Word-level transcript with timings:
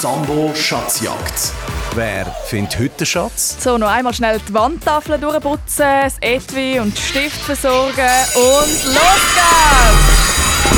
Zambo 0.00 0.50
Schatzjagd. 0.54 1.52
Wer 1.94 2.24
findet 2.46 2.78
heute 2.78 2.96
den 3.00 3.06
Schatz? 3.06 3.62
So, 3.62 3.76
noch 3.76 3.90
einmal 3.90 4.14
schnell 4.14 4.40
die 4.48 4.54
Wandtafel 4.54 5.18
durchputzen, 5.18 5.84
das 6.04 6.16
Etui 6.22 6.80
und 6.80 6.96
den 6.96 7.02
Stift 7.02 7.42
versorgen 7.42 8.08
und 8.34 8.84
los 8.94 9.20
geht's! 9.34 10.70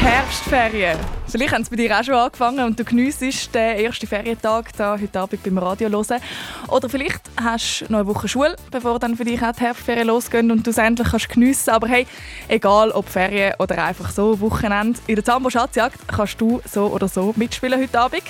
Herbstferien. 0.00 1.19
Vielleicht 1.30 1.54
haben 1.54 1.62
sie 1.62 1.70
bei 1.70 1.76
dir 1.76 1.96
auch 1.96 2.02
schon 2.02 2.14
angefangen 2.14 2.64
und 2.64 2.78
du 2.78 2.84
geniessest 2.84 3.54
den 3.54 3.84
ersten 3.84 4.06
Ferientag 4.06 4.72
da 4.76 4.98
heute 5.00 5.20
Abend 5.20 5.42
beim 5.42 5.58
Radio 5.58 5.88
hören. 5.88 6.20
Oder 6.68 6.88
vielleicht 6.88 7.20
hast 7.40 7.82
du 7.82 7.92
noch 7.92 8.00
eine 8.00 8.08
Woche 8.08 8.26
Schule, 8.26 8.56
bevor 8.70 8.98
dann 8.98 9.16
für 9.16 9.24
dich 9.24 9.40
auch 9.40 9.52
die 9.52 9.60
Herbstferien 9.60 10.08
losgehen 10.08 10.50
und 10.50 10.66
du 10.66 10.70
es 10.70 10.78
endlich 10.78 11.08
kannst 11.08 11.28
geniessen 11.28 11.70
Aber 11.70 11.86
hey, 11.86 12.06
egal 12.48 12.90
ob 12.90 13.08
Ferien 13.08 13.54
oder 13.58 13.84
einfach 13.84 14.10
so 14.10 14.40
Wochenende, 14.40 14.98
in 15.06 15.14
der 15.14 15.24
Zambo 15.24 15.50
Schatzjagd 15.50 16.08
kannst 16.08 16.40
du 16.40 16.60
so 16.68 16.86
oder 16.86 17.06
so 17.06 17.32
mitspielen 17.36 17.80
heute 17.80 18.00
Abend. 18.00 18.22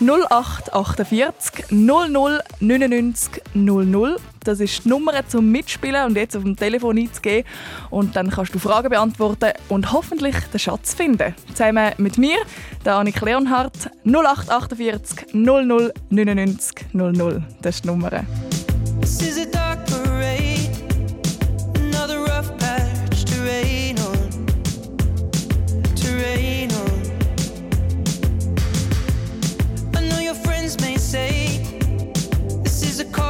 0848 0.00 1.70
00 1.70 2.40
99 2.60 3.42
00. 3.54 4.16
Das 4.42 4.58
ist 4.60 4.84
die 4.84 4.88
Nummer 4.88 5.12
zum 5.28 5.50
Mitspielen 5.50 6.06
und 6.06 6.16
jetzt 6.16 6.34
auf 6.36 6.42
dem 6.42 6.56
Telefon 6.56 6.98
einzugehen. 6.98 7.44
Und 7.90 8.16
dann 8.16 8.30
kannst 8.30 8.54
du 8.54 8.58
Fragen 8.58 8.88
beantworten 8.88 9.52
und 9.68 9.92
hoffentlich 9.92 10.36
den 10.52 10.58
Schatz 10.58 10.94
finden. 10.94 11.34
Zusammen 11.54 11.92
mit 11.98 12.16
mir, 12.16 12.38
der 12.84 12.94
Annik 12.94 13.20
Leonhardt, 13.20 13.90
0848 14.04 15.34
00 15.34 15.92
99 16.08 16.86
00. 16.92 17.42
Das 17.60 17.74
ist 17.74 17.84
die 17.84 17.88
Nummer. 17.88 18.10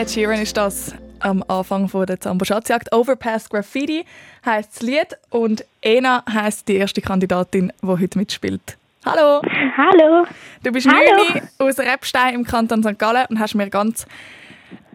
Ed 0.00 0.10
Sheeran 0.10 0.40
ist 0.40 0.56
das 0.56 0.94
am 1.18 1.44
Anfang 1.46 1.86
von 1.86 2.06
der 2.06 2.18
Zambo 2.18 2.46
Schatzjagd. 2.46 2.90
Overpass 2.90 3.50
Graffiti 3.50 4.06
heißt 4.46 4.76
das 4.76 4.80
Lied 4.80 5.08
und 5.28 5.62
Ena 5.82 6.24
heißt 6.26 6.66
die 6.68 6.76
erste 6.76 7.02
Kandidatin, 7.02 7.70
die 7.82 7.86
heute 7.86 8.16
mitspielt. 8.16 8.78
Hallo! 9.04 9.42
Hallo! 9.76 10.24
Du 10.62 10.72
bist 10.72 10.88
Hallo. 10.88 11.42
aus 11.58 11.78
Repstein 11.78 12.34
im 12.34 12.44
Kanton 12.44 12.82
St. 12.82 12.98
Gallen 12.98 13.26
und 13.28 13.40
hast 13.40 13.54
mir 13.54 13.68
ganz 13.68 14.06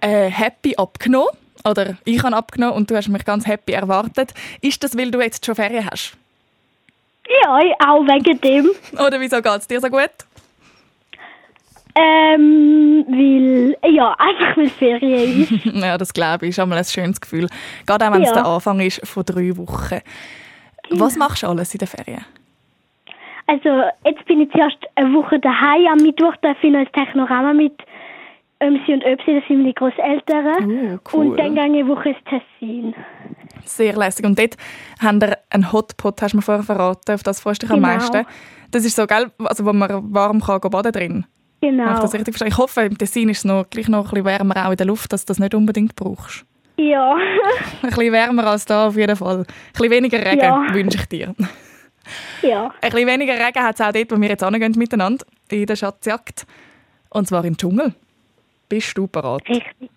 äh, 0.02 0.28
happy 0.28 0.76
abgenommen. 0.76 1.30
Oder 1.64 1.98
ich 2.04 2.24
habe 2.24 2.36
abgenommen 2.36 2.74
und 2.76 2.90
du 2.90 2.96
hast 2.96 3.08
mich 3.08 3.26
ganz 3.26 3.46
happy 3.46 3.74
erwartet. 3.74 4.34
Ist 4.60 4.84
das, 4.84 4.98
weil 4.98 5.12
du 5.12 5.22
jetzt 5.22 5.46
schon 5.46 5.54
Ferien 5.54 5.88
hast? 5.88 6.18
Ja, 7.44 7.52
auch 7.52 8.02
wegen 8.08 8.42
dem. 8.42 8.72
Oder 8.94 9.20
wieso 9.20 9.40
geht 9.40 9.60
es 9.60 9.68
dir 9.68 9.80
so 9.80 9.88
gut? 9.90 10.25
Ähm, 11.98 13.06
weil, 13.08 13.78
ja, 13.94 14.14
einfach 14.18 14.58
weil 14.58 14.70
Ferien 14.70 15.42
ist. 15.44 15.66
ja, 15.74 15.98
das 15.98 16.14
glaube 16.14 16.46
ich. 16.46 16.50
Ist 16.50 16.60
einmal 16.60 16.78
ein 16.78 16.84
schönes 16.86 17.22
Gefühl. 17.22 17.48
Gerade 17.86 18.08
auch, 18.08 18.14
wenn 18.14 18.22
es 18.24 18.30
Ja. 18.30 18.36
der 18.36 18.46
Anfang 18.48 18.80
ist 18.82 19.06
von 19.08 19.24
drei 19.24 19.56
Wochen. 19.58 20.00
Was 20.92 21.16
machst 21.16 21.44
du 21.44 21.48
alles 21.48 21.74
in 21.74 21.80
den 21.80 21.88
Ferien? 21.88 22.26
Also, 23.48 23.70
jetzt 24.06 24.26
bin 24.26 24.42
ich 24.42 24.52
zuerst 24.52 24.78
eine 24.96 25.14
Woche 25.14 25.40
daheim. 25.40 25.88
Am 25.92 25.98
Mittwoch 25.98 26.36
darf 26.42 26.58
ich 26.62 26.72
noch 26.72 26.80
ins 26.82 26.92
Technorama 26.92 27.54
mit 27.54 27.74
Ömsi 28.62 28.94
und 28.94 29.04
Öpsi, 29.06 29.36
das 29.36 29.44
sind 29.48 29.60
meine 29.62 29.74
Großeltern. 29.74 30.56
Oh, 30.96 31.00
cool. 31.14 31.28
Und 31.28 31.38
dann 31.38 31.54
gehe 31.56 31.66
ich 31.66 31.72
eine 31.74 31.88
Woche 31.88 32.10
ins 32.10 32.18
Tessin. 32.26 32.96
Sehr 33.64 33.96
lässig. 33.96 34.26
Und 34.26 34.38
dort 34.40 34.56
haben 35.02 35.22
wir 35.22 35.38
einen 35.50 35.72
Hotpot, 35.72 36.22
hast 36.22 36.32
du 36.34 36.38
mir 36.38 36.42
vorher 36.42 36.64
verraten. 36.64 37.14
Auf 37.14 37.24
das 37.24 37.40
freust 37.40 37.62
du 37.64 37.68
dich 37.68 37.74
am 37.76 37.82
Genau. 37.82 37.94
meisten. 37.94 38.26
Das 38.72 38.84
ist 38.86 38.96
so, 38.96 39.06
gell, 39.08 39.32
also, 39.44 39.66
wo 39.66 39.74
man 39.74 40.14
warm 40.14 40.42
kann 40.42 40.60
baden 40.62 40.92
drin. 40.92 41.26
Habe 41.62 41.72
ich 41.74 41.78
Genau. 41.80 42.00
das 42.02 42.14
richtig 42.14 42.34
verstanden? 42.36 42.52
Ich 42.54 42.58
hoffe, 42.58 42.82
im 42.82 42.98
Tessin 42.98 43.30
ist 43.30 43.40
es 43.40 43.46
noch, 43.46 43.70
gleich 43.70 43.88
noch 43.88 44.06
ein 44.06 44.10
bisschen 44.12 44.26
wärmer 44.26 44.68
auch 44.68 44.72
in 44.72 44.78
der 44.78 44.86
Luft, 44.86 45.12
dass 45.14 45.26
du 45.26 45.32
das 45.32 45.40
nicht 45.40 45.56
unbedingt 45.56 45.96
brauchst. 45.96 46.46
Ja. 46.78 47.16
Ein 47.82 47.90
bisschen 47.90 48.12
wärmer 48.12 48.46
als 48.48 48.66
da 48.66 48.88
auf 48.88 48.98
jeden 48.98 49.16
Fall. 49.16 49.40
Ein 49.40 49.46
bisschen 49.74 49.92
weniger 49.92 50.20
Regen 50.24 50.42
Ja. 50.42 50.66
wünsche 50.74 50.98
ich 50.98 51.06
dir. 51.08 51.34
ja. 52.42 52.66
Ein 52.82 52.92
bisschen 52.92 53.08
weniger 53.08 53.34
Regen 53.34 53.64
hat 53.64 53.76
es 53.76 53.82
auch 53.82 53.92
dort, 53.92 54.12
wo 54.12 54.20
wir 54.22 54.30
jetzt 54.30 54.44
hingehen 54.46 54.74
miteinander, 54.78 55.26
in 55.50 55.66
der 55.66 55.76
Schatzjagd. 55.76 56.46
Und 57.10 57.28
zwar 57.28 57.46
im 57.46 57.56
Dschungel. 57.58 57.96
Bist 58.70 58.98
du 58.98 59.08
bereit? 59.08 59.48
Richtig. 59.48 59.90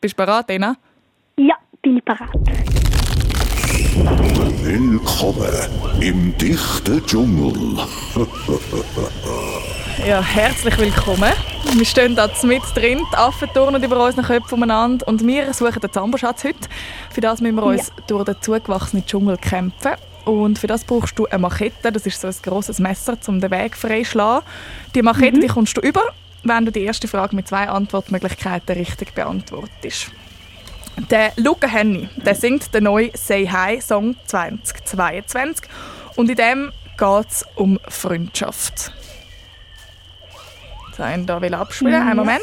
Bist 0.00 0.18
du 0.18 0.24
bereit, 0.24 0.50
Ena? 0.50 0.76
Ja, 1.36 1.54
bin 1.82 1.96
ich 1.98 2.04
parat. 2.04 2.30
Willkommen 3.78 5.68
im 6.00 6.36
dichten 6.36 7.06
Dschungel. 7.06 7.78
Ja, 10.04 10.20
herzlich 10.20 10.76
willkommen. 10.78 11.32
Wir 11.76 11.84
stehen 11.84 12.16
da 12.16 12.28
mit 12.42 12.62
drin, 12.74 13.06
die 13.12 13.16
Affen 13.16 13.48
turnen 13.54 13.80
über 13.80 14.04
unseren 14.04 14.24
Köpfen 14.24 14.54
umeinander 14.54 15.06
und 15.06 15.24
wir 15.24 15.54
suchen 15.54 15.80
den 15.80 15.92
Zamberschatz 15.92 16.42
heute. 16.42 16.68
Für 17.10 17.20
das 17.20 17.40
müssen 17.40 17.54
wir 17.54 17.62
uns 17.62 17.92
durch 18.08 18.24
den 18.24 18.34
zugewachsenen 18.40 19.06
Dschungel 19.06 19.36
kämpfen. 19.36 19.92
Und 20.24 20.58
für 20.58 20.66
das 20.66 20.82
brauchst 20.82 21.16
du 21.16 21.26
eine 21.26 21.38
Machete, 21.38 21.92
das 21.92 22.04
ist 22.04 22.20
so 22.20 22.26
ein 22.26 22.34
grosses 22.42 22.80
Messer, 22.80 23.16
um 23.28 23.40
den 23.40 23.52
Weg 23.52 23.76
freischlagen. 23.76 24.44
Die 24.96 25.02
Machete 25.02 25.38
die 25.38 25.46
kommst 25.46 25.76
du 25.76 25.82
über, 25.82 26.02
wenn 26.42 26.64
du 26.64 26.72
die 26.72 26.82
erste 26.82 27.06
Frage 27.06 27.36
mit 27.36 27.46
zwei 27.46 27.68
Antwortmöglichkeiten 27.68 28.76
richtig 28.76 29.14
beantwortest. 29.14 30.10
Der 31.06 31.32
Luca 31.36 31.68
Henny, 31.68 32.08
der 32.16 32.34
singt 32.34 32.74
den 32.74 32.84
neuen 32.84 33.10
Say 33.14 33.46
Hi 33.46 33.80
Song 33.80 34.16
2022 34.26 35.68
und 36.16 36.28
in 36.28 36.36
dem 36.36 36.72
geht 36.98 37.30
es 37.30 37.44
um 37.54 37.78
Freundschaft. 37.88 38.92
So, 40.96 41.04
ich 41.04 41.26
da 41.26 41.40
will 41.40 41.54
abspielen. 41.54 41.94
Einen 41.94 42.16
Moment. 42.16 42.42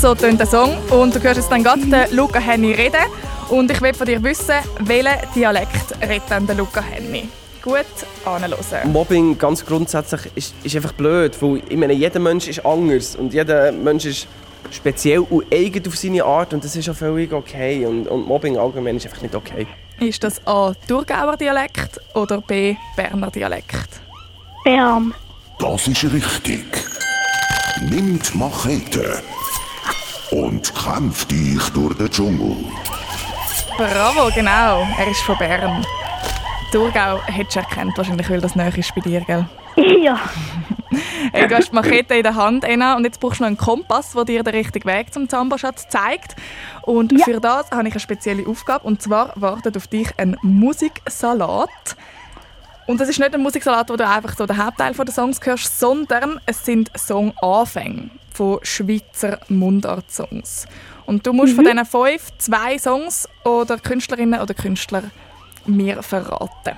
So 0.00 0.14
tönt 0.14 0.38
der 0.38 0.46
Song 0.46 0.78
und 0.90 1.14
du 1.14 1.20
hörst 1.20 1.38
jetzt 1.38 1.50
dann 1.50 1.64
gerade 1.64 1.80
den 1.80 2.16
Luca 2.16 2.38
Henny 2.38 2.72
reden 2.72 3.02
und 3.48 3.68
ich 3.70 3.80
will 3.80 3.92
von 3.92 4.06
dir 4.06 4.22
wissen, 4.22 4.54
welchen 4.78 5.18
Dialekt 5.34 6.00
redet 6.00 6.30
denn 6.30 6.46
der 6.46 6.54
Luca 6.54 6.80
Henny? 6.80 7.28
Gut 7.68 7.84
anhören. 8.24 8.92
Mobbing 8.92 9.36
ganz 9.36 9.64
grundsätzlich 9.64 10.22
ist, 10.34 10.54
ist 10.62 10.74
einfach 10.74 10.92
blöd, 10.92 11.36
weil 11.42 11.62
ich 11.68 11.76
meine, 11.76 11.92
jeder 11.92 12.18
Mensch 12.18 12.48
ist 12.48 12.64
anders 12.64 13.14
und 13.14 13.34
jeder 13.34 13.72
Mensch 13.72 14.06
ist 14.06 14.26
speziell 14.70 15.18
und 15.18 15.44
eigen 15.52 15.86
auf 15.86 15.94
seine 15.94 16.24
Art 16.24 16.54
und 16.54 16.64
das 16.64 16.74
ist 16.76 16.88
auch 16.88 16.94
völlig 16.94 17.30
okay 17.30 17.84
und, 17.84 18.08
und 18.08 18.26
Mobbing 18.26 18.56
allgemein 18.56 18.96
ist 18.96 19.04
einfach 19.04 19.20
nicht 19.20 19.34
okay. 19.34 19.66
Ist 20.00 20.24
das 20.24 20.40
A. 20.46 20.72
Thurgauer 20.86 21.36
Dialekt 21.36 22.00
oder 22.14 22.40
B. 22.40 22.74
Berner 22.96 23.30
Dialekt? 23.30 24.00
Bern. 24.64 25.12
Das 25.58 25.86
ist 25.88 26.04
richtig. 26.04 26.64
Nimmt 27.82 28.34
Machete 28.34 29.22
und 30.30 30.72
kämpft 30.74 31.30
dich 31.30 31.62
durch 31.74 31.94
den 31.98 32.10
Dschungel. 32.10 32.56
Bravo, 33.76 34.30
genau. 34.34 34.86
Er 34.98 35.10
ist 35.10 35.20
von 35.20 35.36
Bern. 35.36 35.84
Thurgau 36.72 37.20
hättest 37.26 37.56
du 37.56 37.60
erkannt, 37.60 37.96
wahrscheinlich, 37.96 38.28
weil 38.28 38.40
das 38.40 38.54
näher 38.54 38.76
ist 38.76 38.94
bei 38.94 39.00
dir, 39.00 39.20
gell? 39.22 39.46
Ja. 40.02 40.18
Hey, 41.32 41.46
du 41.46 41.54
hast 41.56 41.70
die 41.70 41.74
Machete 41.74 42.14
in 42.14 42.22
der 42.22 42.34
Hand, 42.34 42.64
Ena, 42.64 42.96
und 42.96 43.04
jetzt 43.04 43.20
brauchst 43.20 43.38
du 43.40 43.42
noch 43.44 43.48
einen 43.48 43.58
Kompass, 43.58 44.12
der 44.12 44.24
dir 44.24 44.42
den 44.42 44.54
richtigen 44.54 44.88
Weg 44.88 45.12
zum 45.12 45.28
Zamberschatz 45.28 45.86
zeigt. 45.88 46.34
Und 46.82 47.12
Ja. 47.12 47.24
für 47.26 47.40
das 47.40 47.70
habe 47.70 47.86
ich 47.86 47.92
eine 47.92 48.00
spezielle 48.00 48.46
Aufgabe, 48.48 48.86
und 48.86 49.02
zwar 49.02 49.32
wartet 49.34 49.76
auf 49.76 49.86
dich 49.86 50.08
ein 50.16 50.36
Musiksalat. 50.42 51.68
Und 52.86 53.00
das 53.00 53.10
ist 53.10 53.18
nicht 53.18 53.34
ein 53.34 53.42
Musiksalat, 53.42 53.90
wo 53.90 53.96
du 53.96 54.08
einfach 54.08 54.34
so 54.36 54.46
den 54.46 54.56
Hauptteil 54.64 54.94
der 54.94 55.12
Songs 55.12 55.38
hörst, 55.44 55.78
sondern 55.78 56.40
es 56.46 56.64
sind 56.64 56.90
Songanfänge 56.98 58.08
von 58.32 58.58
Schweizer 58.62 59.38
Mundart-Songs. 59.48 60.66
Und 61.04 61.26
du 61.26 61.34
musst 61.34 61.54
von 61.54 61.64
diesen 61.64 61.84
fünf 61.84 62.30
zwei 62.38 62.78
Songs 62.78 63.28
oder 63.44 63.76
Künstlerinnen 63.76 64.40
oder 64.40 64.54
Künstler 64.54 65.02
mir 65.66 66.02
verraten. 66.02 66.76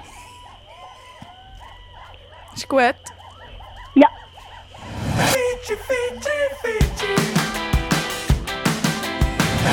Ist 2.54 2.68
gut? 2.68 2.94
Ja. 3.94 4.08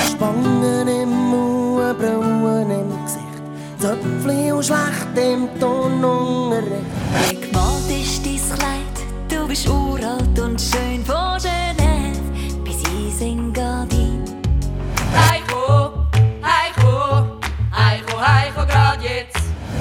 Spangen 0.06 0.88
im 0.88 1.10
Mund, 1.10 2.00
Brauen 2.00 2.72
im 2.72 3.04
Gesicht, 3.04 3.42
Zöpfli 3.80 4.52
und 4.52 4.64
schlecht 4.64 5.18
im 5.18 5.60
Ton 5.60 6.04
ungerecht. 6.04 6.86
Wie 7.30 7.36
gemalt 7.42 7.90
ist 7.90 8.26
dein 8.26 8.60
Kleid? 8.60 8.98
Du 9.30 9.48
bist 9.48 9.68
uralt 9.68 10.40
und 10.40 10.60
schön 10.62 11.04
von 11.06 11.38
Genève 11.40 12.64
bis 12.64 12.82
Isengadin. 12.84 13.97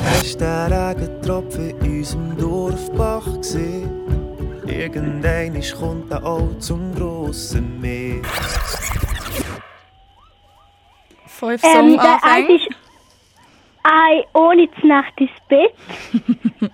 Hast 0.08 0.40
der 0.40 0.70
Regentropfen 0.70 1.70
in 1.80 1.98
unserem 1.98 2.36
Dorfbach 2.38 3.26
gesehen? 3.38 3.90
Irgendein 4.64 5.60
kommt 5.76 6.12
er 6.12 6.24
auch 6.24 6.56
zum 6.60 6.94
grossen 6.94 7.80
Meer. 7.80 8.22
Fünf 11.26 11.60
Ähm, 11.64 11.98
der 11.98 12.54
ist 12.54 12.68
ein 13.82 14.22
ohne 14.34 14.68
die 14.68 14.86
Nacht 14.86 15.12
ins 15.16 15.30
Bett. 15.48 15.74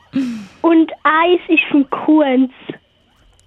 Und 0.60 0.92
eins 1.02 1.40
ist 1.48 1.64
vom 1.70 1.88
Kunz. 1.88 2.52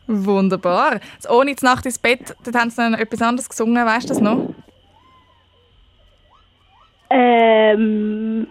Wunderbar. 0.08 1.00
Das 1.18 1.30
«Ohne 1.30 1.54
die 1.54 1.64
Nacht 1.64 1.86
ins 1.86 2.00
Bett», 2.00 2.36
dort 2.44 2.56
haben 2.56 2.72
sie 2.72 2.78
dann 2.78 2.96
etwas 2.96 3.22
anderes 3.22 3.50
gesungen, 3.50 3.86
weißt 3.86 4.10
du 4.10 4.14
das 4.14 4.22
noch? 4.22 4.50
Ähm. 7.12 8.48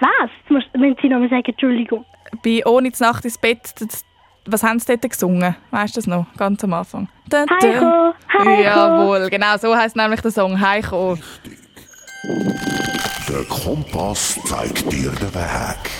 Was? 0.00 0.30
Jetzt 0.48 0.68
Wenn 0.74 0.96
Sie 1.00 1.08
nochmal 1.08 1.28
sagen, 1.28 1.44
Entschuldigung. 1.46 2.04
Bei 2.44 2.62
«Ohne 2.66 2.90
die 2.90 3.02
Nacht 3.02 3.24
ins 3.24 3.38
Bett», 3.38 3.74
das, 3.78 4.04
was 4.46 4.62
haben 4.62 4.78
sie 4.78 4.86
dort 4.86 5.10
gesungen? 5.10 5.56
Weißt 5.70 5.96
du 5.96 6.00
das 6.00 6.06
noch? 6.06 6.26
Ganz 6.36 6.62
am 6.64 6.72
Anfang. 6.74 7.08
Heiko, 7.32 8.12
Heiko. 8.32 8.62
Jawohl, 8.62 9.30
genau 9.30 9.56
so 9.56 9.74
heißt 9.74 9.96
nämlich 9.96 10.20
der 10.20 10.30
Song 10.30 10.60
«Heiko». 10.60 11.16
Der 13.28 13.44
Kompass 13.44 14.38
zeigt 14.44 14.92
dir 14.92 15.10
den 15.10 15.34
Weg. 15.34 15.90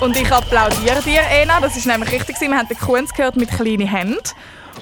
Und 0.00 0.16
ich 0.16 0.32
applaudiere 0.32 1.00
dir, 1.02 1.20
Ena. 1.30 1.60
Das 1.60 1.76
ist 1.76 1.86
nämlich 1.86 2.10
richtig. 2.10 2.34
gewesen. 2.34 2.50
Wir 2.50 2.58
haben 2.58 2.68
den 2.68 2.78
Kunz 2.78 3.14
gehört 3.14 3.36
mit 3.36 3.50
«Kleine 3.50 3.86
Hände» 3.86 4.18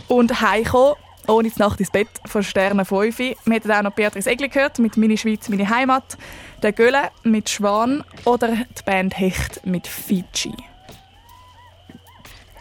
und 0.09 0.41
«Heiko» 0.41 0.97
ohne 1.27 1.49
die 1.49 1.59
Nacht 1.59 1.79
ins 1.79 1.91
Bett 1.91 2.09
von 2.27 2.43
Sterne 2.43 2.85
5. 2.85 3.19
Wir 3.19 3.37
hätten 3.51 3.71
auch 3.71 3.83
noch 3.83 3.93
Beatrice 3.93 4.31
Egli 4.31 4.49
gehört 4.49 4.79
mit 4.79 4.97
«Meine 4.97 5.17
Schweiz, 5.17 5.49
meine 5.49 5.69
Heimat», 5.69 6.17
der 6.63 6.73
Gölle 6.73 7.11
mit 7.23 7.49
«Schwan» 7.49 8.05
oder 8.25 8.49
die 8.49 8.83
Band 8.85 9.19
«Hecht» 9.19 9.65
mit 9.67 9.87
«Fiji». 9.87 10.55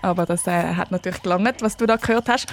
Aber 0.01 0.25
das 0.25 0.47
äh, 0.47 0.75
hat 0.75 0.91
natürlich 0.91 1.21
gelangt, 1.21 1.61
was 1.61 1.75
du 1.75 1.85
da 1.85 1.97
gehört 1.97 2.29
hast. 2.29 2.47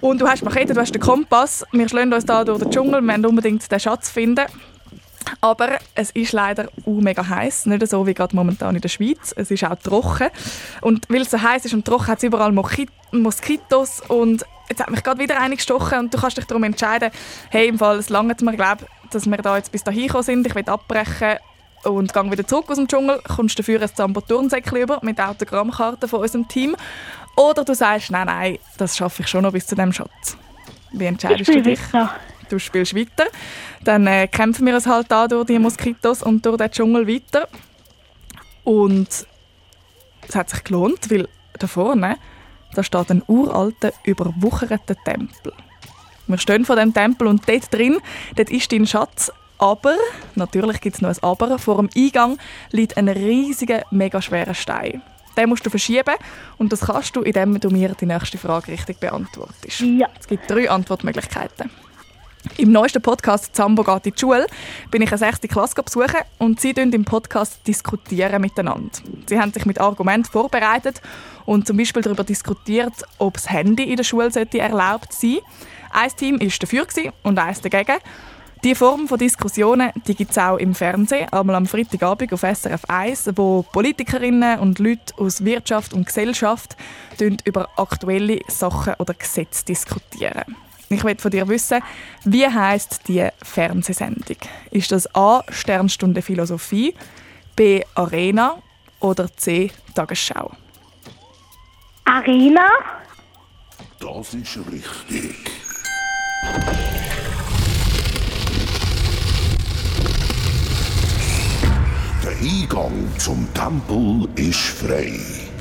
Und 0.00 0.20
du 0.20 0.28
hast 0.28 0.44
Machete, 0.44 0.72
du 0.72 0.80
hast 0.80 0.94
den 0.94 1.02
Kompass. 1.02 1.64
Wir 1.72 1.88
schlagen 1.88 2.12
uns 2.12 2.24
da 2.24 2.44
durch 2.44 2.60
den 2.60 2.70
Dschungel. 2.70 3.00
Wir 3.02 3.12
wollen 3.12 3.26
unbedingt 3.26 3.70
den 3.70 3.80
Schatz 3.80 4.08
finden. 4.08 4.46
Aber 5.40 5.78
es 5.94 6.10
ist 6.12 6.32
leider 6.32 6.68
uh, 6.86 7.00
mega 7.00 7.26
heiß, 7.26 7.66
nicht 7.66 7.88
so 7.88 8.06
wie 8.06 8.14
gerade 8.14 8.36
momentan 8.36 8.74
in 8.76 8.80
der 8.80 8.88
Schweiz. 8.88 9.34
Es 9.36 9.50
ist 9.50 9.64
auch 9.64 9.74
trocken. 9.76 10.28
Und 10.80 11.06
weil 11.08 11.22
es 11.22 11.30
so 11.30 11.42
heiß 11.42 11.64
ist 11.64 11.74
und 11.74 11.84
trocken, 11.84 12.06
hat 12.06 12.18
es 12.18 12.24
überall 12.24 12.52
Mochi- 12.52 12.88
Moskitos. 13.10 14.00
Und 14.06 14.44
jetzt 14.68 14.80
hat 14.80 14.90
mich 14.90 15.02
gerade 15.02 15.20
wieder 15.20 15.40
eine 15.40 15.56
gestochen 15.56 15.98
und 15.98 16.14
du 16.14 16.18
kannst 16.18 16.36
dich 16.36 16.44
darum 16.44 16.62
entscheiden, 16.62 17.10
hey, 17.50 17.68
im 17.68 17.78
Fall, 17.78 17.98
es 17.98 18.10
langt 18.10 18.40
mir, 18.42 18.54
glaube 18.54 18.86
dass 19.14 19.26
wir 19.26 19.36
da 19.38 19.56
jetzt 19.56 19.72
bis 19.72 19.84
dahin 19.84 20.06
gekommen 20.06 20.24
sind. 20.24 20.46
Ich 20.46 20.54
will 20.54 20.68
abbrechen 20.68 21.38
und 21.84 22.12
gehe 22.12 22.30
wieder 22.30 22.46
zurück 22.46 22.66
aus 22.68 22.76
dem 22.76 22.88
Dschungel. 22.88 23.20
Kommst 23.24 23.58
dafür 23.58 23.80
ein 23.80 23.88
Zambo-Turnsäckchen 23.94 24.78
über 24.78 24.98
mit 25.02 25.20
Autogrammkarten 25.20 26.08
von 26.08 26.20
unserem 26.20 26.48
Team. 26.48 26.76
Oder 27.36 27.64
du 27.64 27.74
sagst, 27.74 28.10
nein, 28.10 28.26
nein, 28.26 28.58
das 28.78 28.96
schaffe 28.96 29.22
ich 29.22 29.28
schon 29.28 29.42
noch 29.42 29.52
bis 29.52 29.66
zu 29.66 29.74
dem 29.74 29.92
Schatz. 29.92 30.36
Wie 30.92 31.06
entscheidest 31.06 31.52
du 31.52 31.62
dich? 31.62 31.80
Du 32.48 32.58
spielst 32.58 32.94
weiter. 32.94 33.26
Dann 33.82 34.06
äh, 34.06 34.28
kämpfen 34.28 34.66
wir 34.66 34.74
uns 34.74 34.86
halt 34.86 35.10
da 35.10 35.26
durch 35.26 35.46
die 35.46 35.58
Moskitos 35.58 36.22
und 36.22 36.44
durch 36.44 36.58
den 36.58 36.70
Dschungel 36.70 37.08
weiter. 37.08 37.48
Und 38.64 39.08
es 40.28 40.36
hat 40.36 40.50
sich 40.50 40.62
gelohnt, 40.62 41.10
weil 41.10 41.28
da 41.58 41.66
vorne 41.66 42.18
da 42.74 42.82
steht 42.82 43.10
ein 43.10 43.22
uralter, 43.28 43.92
überwucherter 44.04 44.96
Tempel. 45.04 45.52
Wir 46.26 46.38
stehen 46.38 46.64
vor 46.64 46.76
dem 46.76 46.94
Tempel 46.94 47.26
und 47.26 47.48
dort 47.48 47.72
drin, 47.72 47.98
dort 48.36 48.50
ist 48.50 48.72
dein 48.72 48.86
Schatz. 48.86 49.30
Aber, 49.58 49.96
natürlich 50.34 50.80
gibt 50.80 50.96
es 50.96 51.02
noch 51.02 51.10
ein 51.10 51.22
Aber, 51.22 51.58
vor 51.58 51.76
dem 51.76 51.88
Eingang 51.96 52.38
liegt 52.70 52.96
ein 52.96 53.08
riesiger, 53.08 53.82
mega 53.90 54.20
schwerer 54.20 54.54
Stein. 54.54 55.02
Den 55.36 55.48
musst 55.48 55.66
du 55.66 55.70
verschieben 55.70 56.14
und 56.58 56.72
das 56.72 56.80
kannst 56.80 57.16
du, 57.16 57.22
indem 57.22 57.58
du 57.60 57.68
mir 57.68 57.94
die 58.00 58.06
nächste 58.06 58.38
Frage 58.38 58.72
richtig 58.72 59.00
beantwortest. 59.00 59.80
Ja. 59.80 60.08
Es 60.18 60.28
gibt 60.28 60.48
drei 60.48 60.70
Antwortmöglichkeiten. 60.70 61.70
Im 62.58 62.72
neuesten 62.72 63.00
Podcast 63.00 63.56
«Zambo 63.56 63.82
geht 63.82 64.06
in 64.06 64.12
die 64.12 64.20
Schule» 64.20 64.46
bin 64.90 65.02
ich 65.02 65.08
eine 65.08 65.18
sechste 65.18 65.48
Klasse 65.48 65.82
besuchen 65.82 66.20
und 66.38 66.60
sie 66.60 66.74
diskutieren 66.74 66.92
im 66.92 67.04
Podcast 67.04 67.66
diskutieren 67.66 68.40
miteinander. 68.40 68.90
Sie 69.26 69.40
haben 69.40 69.52
sich 69.52 69.64
mit 69.64 69.80
Argumenten 69.80 70.30
vorbereitet 70.30 71.00
und 71.46 71.66
zum 71.66 71.78
Beispiel 71.78 72.02
darüber 72.02 72.22
diskutiert, 72.22 72.92
ob 73.18 73.34
das 73.34 73.50
Handy 73.50 73.84
in 73.84 73.96
der 73.96 74.04
Schule 74.04 74.30
sollte 74.30 74.58
erlaubt 74.58 75.12
sein 75.12 75.38
Ein 75.96 76.10
Team 76.16 76.40
war 76.40 76.48
dafür 76.48 77.12
und 77.22 77.38
eins 77.38 77.60
dagegen. 77.60 77.98
Diese 78.64 78.74
Form 78.74 79.06
von 79.06 79.16
Diskussionen 79.16 79.92
gibt 80.04 80.32
es 80.32 80.38
auch 80.38 80.56
im 80.56 80.74
Fernsehen, 80.74 81.32
einmal 81.32 81.54
am 81.54 81.66
Freitagabend 81.66 82.32
auf 82.32 82.40
SRF 82.40 82.84
1, 82.88 83.30
wo 83.36 83.62
Politikerinnen 83.62 84.58
und 84.58 84.80
Leute 84.80 85.14
aus 85.18 85.44
Wirtschaft 85.44 85.92
und 85.92 86.06
Gesellschaft 86.06 86.76
über 87.44 87.68
aktuelle 87.76 88.40
Sachen 88.48 88.94
oder 88.98 89.14
Gesetze 89.14 89.64
diskutieren. 89.66 90.56
Ich 90.88 91.04
will 91.04 91.16
von 91.16 91.30
dir 91.30 91.46
wissen, 91.46 91.80
wie 92.24 92.46
heißt 92.46 93.02
die 93.06 93.28
Fernsehsendung? 93.40 94.38
Ist 94.72 94.90
das 94.90 95.14
A. 95.14 95.44
Sternstunde 95.48 96.22
Philosophie, 96.22 96.94
B. 97.54 97.84
Arena 97.94 98.56
oder 98.98 99.32
C. 99.36 99.70
Tagesschau? 99.94 100.50
Arena? 102.04 102.68
Das 104.00 104.34
ist 104.34 104.58
richtig. 104.72 105.63
Der 112.22 112.32
Eingang 112.40 112.92
zum 113.18 113.48
Tempel 113.54 114.28
ist 114.36 114.58
frei. 114.58 115.12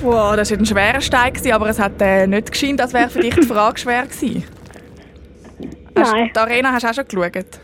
Wow, 0.02 0.36
das 0.36 0.52
war 0.52 0.58
ein 0.58 0.66
schwerer 0.66 1.02
Stein, 1.02 1.34
gewesen, 1.34 1.52
aber 1.54 1.70
es 1.70 1.80
hat 1.80 2.02
äh, 2.02 2.28
nicht 2.28 2.52
geschienen, 2.52 2.80
als 2.80 2.94
wäre 2.94 3.10
für 3.10 3.20
dich 3.20 3.36
die 3.36 3.44
Frage 3.44 3.80
schwer 3.80 4.04
gewesen. 4.04 4.44
Hast, 5.98 6.12
Nein. 6.12 6.32
Die 6.36 6.40
Arena 6.40 6.72
hast 6.72 6.84
du 6.84 6.90
auch 6.90 6.94
schon 6.94 7.08
geschaut? 7.08 7.60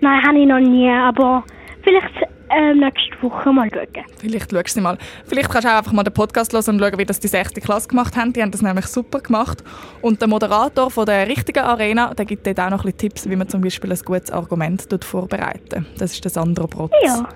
Nein, 0.00 0.22
habe 0.26 0.38
ich 0.38 0.46
noch 0.46 0.60
nie, 0.60 0.90
aber 0.90 1.44
vielleicht 1.82 2.33
ähm, 2.56 2.78
nächste 2.78 3.22
Woche 3.22 3.52
mal 3.52 3.68
schauen. 3.70 4.04
Vielleicht 4.18 4.50
schaust 4.50 4.76
du 4.76 4.80
mal. 4.80 4.98
Vielleicht 5.26 5.50
kannst 5.50 5.66
du 5.66 5.72
auch 5.72 5.78
einfach 5.78 5.92
mal 5.92 6.02
den 6.02 6.14
Podcast 6.14 6.52
hören 6.52 6.64
und 6.68 6.80
schauen, 6.80 6.98
wie 6.98 7.04
das 7.04 7.20
die 7.20 7.28
6. 7.28 7.54
Klasse 7.54 7.88
gemacht 7.88 8.16
haben. 8.16 8.32
Die 8.32 8.42
haben 8.42 8.50
das 8.50 8.62
nämlich 8.62 8.86
super 8.86 9.20
gemacht. 9.20 9.62
Und 10.00 10.20
der 10.20 10.28
Moderator 10.28 10.90
von 10.90 11.06
der 11.06 11.28
richtigen 11.28 11.64
Arena, 11.64 12.14
der 12.14 12.24
gibt 12.24 12.46
dort 12.46 12.60
auch 12.60 12.70
noch 12.70 12.84
ein 12.84 12.92
bisschen 12.92 12.98
Tipps, 12.98 13.28
wie 13.28 13.36
man 13.36 13.48
zum 13.48 13.60
Beispiel 13.60 13.92
ein 13.92 13.98
gutes 14.04 14.30
Argument 14.30 14.86
vorbereiten 15.04 15.86
Das 15.98 16.12
ist 16.12 16.24
der 16.24 16.30
Sandro 16.30 16.66
Brotz. 16.66 16.92
Ja. 17.04 17.28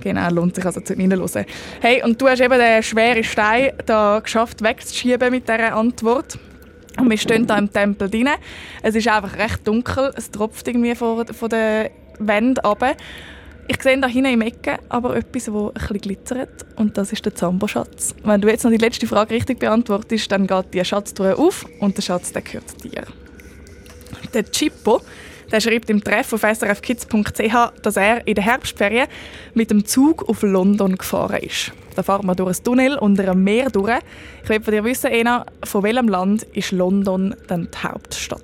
Genau, 0.00 0.28
lohnt 0.30 0.56
sich 0.56 0.66
also 0.66 0.80
zu 0.80 0.94
reinhören. 0.94 1.46
Hey, 1.80 2.02
und 2.02 2.20
du 2.20 2.28
hast 2.28 2.40
eben 2.40 2.58
den 2.58 2.82
schweren 2.82 3.22
Stein 3.22 3.72
da 3.86 4.18
geschafft 4.18 4.62
wegzuschieben 4.62 5.30
mit 5.30 5.48
dieser 5.48 5.76
Antwort. 5.76 6.38
Und 6.98 7.08
wir 7.08 7.16
stehen 7.16 7.46
da 7.46 7.56
im 7.56 7.72
Tempel 7.72 8.10
drin. 8.10 8.28
Es 8.82 8.94
ist 8.94 9.08
einfach 9.08 9.36
recht 9.38 9.66
dunkel. 9.66 10.12
Es 10.16 10.30
tropft 10.30 10.66
irgendwie 10.66 10.94
von, 10.94 11.26
von 11.26 11.48
der 11.48 11.90
Wand 12.18 12.64
runter. 12.64 12.94
Ich 13.68 13.80
sehe 13.82 13.98
da 13.98 14.08
hinten 14.08 14.32
im 14.32 14.40
Ecken 14.40 14.78
aber 14.88 15.16
etwas, 15.16 15.44
das 15.44 15.72
bisschen 15.72 16.00
glitzert. 16.00 16.66
Und 16.76 16.98
das 16.98 17.12
ist 17.12 17.24
der 17.24 17.34
Zambo-Schatz. 17.34 18.14
Wenn 18.24 18.40
du 18.40 18.48
jetzt 18.48 18.64
noch 18.64 18.70
die 18.70 18.76
letzte 18.76 19.06
Frage 19.06 19.34
richtig 19.34 19.60
beantwortest, 19.60 20.30
dann 20.32 20.46
geht 20.46 20.74
die 20.74 20.84
Schatztruhe 20.84 21.36
auf 21.36 21.64
und 21.80 21.96
der 21.96 22.02
Schatz 22.02 22.32
der 22.32 22.42
gehört 22.42 22.82
dir. 22.82 23.04
Der 24.34 24.44
Chippo 24.50 25.00
der 25.52 25.60
schreibt 25.60 25.90
im 25.90 26.02
Treff 26.02 26.32
auf 26.32 26.40
srfkids.ch, 26.40 27.82
dass 27.82 27.96
er 27.96 28.26
in 28.26 28.34
der 28.34 28.44
Herbstferien 28.44 29.06
mit 29.52 29.70
dem 29.70 29.84
Zug 29.84 30.26
auf 30.26 30.42
London 30.42 30.96
gefahren 30.96 31.42
ist. 31.42 31.72
Da 31.94 32.02
fahren 32.02 32.26
wir 32.26 32.34
durch 32.34 32.58
ein 32.58 32.64
Tunnel 32.64 32.96
unter 32.96 33.30
einem 33.30 33.44
Meer 33.44 33.68
durch. 33.68 33.98
Ich 34.42 34.48
will 34.48 34.62
von 34.62 34.72
dir 34.72 34.82
wissen, 34.82 35.10
Ena, 35.10 35.44
von 35.62 35.82
welchem 35.82 36.08
Land 36.08 36.44
ist 36.54 36.72
London 36.72 37.36
dann 37.48 37.68
die 37.70 37.78
Hauptstadt? 37.86 38.40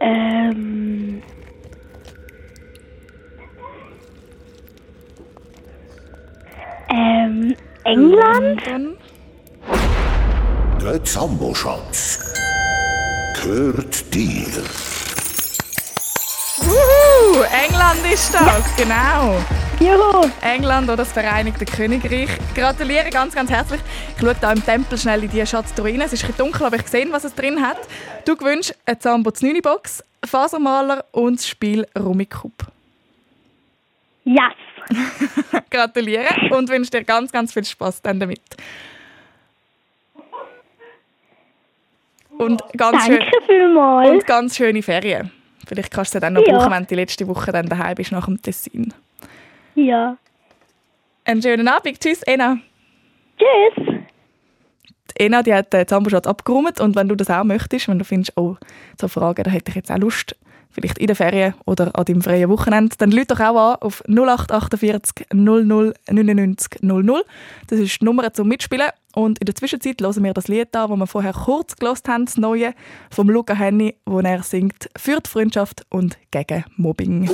Ähm. 0.00 1.22
Ähm, 6.92 7.54
England? 7.84 8.66
London. 8.66 8.96
Der 10.82 11.04
Zambo-Schatz 11.04 12.34
gehört 13.42 14.12
dir. 14.12 14.46
Wuhu, 16.58 17.42
England 17.64 18.12
ist 18.12 18.34
das, 18.34 18.76
genau. 18.76 19.36
Juhu! 19.78 20.28
England 20.42 20.88
oder 20.88 20.98
das 20.98 21.12
Vereinigte 21.12 21.64
Königreich. 21.64 22.28
Gratuliere 22.54 23.08
ganz, 23.10 23.34
ganz 23.34 23.50
herzlich. 23.50 23.80
Ich 24.16 24.20
schaue 24.20 24.34
hier 24.38 24.50
im 24.50 24.64
Tempel 24.64 24.98
schnell 24.98 25.24
in 25.24 25.30
die 25.30 25.46
Schatztruhe 25.46 25.86
rein. 25.86 26.00
Es 26.00 26.12
ist 26.12 26.24
ein 26.24 26.34
dunkel, 26.36 26.66
aber 26.66 26.76
ich 26.76 26.88
sehe, 26.88 27.10
was 27.10 27.24
es 27.24 27.34
drin 27.34 27.64
hat. 27.64 27.78
Du 28.26 28.36
gewünschst 28.36 28.76
eine 28.84 28.98
Zambo 28.98 29.32
9 29.40 29.62
Box, 29.62 30.04
Fasermaler 30.24 31.04
und 31.12 31.38
das 31.38 31.48
Spiel 31.48 31.86
Rummikub. 31.98 32.52
Yes! 34.24 34.69
Gratuliere 35.70 36.26
und 36.50 36.68
wünsche 36.68 36.90
dir 36.90 37.04
ganz, 37.04 37.30
ganz 37.32 37.52
viel 37.52 37.64
Spaß 37.64 38.02
dann 38.02 38.18
damit. 38.20 38.40
Und 42.38 42.62
ganz, 42.76 43.04
schön, 43.04 43.18
Danke 43.18 43.36
vielmals. 43.46 44.10
und 44.10 44.26
ganz 44.26 44.56
schöne 44.56 44.82
Ferien. 44.82 45.30
Vielleicht 45.66 45.92
kannst 45.92 46.14
du 46.14 46.16
sie 46.16 46.20
dann 46.20 46.32
noch 46.32 46.46
Ja. 46.46 46.56
brauchen, 46.56 46.70
wenn 46.72 46.82
du 46.84 46.88
die 46.88 46.94
letzte 46.94 47.28
Woche 47.28 47.52
dann 47.52 47.68
daheim 47.68 47.94
bist 47.94 48.12
nach 48.12 48.24
dem 48.26 48.40
Tessin. 48.40 48.94
Ja. 49.74 50.16
Einen 51.24 51.42
schönen 51.42 51.68
Abend. 51.68 52.00
Tschüss, 52.00 52.22
Ena. 52.22 52.58
Tschüss! 53.38 53.86
Die 55.16 55.24
Ena 55.24 55.42
die 55.42 55.52
hat 55.52 55.72
den 55.72 55.86
Zamboschatz 55.86 56.26
abgeräumt 56.26 56.80
und 56.80 56.96
wenn 56.96 57.08
du 57.08 57.14
das 57.14 57.28
auch 57.30 57.44
möchtest, 57.44 57.88
wenn 57.88 57.98
du 57.98 58.04
findest, 58.04 58.32
oh, 58.36 58.56
so 58.98 59.06
Fragen, 59.08 59.42
da 59.42 59.50
hätte 59.50 59.70
ich 59.70 59.76
jetzt 59.76 59.90
auch 59.92 59.98
Lust, 59.98 60.34
vielleicht 60.70 60.98
in 60.98 61.06
der 61.06 61.16
Ferien 61.16 61.54
oder 61.64 61.90
an 61.96 62.04
deinem 62.04 62.22
freien 62.22 62.48
Wochenende, 62.48 62.96
dann 62.98 63.10
lüt 63.10 63.30
doch 63.30 63.40
auch 63.40 63.72
an 63.72 63.76
auf 63.80 64.02
0848 64.08 65.26
00 65.32 65.94
99 66.10 66.82
00. 66.82 67.24
Das 67.68 67.78
ist 67.78 68.00
die 68.00 68.04
Nummer 68.04 68.32
zum 68.32 68.48
Mitspielen. 68.48 68.88
Und 69.14 69.40
in 69.40 69.46
der 69.46 69.54
Zwischenzeit 69.54 70.00
hören 70.00 70.22
wir 70.22 70.34
das 70.34 70.48
Lied 70.48 70.74
an, 70.76 70.90
das 70.90 70.98
wir 70.98 71.06
vorher 71.06 71.32
kurz 71.32 71.74
gelost 71.76 72.08
haben, 72.08 72.26
das 72.26 72.36
neue 72.36 72.74
vom 73.10 73.28
Luca 73.28 73.54
Henny, 73.54 73.96
wo 74.06 74.20
er 74.20 74.42
singt 74.42 74.88
für 74.96 75.20
die 75.20 75.28
Freundschaft 75.28 75.84
und 75.90 76.16
gegen 76.30 76.64
Mobbing. 76.76 77.28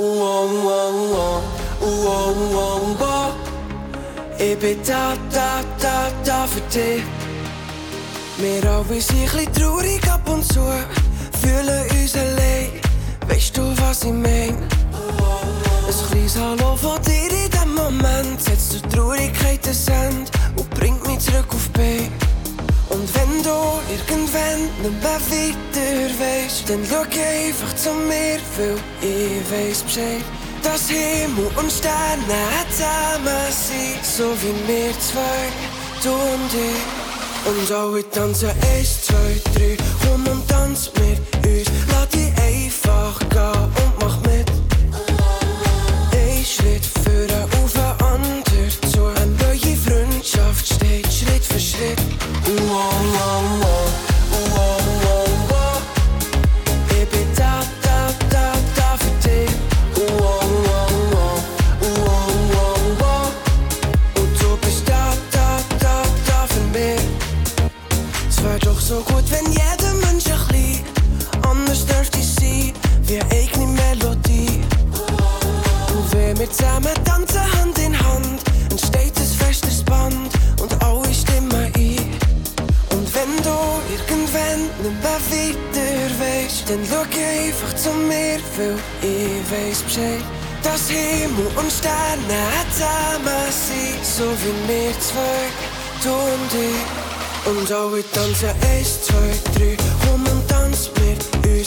Ich 4.39 4.57
bin 4.59 4.77
da, 4.85 5.13
da, 5.31 5.63
da, 5.81 6.11
da 6.23 6.45
für 6.45 6.61
dich. 6.61 7.03
Wir 8.37 8.69
alle 8.69 9.01
sind 9.01 9.17
ein 9.17 9.25
bisschen 9.25 9.53
traurig 9.53 10.11
ab 10.11 10.29
und 10.29 10.43
zu, 10.43 10.61
fühlen 11.41 11.85
uns 11.91 12.15
allein. 12.15 12.86
Du, 13.57 13.73
was 13.81 14.03
ich 14.03 14.11
mein? 14.11 14.55
Ein 14.93 16.11
kleines 16.11 16.37
Hallo 16.37 16.75
von 16.75 17.01
dir 17.01 17.31
in 17.31 17.49
dem 17.49 17.73
Moment 17.73 18.39
setzt 18.39 18.73
die 18.75 18.81
Traurigkeit 18.95 19.67
ein 19.67 19.93
Ende 20.03 20.31
und 20.57 20.69
bringt 20.69 21.07
mich 21.07 21.17
zurück 21.17 21.47
auf 21.49 21.67
B. 21.69 22.01
Und 22.89 23.09
wenn 23.15 23.41
du 23.41 23.57
irgendwann 23.89 24.61
nicht 24.83 25.01
mehr 25.01 25.19
weiter 25.31 26.19
weißt, 26.19 26.69
dann 26.69 26.85
schau 26.87 27.01
einfach 27.01 27.75
zu 27.75 27.93
mir, 27.93 28.37
weil 28.57 28.77
ich 29.01 29.51
weiß 29.51 29.81
Bescheid. 29.81 30.23
Dass 30.61 30.89
Himmel 30.89 31.49
und 31.55 31.71
Sterne 31.71 32.43
zusammen 32.69 33.49
sind, 33.49 34.05
so 34.05 34.35
wie 34.43 34.67
wir 34.67 34.91
zwei, 34.99 35.49
du 36.03 36.11
und 36.11 36.53
ich. 36.53 37.49
Und 37.49 37.71
alle 37.75 38.07
tanzen 38.11 38.49
eins, 38.49 39.01
zwei, 39.01 39.41
drei, 39.55 39.77
komm 40.03 40.27
und 40.27 40.47
tanz 40.47 40.91
mit 40.93 41.17
uns. 41.43 41.96
Dann 86.67 86.79
schau 86.89 87.01
einfach 87.01 87.75
zu 87.75 87.89
mir, 87.91 88.39
weil 88.57 88.75
ich 89.01 89.51
weiß 89.51 89.83
Bescheid. 89.83 90.23
Dass 90.63 90.89
Himmel 90.89 91.47
und 91.55 91.71
Sterne 91.71 92.43
zusammen 92.71 93.51
sind, 93.51 94.03
so 94.03 94.23
wie 94.23 94.67
wir 94.67 94.99
zwei, 94.99 95.47
du 96.03 96.09
und 96.09 96.53
ich. 96.53 97.51
Und 97.51 97.71
alle 97.71 98.03
tanzen 98.11 98.49
eins, 98.69 99.03
zwei, 99.03 99.31
drei, 99.55 99.77
komm 100.05 100.25
und 100.25 100.47
tanz 100.49 100.89
mit 100.95 101.47
uns. 101.47 101.66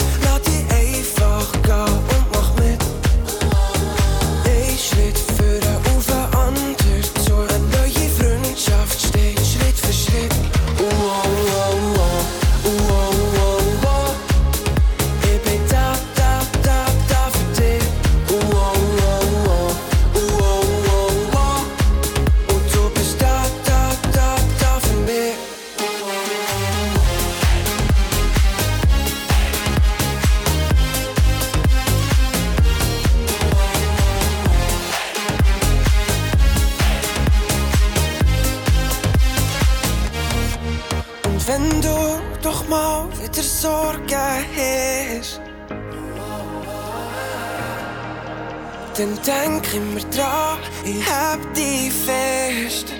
Denk 49.71 49.83
immer 49.83 50.01
dran, 50.11 50.59
ich 50.85 51.05
hab 51.07 51.55
dich 51.55 51.93
fest. 51.93 52.93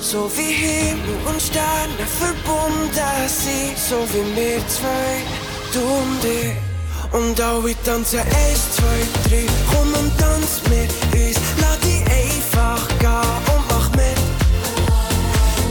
So 0.00 0.30
wie 0.36 0.52
Himmel 0.52 1.16
und 1.26 1.42
Sterne 1.42 2.06
verbunden 2.18 2.90
sind, 3.26 3.78
so 3.78 3.96
wie 4.12 4.36
wir 4.36 4.68
zwei, 4.68 5.22
du 5.72 5.80
und 5.80 6.24
ich. 6.24 6.54
Und 7.12 7.40
alle 7.40 7.74
tanzen 7.84 8.20
eins, 8.20 8.76
zwei, 8.76 9.28
drei, 9.28 9.46
komm 9.70 9.92
und 9.94 10.18
tanz 10.18 10.60
mit 10.68 10.90
uns, 11.14 11.36
lass 11.60 11.78
dich 11.80 12.02
einfach 12.04 12.88
gehen 12.98 13.54
und 13.54 13.64
mach 13.68 13.90
mit. 13.90 14.18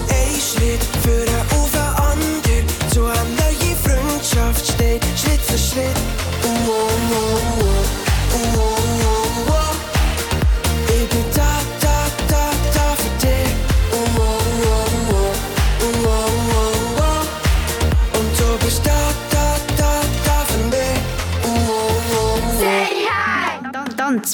Ein 0.10 0.40
Schritt 0.40 0.84
führen 1.04 1.42
auf 1.52 1.72
den 1.72 1.90
anderen, 2.10 2.66
zu 2.92 3.06
einer 3.06 3.24
neuen 3.24 3.76
Freundschaft 3.84 4.66
steht 4.66 5.04
Schritt 5.18 5.42
für 5.42 5.58
Schritt. 5.58 5.98
Oh, 6.44 6.70
oh. 6.70 6.96
Oh, 7.18 7.45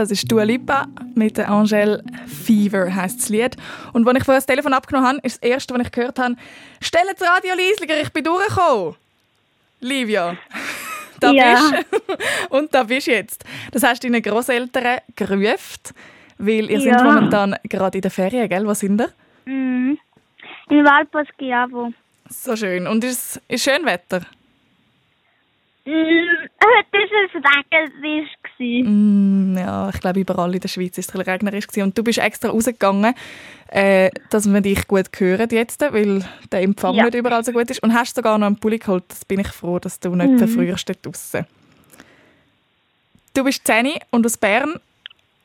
Das 0.00 0.10
ist 0.10 0.30
Dua 0.30 0.42
Lipa 0.44 0.86
mit 1.14 1.36
der 1.36 1.50
Angèle 1.50 2.02
Fever 2.26 2.94
heisst 2.94 3.20
das 3.20 3.28
Lied. 3.28 3.56
Und 3.92 4.06
als 4.08 4.18
ich 4.18 4.24
vorher 4.24 4.38
das 4.38 4.46
Telefon 4.46 4.72
abgenommen 4.72 5.08
habe, 5.08 5.18
ist 5.22 5.42
das 5.42 5.50
erste, 5.50 5.74
was 5.74 5.82
ich 5.82 5.92
gehört 5.92 6.18
habe, 6.18 6.36
«Stellt 6.80 7.06
das 7.18 7.28
Radio 7.28 7.54
leislicher, 7.54 8.00
ich 8.00 8.10
bin 8.12 8.24
durchgekommen!» 8.24 8.94
Livia, 9.80 10.36
da 11.20 11.32
Ja. 11.32 11.70
bist 11.70 11.86
Und 12.50 12.74
da 12.74 12.82
bist 12.84 13.06
du 13.06 13.12
jetzt. 13.12 13.44
Das 13.72 13.82
hast 13.82 14.02
du 14.02 14.10
deinen 14.10 14.22
Großeltern 14.22 14.98
gerufen, 15.16 15.94
weil 16.38 16.70
ihr 16.70 16.78
Ja. 16.80 16.98
seid 16.98 17.04
momentan 17.04 17.56
gerade 17.64 17.98
in 17.98 18.02
der 18.02 18.10
Ferien, 18.10 18.48
gell? 18.48 18.66
Wo 18.66 18.74
sind 18.74 19.00
ihr? 19.00 19.10
Mhm. 19.46 19.98
In 20.68 20.84
Valpas 20.84 21.26
Giavo. 21.38 21.92
So 22.28 22.56
schön. 22.56 22.86
Und 22.86 23.02
ist 23.04 23.40
es 23.48 23.62
schön 23.64 23.84
Wetter? 23.84 24.20
Heute 25.86 26.92
war 26.92 27.24
es 27.24 27.34
regnerisch. 27.34 28.30
Mm, 28.86 29.56
ja, 29.56 29.88
ich 29.92 30.00
glaube, 30.00 30.20
überall 30.20 30.54
in 30.54 30.60
der 30.60 30.68
Schweiz 30.68 30.96
war 30.96 31.00
es 31.02 31.14
ein 31.14 31.20
regnerisch. 31.22 31.66
Und 31.78 31.96
du 31.96 32.04
bist 32.04 32.18
extra 32.18 32.50
rausgegangen, 32.50 33.14
äh, 33.68 34.10
dass 34.30 34.46
wir 34.52 34.60
dich 34.60 34.86
gut 34.86 35.08
hören 35.18 35.48
jetzt, 35.50 35.80
weil 35.80 36.24
der 36.52 36.62
Empfang 36.62 36.94
Ja. 36.94 37.04
nicht 37.04 37.14
überall 37.14 37.44
so 37.44 37.52
gut 37.52 37.70
ist. 37.70 37.82
Und 37.82 37.94
hast 37.94 38.14
sogar 38.14 38.36
noch 38.38 38.46
einen 38.46 38.56
Pulli 38.56 38.78
geholt. 38.78 39.04
Das 39.08 39.24
bin 39.24 39.40
ich 39.40 39.48
froh, 39.48 39.78
dass 39.78 39.98
du 40.00 40.14
nicht 40.14 40.30
Mhm. 40.32 40.38
verfrühst 40.38 40.88
dort 40.88 41.04
draussen. 41.06 41.46
Du 43.34 43.44
bist 43.44 43.66
Zeni 43.66 43.98
und 44.10 44.26
aus 44.26 44.36
Bern 44.36 44.80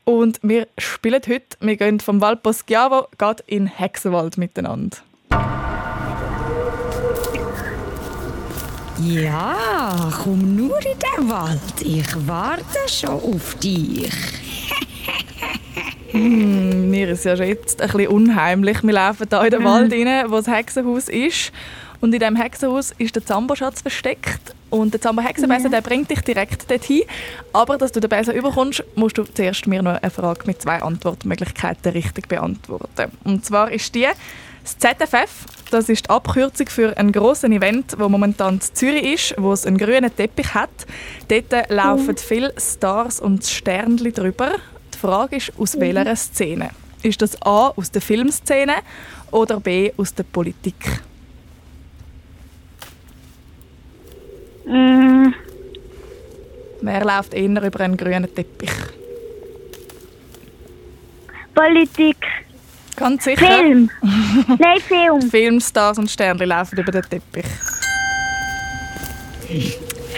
und 0.04 0.40
wir 0.42 0.68
spielen 0.78 1.22
heute, 1.28 1.58
wir 1.60 1.78
gehen 1.78 2.00
vom 2.00 2.20
geht 2.20 3.44
in 3.48 3.68
Hexenwald 3.68 4.38
miteinander. 4.38 4.98
Ja, 9.04 10.10
komm 10.24 10.56
nur 10.56 10.78
in 10.78 10.98
den 10.98 11.30
Wald. 11.30 11.60
Ich 11.82 12.08
warte 12.28 12.64
schon 12.88 13.10
auf 13.10 13.56
dich. 13.56 14.12
Hm, 16.12 16.90
mir 16.92 17.10
ist 17.10 17.26
ja 17.26 17.36
schon 17.36 17.48
jetzt 17.48 17.82
ein 17.82 17.90
bisschen 17.90 18.08
unheimlich. 18.08 18.82
Wir 18.84 18.94
laufen 18.94 19.28
hier 19.30 19.44
in 19.44 19.50
den. 19.50 19.64
Wald 19.66 19.92
rein, 19.92 20.32
wo 20.32 20.38
das 20.38 20.48
Hexenhaus 20.48 21.10
ist. 21.10 21.52
Und 22.00 22.14
in 22.14 22.20
diesem 22.20 22.38
Hexenhaus 22.38 22.94
ist 22.98 23.16
der 23.16 23.26
Zamboschatz 23.26 23.82
versteckt. 23.82 24.56
Und 24.70 24.94
der 24.94 25.02
Zambo-Hexenbesen 25.02 25.72
der 25.72 25.82
bringt 25.82 26.10
dich 26.10 26.22
direkt 26.22 26.70
dorthin. 26.72 27.04
Aber 27.52 27.78
dass 27.78 27.92
du 27.92 28.00
den 28.00 28.10
Besen 28.10 28.34
überkommst, 28.34 28.84
musst 28.96 29.18
du 29.18 29.24
zuerst 29.24 29.68
mir 29.68 29.82
noch 29.82 30.02
eine 30.02 30.12
Frage 30.12 30.42
mit 30.46 30.62
zwei 30.62 30.82
Antwortmöglichkeiten 30.82 31.92
richtig 31.92 32.30
beantworten. 32.30 33.12
Und 33.24 33.44
zwar 33.44 33.72
ist 33.72 33.94
die, 33.94 34.08
das 34.66 34.78
ZFF, 34.80 35.46
das 35.70 35.90
ist 35.90 36.06
die 36.06 36.10
Abkürzung 36.10 36.68
für 36.68 36.98
ein 36.98 37.12
grosses 37.12 37.50
Event, 37.52 37.96
wo 38.00 38.10
momentan 38.10 38.56
in 38.56 38.62
Zürich 38.62 39.04
ist, 39.32 39.36
wo 39.38 39.54
es 39.54 39.66
einen 39.66 39.78
grünen 39.78 40.14
Teppich 40.16 40.54
hat. 40.56 40.72
Dort 41.28 41.70
laufen 41.70 42.18
viele 42.18 42.52
Stars 42.58 43.20
und 43.20 43.46
Sternchen 43.46 44.12
drüber. 44.12 44.54
Die 44.94 44.98
Frage 44.98 45.36
ist, 45.36 45.52
aus 45.60 45.76
Mhm. 45.76 45.82
welcher 45.82 46.16
Szene? 46.16 46.70
Ist 47.04 47.22
das 47.22 47.40
A 47.44 47.68
aus 47.76 47.92
der 47.92 48.02
Filmszene 48.02 48.78
oder 49.30 49.60
B 49.60 49.92
aus 49.98 50.14
der 50.16 50.24
Politik? 50.24 50.76
Mm, 54.66 55.28
Wer 56.82 57.06
läuft 57.06 57.34
eher 57.36 57.64
über 57.64 57.80
einen 57.82 57.98
grünen 57.98 58.34
Teppich? 58.34 58.72
Politik. 61.54 62.18
Ganz 62.96 63.24
sicher. 63.24 63.46
Film. 63.46 63.90
Nein, 64.02 64.80
Film. 64.88 65.30
Filmstars 65.30 65.98
und 65.98 66.10
Sternchen 66.10 66.48
laufen 66.48 66.78
über 66.80 66.92
den 66.92 67.04
Teppich. 67.04 67.46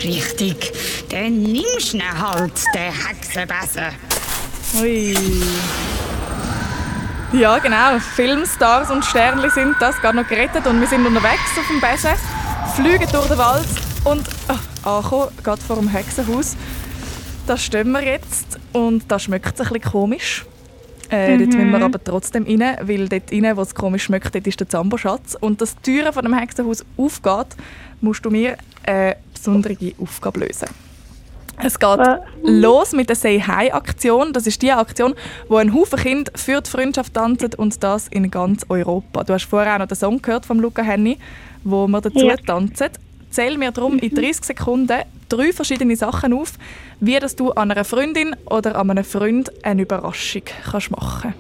Richtig. 0.04 0.72
Dann 1.10 1.42
nimmst 1.42 1.94
du 1.94 1.98
ihn 1.98 2.20
halt, 2.20 2.54
den 2.74 2.94
Hexenbesen. 2.94 3.88
Ui. 4.82 5.16
Ja, 7.34 7.58
genau. 7.58 8.00
Filmstars 8.00 8.90
und 8.92 9.04
Sternchen 9.04 9.50
sind 9.50 9.76
das 9.80 9.98
gerade 9.98 10.18
noch 10.18 10.28
gerettet 10.28 10.66
und 10.68 10.80
wir 10.80 10.88
sind 10.88 11.06
unterwegs 11.06 11.58
auf 11.58 11.68
dem 11.68 11.82
Besen, 11.82 12.12
fliegen 12.76 13.12
durch 13.12 13.28
den 13.28 13.38
Wald 13.38 13.68
und 14.06 14.28
oh, 14.50 14.90
ankommen, 14.90 15.28
gerade 15.44 15.62
vor 15.62 15.76
dem 15.78 15.90
Hexenhaus. 15.90 16.56
Da 17.48 17.58
stehen 17.58 17.92
wir 17.92 18.04
jetzt 18.04 18.60
und 18.72 19.12
da 19.12 19.20
schmeckt 19.20 19.60
es 19.60 19.68
ein 19.68 19.74
bisschen 19.74 19.92
komisch. 19.92 20.46
Äh, 21.10 21.38
Dort 21.38 21.50
Mhm. 21.52 21.56
müssen 21.58 21.72
wir 21.72 21.82
aber 21.82 22.04
trotzdem 22.04 22.44
rein, 22.46 22.78
weil 22.82 23.08
dort 23.08 23.32
rein, 23.32 23.56
wo 23.58 23.62
es 23.62 23.74
komisch 23.74 24.04
schmeckt, 24.04 24.34
dort 24.36 24.46
ist 24.48 24.60
der 24.60 24.68
Zamboschatz. 24.70 25.36
Und 25.40 25.62
dass 25.62 25.76
die 25.78 25.94
Türe 25.94 26.12
von 26.14 26.24
dem 26.26 26.34
Hexenhaus 26.34 26.84
aufgeht, 26.98 27.56
musst 28.02 28.26
du 28.26 28.30
mir 28.30 28.58
eine 28.86 29.16
besondere 29.34 29.76
Aufgabe 30.02 30.42
lösen. 30.42 30.68
Es 31.64 31.80
geht 31.80 32.00
los 32.44 32.92
mit 32.94 33.10
der 33.10 33.16
Say 33.16 33.40
Hi 33.40 33.72
Aktion. 33.72 34.32
Das 34.32 34.46
ist 34.46 34.62
die 34.62 34.72
Aktion, 34.72 35.16
wo 35.50 35.56
ein 35.58 35.74
Haufen 35.74 35.98
Kinder 35.98 36.32
für 36.36 36.62
die 36.62 36.70
Freundschaft 36.70 37.16
tanzen 37.16 37.50
und 37.58 37.82
das 37.84 38.08
in 38.10 38.30
ganz 38.30 38.64
Europa. 38.70 39.24
Du 39.24 39.34
hast 39.34 39.46
vorher 39.46 39.74
auch 39.74 39.80
noch 39.80 39.88
den 39.88 39.98
Song 39.98 40.22
gehört 40.22 40.46
von 40.46 40.60
Luca 40.60 40.84
Henny, 40.84 41.18
wo 41.64 41.88
wir 41.88 42.02
dazu 42.02 42.28
Ja. 42.28 42.36
tanzen. 42.38 42.90
Zähl 43.32 43.58
mir 43.58 43.72
darum 43.72 43.98
in 43.98 44.14
30 44.14 44.44
Sekunden 44.46 45.00
drei 45.30 45.54
verschiedene 45.54 45.96
Sachen 45.96 46.34
auf, 46.34 46.54
wie 47.00 47.20
dass 47.20 47.36
du 47.36 47.52
an 47.52 47.72
einer 47.72 47.84
Freundin 47.84 48.36
oder 48.46 48.76
an 48.76 48.92
einem 48.92 49.04
Freund 49.04 49.52
eine 49.64 49.84
Überraschung 49.84 50.44
kannst 50.72 50.92
machen 50.92 51.34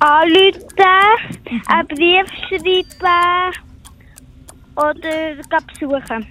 Anrufen, 0.00 0.62
einen 1.68 1.88
Brief 1.88 2.26
schreiben 2.48 3.54
oder 4.74 5.36
besuchen. 5.66 6.26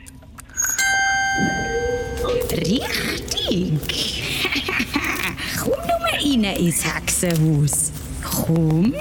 Richtig. 2.52 4.34
Komm 5.60 5.69
nur 5.69 6.02
rein 6.13 6.43
ins 6.56 6.84
Hexenhaus. 6.84 7.91
Komm. 8.23 8.93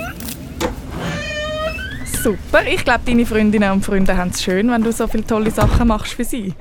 Super, 2.23 2.67
ich 2.67 2.85
glaube, 2.85 3.01
deine 3.07 3.25
Freundinnen 3.25 3.71
und 3.71 3.85
Freunde 3.85 4.17
haben 4.17 4.31
es 4.31 4.43
schön, 4.43 4.71
wenn 4.71 4.83
du 4.83 4.91
so 4.93 5.07
viele 5.07 5.25
tolle 5.27 5.51
Sachen 5.51 5.87
machst 5.89 6.15
für 6.15 6.25
sie. 6.25 6.53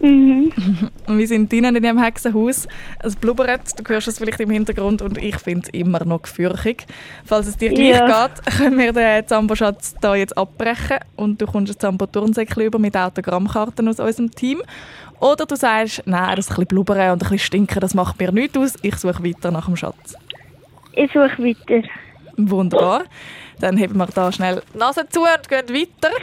Mhm. 0.00 0.52
Und 1.06 1.18
wir 1.18 1.26
sind 1.26 1.50
drinnen 1.50 1.74
in 1.76 1.82
diesem 1.82 2.02
Hexenhaus. 2.02 2.66
Es 3.00 3.16
blubbert, 3.16 3.60
du 3.76 3.84
hörst 3.88 4.08
es 4.08 4.18
vielleicht 4.18 4.40
im 4.40 4.50
Hintergrund 4.50 5.02
und 5.02 5.18
ich 5.18 5.36
finde 5.36 5.62
es 5.66 5.80
immer 5.80 6.04
noch 6.04 6.22
gefürchtig. 6.22 6.86
Falls 7.24 7.46
es 7.46 7.56
dir 7.56 7.70
gleich 7.70 7.98
Ja. 7.98 8.28
geht, 8.28 8.46
können 8.58 8.78
wir 8.78 8.92
den 8.92 9.26
Zambo-Schatz 9.26 9.94
hier 10.00 10.16
jetzt 10.16 10.36
abbrechen 10.36 10.98
und 11.16 11.40
du 11.40 11.46
kommst 11.46 11.74
ein 11.74 11.80
Zambo-Turnsäckchen 11.80 12.64
über 12.64 12.78
mit 12.78 12.96
Autogrammkarten 12.96 13.88
aus 13.88 14.00
unserem 14.00 14.30
Team. 14.30 14.62
Oder 15.20 15.46
du 15.46 15.56
sagst, 15.56 16.02
nein, 16.04 16.36
das 16.36 16.48
ein 16.48 16.54
bisschen 16.54 16.66
blubbern 16.66 17.12
und 17.12 17.14
ein 17.14 17.18
bisschen 17.18 17.38
stinken, 17.38 17.80
das 17.80 17.94
macht 17.94 18.20
mir 18.20 18.30
nichts 18.32 18.56
aus, 18.56 18.74
ich 18.82 18.94
suche 18.96 19.24
weiter 19.24 19.50
nach 19.50 19.66
dem 19.66 19.76
Schatz. 19.76 20.14
Ich 20.92 21.12
suche 21.12 21.38
weiter. 21.38 21.88
Wunderbar. 22.36 23.04
Dann 23.60 23.76
heben 23.76 23.96
wir 23.96 24.06
da 24.06 24.30
schnell 24.32 24.62
die 24.74 24.78
Nase 24.78 25.06
zu 25.08 25.20
und 25.20 25.48
gehen 25.48 25.68
weiter. 25.68 26.14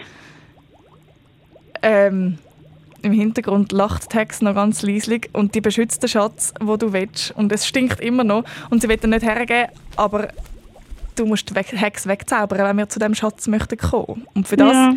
Ähm, 1.81 2.37
Im 3.01 3.11
Hintergrund 3.11 3.71
lacht 3.71 4.11
die 4.13 4.17
Hex 4.17 4.41
noch 4.41 4.55
ganz 4.55 4.81
leislich 4.81 5.29
und 5.33 5.53
die 5.53 5.61
beschützt 5.61 6.01
den 6.01 6.09
Schatz, 6.09 6.53
wo 6.59 6.77
du 6.77 6.93
willst. 6.93 7.31
Und 7.31 7.51
es 7.51 7.67
stinkt 7.67 7.99
immer 7.99 8.23
noch 8.23 8.43
und 8.69 8.81
sie 8.81 8.89
will 8.89 8.99
ihn 9.03 9.11
nicht 9.11 9.23
hergeben, 9.23 9.71
aber 9.95 10.29
du 11.15 11.25
musst 11.25 11.49
die 11.49 11.77
Hex 11.77 12.07
wegzaubern, 12.07 12.59
wenn 12.59 12.77
wir 12.77 12.89
zu 12.89 12.99
dem 12.99 13.13
Schatz 13.13 13.47
möchten 13.47 13.77
kommen. 13.77 14.25
Und 14.33 14.47
für 14.47 14.57
das 14.57 14.73
Ja. 14.73 14.95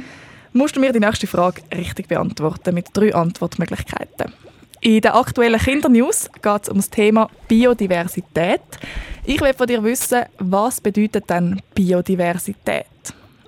musst 0.52 0.76
du 0.76 0.80
mir 0.80 0.92
die 0.92 1.00
nächste 1.00 1.26
Frage 1.26 1.60
richtig 1.74 2.08
beantworten 2.08 2.74
mit 2.74 2.86
drei 2.94 3.14
Antwortmöglichkeiten. 3.14 4.32
In 4.80 5.00
der 5.00 5.16
aktuellen 5.16 5.58
Kindernews 5.58 6.30
geht 6.40 6.62
es 6.62 6.68
um 6.68 6.76
das 6.76 6.90
Thema 6.90 7.28
Biodiversität. 7.48 8.60
Ich 9.24 9.40
will 9.40 9.52
von 9.52 9.66
dir 9.66 9.82
wissen, 9.82 10.24
was 10.38 10.80
bedeutet 10.80 11.28
denn 11.28 11.60
Biodiversität? 11.74 12.86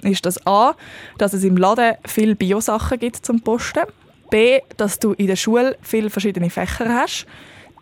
Ist 0.03 0.27
das 0.27 0.45
A, 0.45 0.75
dass 1.19 1.33
es 1.33 1.45
im 1.45 1.57
Laden 1.57 1.95
viele 2.05 2.35
Biosachen 2.35 2.99
gibt 2.99 3.25
zum 3.25 3.41
Posten? 3.41 3.85
B, 4.29 4.61
dass 4.77 4.99
du 4.99 5.13
in 5.13 5.29
der 5.29 5.37
Schule 5.37 5.77
viele 5.83 6.11
verschiedene 6.11 6.51
Fächer 6.51 6.89
hast? 6.89 7.27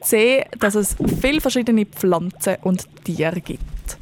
C, 0.03 0.45
dass 0.59 0.75
es 0.75 0.97
viele 1.21 1.41
verschiedene 1.41 1.87
Pflanzen 1.87 2.57
und 2.63 2.87
Tiere 3.05 3.41
gibt? 3.41 3.99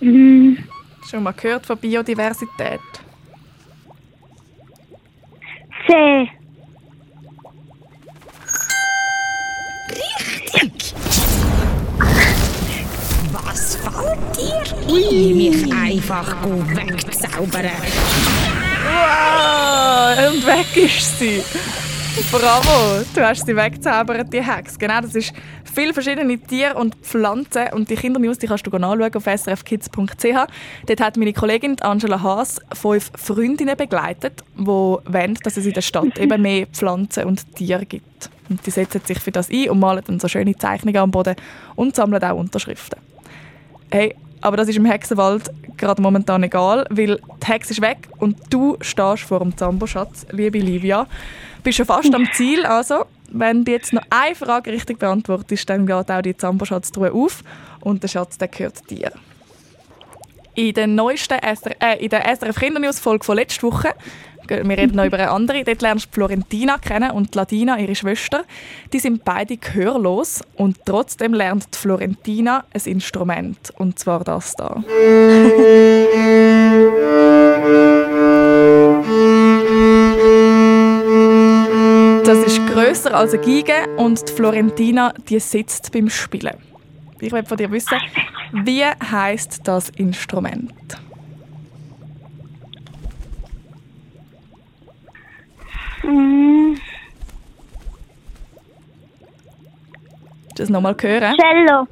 Mhm. 0.00 0.58
Schon 1.08 1.22
mal 1.22 1.32
gehört 1.32 1.66
von 1.66 1.78
Biodiversität? 1.78 2.80
C. 5.86 6.28
Was 13.32 13.76
fällt 13.76 14.36
dir 14.36 14.64
ein, 14.88 15.36
mich 15.36 15.72
einfach 15.72 16.36
wegzaubern? 16.42 17.70
Wow, 18.84 20.32
und 20.32 20.46
weg 20.46 20.76
ist 20.76 21.18
sie. 21.18 21.42
Bravo, 22.32 23.04
du 23.14 23.20
hast 23.24 23.46
sie 23.46 23.54
weggezaubert, 23.54 24.32
die 24.32 24.42
Hex. 24.42 24.76
Genau, 24.76 25.00
das 25.00 25.14
ist 25.14 25.32
viele 25.72 25.94
verschiedene 25.94 26.36
Tiere 26.36 26.74
und 26.74 26.96
Pflanzen 26.96 27.68
und 27.72 27.88
die 27.88 27.94
Kindernews 27.94 28.38
die 28.38 28.48
kannst 28.48 28.66
du 28.66 28.70
nachschauen 28.76 29.14
auf 29.14 29.24
srfkids.ch. 29.24 30.24
Dort 30.86 31.00
hat 31.00 31.16
meine 31.16 31.32
Kollegin 31.32 31.80
Angela 31.80 32.20
Haas 32.20 32.60
fünf 32.74 33.12
Freundinnen 33.14 33.76
begleitet, 33.76 34.42
die 34.58 34.66
wollen, 34.66 35.34
dass 35.44 35.56
es 35.56 35.66
in 35.66 35.72
der 35.72 35.80
Stadt 35.80 36.18
eben 36.18 36.42
mehr 36.42 36.66
Pflanzen 36.66 37.24
und 37.24 37.54
Tiere 37.54 37.86
gibt. 37.86 38.30
Und 38.48 38.66
die 38.66 38.70
setzen 38.72 39.00
sich 39.04 39.20
für 39.20 39.30
das 39.30 39.48
ein 39.48 39.70
und 39.70 39.78
malen 39.78 40.02
dann 40.04 40.18
so 40.18 40.26
schöne 40.26 40.56
Zeichnungen 40.56 41.00
am 41.00 41.12
Boden 41.12 41.36
und 41.76 41.94
sammeln 41.94 42.22
auch 42.24 42.36
Unterschriften. 42.36 42.98
Hey, 43.90 44.16
aber 44.40 44.56
das 44.56 44.68
ist 44.68 44.76
im 44.76 44.86
Hexenwald 44.86 45.50
gerade 45.76 46.02
momentan 46.02 46.42
egal, 46.42 46.84
weil 46.90 47.20
die 47.42 47.46
Hex 47.46 47.70
ist 47.70 47.80
weg 47.80 48.08
und 48.18 48.36
du 48.50 48.76
stehst 48.80 49.22
vor 49.22 49.38
dem 49.38 49.56
Zambo-Schatz, 49.56 50.26
liebe 50.32 50.58
Livia. 50.58 51.06
Bist 51.62 51.76
schon 51.76 51.86
fast 51.86 52.14
am 52.14 52.28
Ziel, 52.32 52.64
also 52.64 53.04
wenn 53.30 53.64
du 53.64 53.72
jetzt 53.72 53.92
noch 53.92 54.02
eine 54.10 54.34
Frage 54.34 54.72
richtig 54.72 54.98
beantwortest, 54.98 55.68
dann 55.68 55.86
geht 55.86 56.10
auch 56.10 56.22
die 56.22 56.36
Zambo-Schatztruhe 56.36 57.12
auf 57.12 57.42
und 57.80 58.02
der 58.02 58.08
Schatz 58.08 58.38
der 58.38 58.48
gehört 58.48 58.88
dir. 58.90 59.12
In 60.54 60.74
der 60.74 60.86
neuesten 60.86 61.38
SR, 61.38 61.76
äh, 61.80 62.02
in 62.02 62.08
der 62.08 62.24
SRF 62.24 62.56
Kindernews 62.56 62.98
Folge 62.98 63.24
von 63.24 63.36
letzter 63.36 63.62
Woche, 63.68 63.94
wir 64.48 64.78
reden 64.78 64.96
noch 64.96 65.04
über 65.04 65.18
eine 65.18 65.30
andere, 65.30 65.62
dort 65.62 65.82
lernst 65.82 66.06
du 66.06 66.10
Florentina 66.12 66.78
kennen 66.78 67.10
und 67.10 67.34
die 67.34 67.38
Ladina, 67.38 67.78
ihre 67.78 67.94
Schwester. 67.94 68.44
Die 68.92 68.98
sind 68.98 69.22
beide 69.24 69.58
gehörlos 69.58 70.42
und 70.56 70.78
trotzdem 70.86 71.34
lernt 71.34 71.66
die 71.74 71.78
Florentina 71.78 72.64
ein 72.72 72.80
Instrument, 72.86 73.58
und 73.76 73.98
zwar 73.98 74.24
das 74.24 74.54
da. 74.54 74.82
Das 82.28 82.40
ist 82.40 82.66
grösser 82.66 83.14
als 83.14 83.32
eine 83.32 83.42
Geige 83.42 83.88
und 83.96 84.28
die 84.28 84.32
Florentina 84.34 85.14
die 85.30 85.40
sitzt 85.40 85.90
beim 85.92 86.10
Spielen. 86.10 86.58
Ich 87.20 87.32
will 87.32 87.42
von 87.42 87.56
dir 87.56 87.70
wissen, 87.70 87.98
wie 88.52 88.84
heißt 88.84 89.62
das 89.64 89.88
Instrument? 89.96 90.70
Mm, 96.02 96.74
das 100.54 100.68
nochmal 100.68 100.94
hören? 101.00 101.34
Cello. 101.34 101.88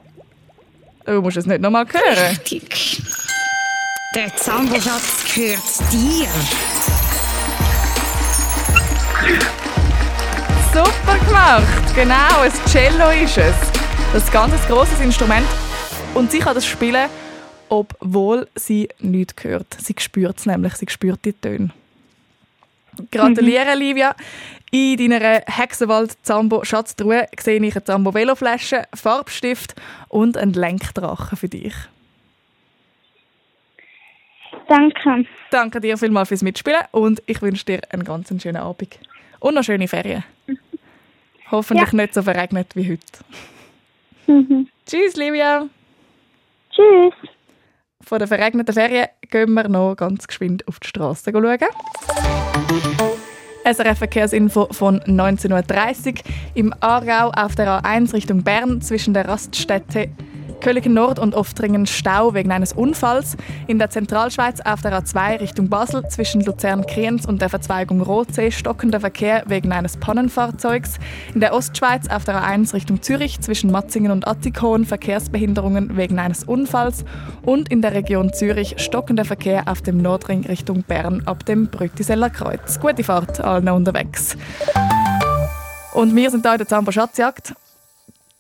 Du 1.07 1.23
musst 1.23 1.39
es 1.39 1.47
nicht 1.47 1.63
nochmal 1.63 1.87
hören. 1.87 2.29
Richtig. 2.29 3.03
Der 4.15 4.37
Zamboschatz 4.37 5.35
gehört 5.35 5.63
dir. 5.91 6.29
Super 10.77 11.19
gemacht! 11.25 11.95
Genau, 11.95 12.43
ein 12.43 12.53
Cello 12.67 13.09
ist 13.09 13.39
es. 13.39 13.55
Das 14.13 14.25
ist 14.25 14.29
ein 14.29 14.51
ganz 14.51 14.67
grosses 14.67 15.01
Instrument. 15.01 15.47
Und 16.13 16.31
sie 16.31 16.39
kann 16.39 16.55
das 16.55 16.67
spielen, 16.67 17.09
obwohl 17.71 18.47
sie 18.55 18.91
nichts 18.99 19.43
hört. 19.43 19.73
Sie 19.79 19.95
spürt 19.99 20.37
es 20.37 20.45
nämlich, 20.45 20.75
sie 20.75 20.85
spürt 20.91 21.25
die 21.25 21.33
Töne. 21.33 21.71
Gratuliere, 23.11 23.75
Livia. 23.75 24.15
In 24.71 24.99
deiner 24.99 25.45
Hexenwald-Zambo-Schatztruhe 25.47 27.27
sehe 27.41 27.57
ich 27.57 27.75
eine 27.75 27.85
Zambo-Veloflasche, 27.85 28.83
Farbstift 28.93 29.77
und 30.09 30.37
einen 30.37 30.53
Lenkdrachen 30.53 31.39
für 31.39 31.49
dich. 31.49 31.73
Danke. 34.69 35.25
Danke 35.51 35.81
dir 35.81 35.97
vielmals 35.97 36.29
fürs 36.29 36.43
Mitspielen 36.43 36.83
und 36.91 37.23
ich 37.25 37.41
wünsche 37.41 37.65
dir 37.65 37.81
einen 37.89 38.05
ganz 38.05 38.29
schönen 38.43 38.59
Abend. 38.59 38.99
Und 39.41 39.55
noch 39.55 39.65
schöne 39.65 39.89
Ferien. 39.89 40.23
Hoffentlich 41.51 41.93
nicht 41.93 42.15
so 42.15 42.23
verregnet 42.23 42.75
wie 42.75 42.93
heute. 42.93 43.03
Mhm. 44.27 44.69
Tschüss, 44.87 45.17
Livia. 45.17 45.69
Tschüss. 46.71 47.15
Von 48.03 48.19
der 48.19 48.29
verregneten 48.29 48.73
Ferien 48.73 49.07
gehen 49.23 49.55
wir 49.55 49.69
noch 49.69 49.95
ganz 49.97 50.27
geschwind 50.27 50.67
auf 50.69 50.79
die 50.81 50.89
Straße 50.89 51.33
schauen. 51.33 51.59
SRF 53.65 53.99
Verkehrsinfo 53.99 54.69
von 54.71 55.01
19.30 55.01 56.07
Uhr. 56.07 56.15
Im 56.55 56.75
Aargau 56.81 57.31
auf 57.31 57.57
der 57.57 57.83
A1 57.83 58.13
Richtung 58.13 58.45
Bern 58.45 58.81
zwischen 58.81 59.13
der 59.13 59.27
Raststätte 59.27 60.11
Köligen 60.61 60.95
Nord 60.95 61.19
und 61.19 61.35
Oftringen 61.35 61.87
Stau 61.87 62.35
wegen 62.35 62.51
eines 62.51 62.73
Unfalls. 62.73 63.37
In 63.67 63.79
der 63.79 63.91
Zentralschweiz 63.91 64.61
auf 64.61 64.83
der 64.83 65.01
A2 65.01 65.41
Richtung 65.41 65.69
Basel 65.69 66.09
zwischen 66.09 66.41
Luzern-Kriens 66.41 67.27
und 67.27 67.41
der 67.41 67.49
Verzweigung 67.49 68.01
Rotsee 68.01 68.51
stockender 68.51 69.01
Verkehr 69.01 69.45
wegen 69.47 69.73
eines 69.73 69.97
Pannenfahrzeugs. 69.97 70.99
In 71.35 71.41
der 71.41 71.55
Ostschweiz 71.55 72.09
auf 72.09 72.25
der 72.25 72.43
A1 72.43 72.75
Richtung 72.75 73.03
Zürich 73.03 73.41
zwischen 73.41 73.71
Matzingen 73.71 74.11
und 74.11 74.27
Attikon 74.27 74.85
Verkehrsbehinderungen 74.85 75.97
wegen 75.97 76.19
eines 76.19 76.45
Unfalls. 76.45 77.05
Und 77.43 77.71
in 77.71 77.83
der 77.83 77.95
Region 77.95 78.33
Zürich 78.33 78.75
stockender 78.79 79.25
Verkehr 79.25 79.65
auf 79.67 79.83
dem 79.83 79.99
Nordring 79.99 80.45
Richtung 80.47 80.83
Bern 80.83 81.23
ab 81.27 81.45
dem 81.45 81.69
Brütiseller 81.69 82.31
Kreuz. 82.31 82.81
Gute 82.81 83.05
Fahrt 83.05 83.41
allen 83.41 83.69
unterwegs. 83.69 84.37
Und 85.93 86.15
wir 86.15 86.31
sind 86.31 86.45
in 86.45 86.59
der 86.59 86.67
Zambo 86.67 86.93
Schatzjagd. 86.93 87.55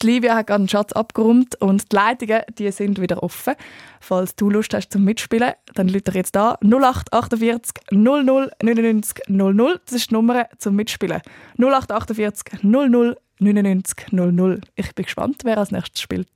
Die 0.02 0.08
Livia 0.08 0.36
hat 0.36 0.48
gerade 0.48 0.62
einen 0.62 0.70
Schatz 0.70 0.94
abgeräumt 0.94 1.62
und 1.62 1.92
die 1.92 1.96
Leitungen 1.96 2.42
die 2.58 2.72
sind 2.72 3.00
wieder 3.00 3.22
offen. 3.22 3.54
Falls 4.00 4.36
du 4.36 4.50
Lust 4.50 4.74
hast 4.74 4.92
zum 4.92 5.04
Mitspielen, 5.04 5.54
dann 5.76 5.88
lüter 5.88 6.16
jetzt 6.16 6.36
da 6.36 6.58
0848 6.64 7.74
00 7.92 8.24
99 8.24 9.28
00. 9.28 9.82
Das 9.86 9.94
ist 9.94 10.10
die 10.10 10.16
Nummer 10.16 10.48
zum 10.58 10.76
Mitspielen. 10.76 11.22
0848 11.58 12.64
00 12.64 13.16
99 13.40 14.12
00. 14.12 14.62
Ich 14.76 14.96
bin 14.96 15.06
gespannt, 15.06 15.42
wer 15.44 15.58
als 15.60 15.72
nächstes 15.72 16.02
spielt. 16.02 16.30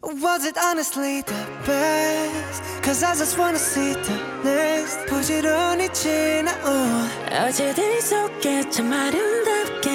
Was 0.00 0.44
it 0.44 0.56
honestly 0.56 1.24
the 1.26 1.34
best? 1.66 2.62
Cause 2.82 3.02
I 3.02 3.16
just 3.18 3.36
wanna 3.36 3.58
see 3.58 3.94
the 3.94 4.48
next 4.48 5.06
부지런히 5.08 5.92
지나온 5.92 7.08
어제들 7.32 8.00
속에 8.00 8.70
참 8.70 8.92
아름답게 8.92 9.90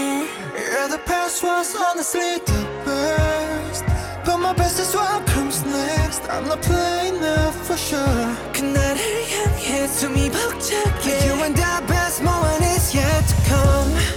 Yeah, 0.58 0.88
the 0.88 1.00
past 1.06 1.44
was 1.44 1.76
honestly 1.76 2.40
the 2.46 2.68
best 2.86 3.84
But 4.26 4.38
my 4.38 4.54
best 4.54 4.80
is 4.80 4.94
what 4.96 5.26
comes 5.28 5.64
next 5.66 6.22
I'm 6.30 6.48
not 6.48 6.62
playing 6.62 7.20
now 7.22 7.52
for 7.52 7.78
sure 7.78 8.36
그날을 8.54 9.00
향해 9.30 9.88
숨이 9.88 10.32
벅차게 10.32 11.28
You 11.28 11.44
and 11.44 11.56
the 11.56 11.84
best 11.88 12.22
moment 12.24 12.64
is 12.76 12.96
yet 12.96 13.24
to 13.28 13.36
come 13.50 14.17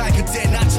I 0.00 0.10
could 0.10 0.28
I 0.28 0.69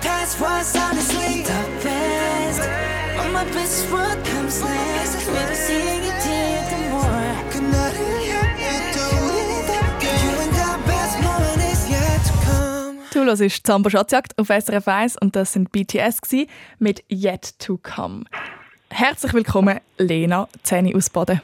past 0.00 0.40
was 0.40 0.76
honestly 0.76 1.42
the 1.42 1.62
best. 1.82 2.60
All 3.18 3.30
my 3.30 3.44
best 3.52 3.90
work 3.90 4.24
comes 4.24 4.62
last. 4.62 5.28
Maybe 5.28 5.54
seeing 5.54 6.04
you 6.04 6.12
did 6.22 6.70
the 6.70 6.90
more. 6.90 7.30
Du 13.12 13.24
hörst 13.26 13.42
ist 13.42 13.66
Zamba 13.66 13.90
Schatzjagd 13.90 14.38
auf 14.38 14.48
SRF 14.48 14.88
1 14.88 15.16
und 15.18 15.36
das 15.36 15.52
sind 15.52 15.72
BTS 15.72 16.20
mit 16.78 17.04
Yet 17.10 17.58
To 17.58 17.76
Come. 17.76 18.24
Herzlich 18.88 19.34
willkommen, 19.34 19.80
Lena 19.98 20.48
Zähne 20.62 20.94
aus 20.96 21.10
Baden. 21.10 21.40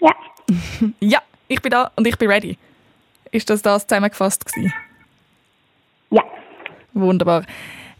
Ja. 0.00 0.12
ja, 1.00 1.20
ich 1.46 1.60
bin 1.60 1.70
da 1.70 1.90
und 1.96 2.06
ich 2.06 2.16
bin 2.16 2.30
ready. 2.30 2.56
Ist 3.32 3.50
das 3.50 3.60
das 3.60 3.86
zusammengefasst 3.86 4.46
gewesen? 4.46 4.72
Ja. 6.10 6.22
Wunderbar. 6.94 7.44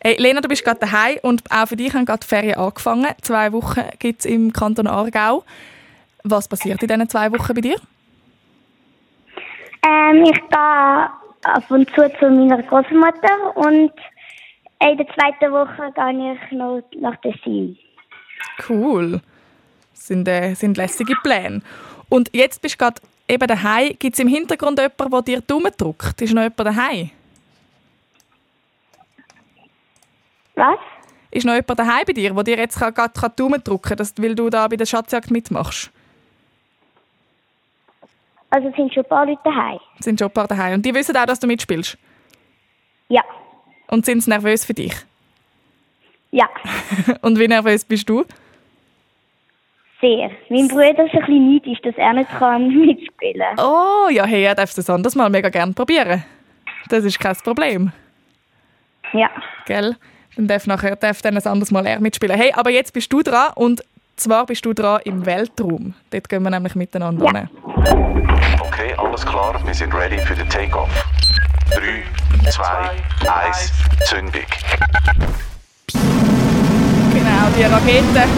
Hey, 0.00 0.16
Lena, 0.18 0.40
du 0.40 0.48
bist 0.48 0.64
gerade 0.64 0.80
daheim 0.80 1.18
und 1.22 1.42
auch 1.50 1.66
für 1.66 1.76
dich 1.76 1.92
haben 1.92 2.04
gerade 2.04 2.20
die 2.20 2.26
Ferien 2.28 2.56
angefangen. 2.56 3.08
Zwei 3.20 3.52
Wochen 3.52 3.82
gibt 3.98 4.20
es 4.20 4.26
im 4.26 4.52
Kanton 4.52 4.86
Aargau. 4.86 5.44
Was 6.22 6.48
passiert 6.48 6.80
in 6.82 6.88
diesen 6.88 7.08
zwei 7.08 7.32
Wochen 7.32 7.54
bei 7.54 7.60
dir? 7.60 7.76
Ähm, 9.82 10.22
ich 10.22 10.32
gehe 10.32 11.10
ab 11.44 11.70
und 11.70 11.88
zu 11.90 12.08
zu 12.18 12.30
meiner 12.30 12.62
Großmutter 12.62 13.56
und 13.56 13.92
in 14.80 14.96
der 14.96 15.06
zweiten 15.14 15.52
Woche 15.52 15.92
gehe 15.94 16.34
ich 16.34 16.52
noch 16.52 16.82
nach 17.00 17.16
Tessin. 17.20 17.76
Cool. 18.68 19.20
Das 19.92 20.06
sind, 20.06 20.28
äh, 20.28 20.54
sind 20.54 20.76
lässige 20.76 21.14
Pläne. 21.22 21.62
Und 22.08 22.30
jetzt 22.32 22.62
bist 22.62 22.74
du 22.74 22.84
gerade 22.84 23.00
eben 23.28 23.46
daheim. 23.46 23.96
Gibt 23.98 24.14
es 24.14 24.20
im 24.20 24.28
Hintergrund 24.28 24.78
jemanden, 24.78 25.10
der 25.10 25.22
dir 25.22 25.40
die 25.40 25.46
Daumen 25.46 25.72
drückt? 25.76 26.22
Ist 26.22 26.34
noch 26.34 26.42
jemand 26.42 26.60
daheim? 26.60 27.10
Was? 30.58 30.78
Ist 31.30 31.46
noch 31.46 31.54
jemand 31.54 31.78
daheim 31.78 32.04
bei 32.06 32.12
dir, 32.12 32.34
der 32.34 32.42
dir 32.42 32.58
jetzt 32.58 32.78
gerade 32.78 33.12
die 33.14 33.36
Daumen 33.36 33.62
drücken 33.62 33.96
kann, 33.96 34.08
weil 34.18 34.34
du 34.34 34.50
da 34.50 34.66
bei 34.66 34.76
der 34.76 34.86
Schatzjagd 34.86 35.30
mitmachst? 35.30 35.90
Also 38.50 38.72
sind 38.74 38.92
schon 38.94 39.04
ein 39.04 39.08
paar 39.08 39.26
Leute 39.26 39.40
daheim. 39.44 39.78
Sind 40.00 40.18
schon 40.18 40.28
ein 40.28 40.34
paar 40.34 40.48
daheim. 40.48 40.74
Und 40.74 40.86
die 40.86 40.94
wissen 40.94 41.16
auch, 41.16 41.26
dass 41.26 41.38
du 41.38 41.46
mitspielst? 41.46 41.98
Ja. 43.08 43.22
Und 43.88 44.06
sind 44.06 44.22
sie 44.22 44.30
nervös 44.30 44.64
für 44.64 44.74
dich? 44.74 44.94
Ja, 46.30 46.48
Und 47.22 47.38
wie 47.38 47.48
nervös 47.48 47.84
bist 47.84 48.08
du? 48.08 48.24
sehr. 50.00 50.30
Mein 50.48 50.68
Bruder 50.68 51.04
ist 51.06 51.12
ein 51.12 51.20
bisschen 51.20 51.54
neidisch, 51.54 51.80
dass 51.82 51.94
er 51.96 52.12
nicht 52.12 52.30
kann 52.30 52.68
mitspielen 52.86 53.56
kann. 53.56 53.58
Oh, 53.58 54.08
ja, 54.10 54.24
hey, 54.24 54.44
er 54.44 54.54
darf 54.54 54.72
das 54.74 54.88
anders 54.88 55.14
mal 55.14 55.28
mega 55.30 55.48
gerne 55.48 55.72
probieren. 55.72 56.24
Das 56.88 57.04
ist 57.04 57.18
kein 57.18 57.34
Problem. 57.36 57.92
Ja. 59.12 59.28
Gell? 59.66 59.96
Dann 60.36 60.46
darf 60.46 60.66
nachher 60.66 60.96
darf 60.96 61.22
dann 61.22 61.36
ein 61.36 61.46
anderes 61.46 61.70
Mal 61.70 61.86
er 61.86 62.00
mitspielen. 62.00 62.36
Hey, 62.36 62.52
aber 62.54 62.70
jetzt 62.70 62.92
bist 62.92 63.12
du 63.12 63.22
dran 63.22 63.52
und 63.54 63.82
zwar 64.16 64.46
bist 64.46 64.64
du 64.64 64.72
dran 64.72 65.00
im 65.04 65.26
Weltraum. 65.26 65.94
Dort 66.10 66.28
gehen 66.28 66.42
wir 66.42 66.50
nämlich 66.50 66.74
miteinander 66.74 67.30
hin. 67.30 67.48
Okay, 68.60 68.94
alles 68.96 69.24
klar, 69.24 69.60
wir 69.64 69.74
sind 69.74 69.94
ready 69.94 70.18
für 70.18 70.34
den 70.34 70.48
Takeoff. 70.48 70.90
3, 71.70 72.50
2, 72.50 72.64
1, 73.30 73.72
Zündung. 74.04 74.42
Genau, 77.12 77.48
die 77.56 77.62
Raketen, 77.62 78.30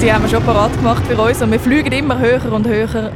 die 0.00 0.12
haben 0.12 0.22
wir 0.22 0.28
schon 0.28 0.44
parat 0.44 0.72
gemacht 0.74 1.04
für 1.06 1.20
uns 1.20 1.42
und 1.42 1.50
wir 1.50 1.60
fliegen 1.60 1.92
immer 1.92 2.18
höher 2.18 2.52
und 2.52 2.66
höher. 2.66 3.12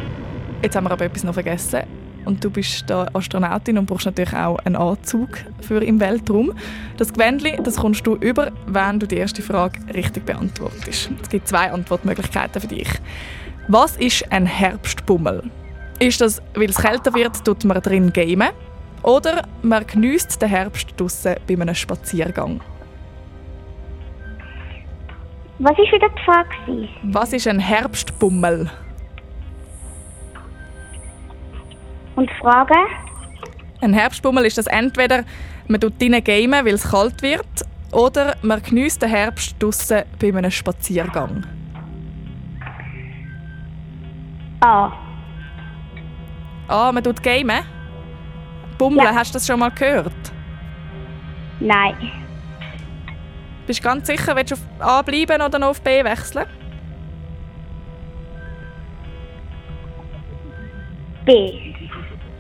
Jetzt 0.63 0.77
haben 0.77 0.85
wir 0.85 0.91
aber 0.91 1.05
etwas 1.05 1.25
noch 1.25 1.35
vergessen. 1.35 1.83
Und 2.25 2.45
du 2.45 2.51
bist 2.51 2.85
da 2.89 3.09
Astronautin 3.13 3.79
und 3.79 3.87
brauchst 3.87 4.07
natürlich 4.07 4.35
auch 4.35 4.59
einen 4.61 4.77
Anzug 4.77 5.29
für 5.61 5.83
im 5.83 6.01
Weltraum. 6.01 6.53
Das 6.97 7.13
Gewändli, 7.13 7.59
das 7.63 7.77
kommst 7.77 8.07
du 8.07 8.17
über, 8.17 8.53
wenn 8.67 9.01
du 9.01 9.07
die 9.07 9.17
erste 9.17 9.43
Frage 9.43 9.81
richtig 9.95 10.25
beantwortest. 10.25 11.11
Es 11.23 11.29
gibt 11.29 11.49
zwei 11.49 11.71
Antwortmöglichkeiten 11.73 12.61
für 12.61 12.69
dich. 12.69 12.89
Was 13.69 13.97
ist 13.97 14.31
ein 14.33 14.47
Herbstbummel? 14.47 15.43
Ist 15.99 16.21
das, 16.21 16.43
weil 16.55 16.71
es 16.71 16.79
kälter 16.79 17.15
wird, 17.15 17.45
tut 17.45 17.65
man 17.65 17.81
drin 17.81 18.13
gamen? 18.13 18.51
Oder 19.03 19.43
man 19.63 19.87
genießt 19.87 20.41
den 20.41 20.49
Herbst 20.49 20.89
draussen 20.97 21.35
bei 21.47 21.55
einem 21.55 21.75
Spaziergang? 21.75 22.61
Was 25.59 25.79
war 25.79 25.93
wieder 25.93 26.09
die 26.09 26.25
Frage? 26.25 26.89
Was 27.05 27.33
ist 27.33 27.47
ein 27.47 27.61
Herbstbummel? 27.61 28.71
Und 32.23 32.31
die 32.31 32.41
Frage? 32.41 32.75
Ein 33.81 33.95
Herbstbummel 33.95 34.47
ist 34.47 34.57
das 34.57 34.69
entweder 34.69 35.25
man 35.67 35.81
tut 35.81 36.01
drinnen 36.01 36.23
gamen, 36.23 36.65
weil 36.65 36.75
es 36.75 36.89
kalt 36.89 37.21
wird, 37.21 37.67
oder 37.91 38.37
man 38.43 38.63
genießt 38.63 39.03
den 39.03 39.09
Herbst 39.09 39.61
draussen 39.61 40.03
bei 40.21 40.29
einem 40.29 40.51
Spaziergang. 40.53 41.45
A. 44.61 44.93
Ah, 46.69 46.93
man 46.93 47.03
tut 47.03 47.21
gamen? 47.25 47.65
Bummeln, 48.79 49.15
hast 49.15 49.35
du 49.35 49.39
das 49.39 49.47
schon 49.47 49.59
mal 49.59 49.71
gehört? 49.71 50.13
Nein. 51.59 51.97
Bist 53.67 53.81
du 53.81 53.83
ganz 53.83 54.07
sicher, 54.07 54.37
willst 54.37 54.53
du 54.53 54.55
auf 54.55 54.63
A 54.79 55.03
bleiben 55.03 55.43
oder 55.43 55.59
noch 55.59 55.71
auf 55.71 55.83
B 55.83 56.05
wechseln? 56.05 56.47
B. 61.25 61.72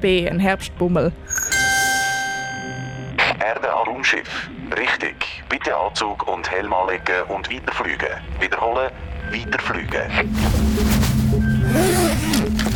B, 0.03 0.29
ein 0.29 0.41
Herbstbummel. 0.41 1.13
Erde 3.41 3.73
an 3.73 3.87
Raumschiff. 3.87 4.51
Richtig. 4.77 5.43
Bitte 5.49 5.75
Anzug 5.75 6.27
und 6.29 6.51
Helm 6.51 6.73
anlegen 6.73 7.23
und 7.29 7.51
weiterfliegen. 7.51 8.09
Wiederholen, 8.41 8.91
weiterfliegen. 9.31 10.03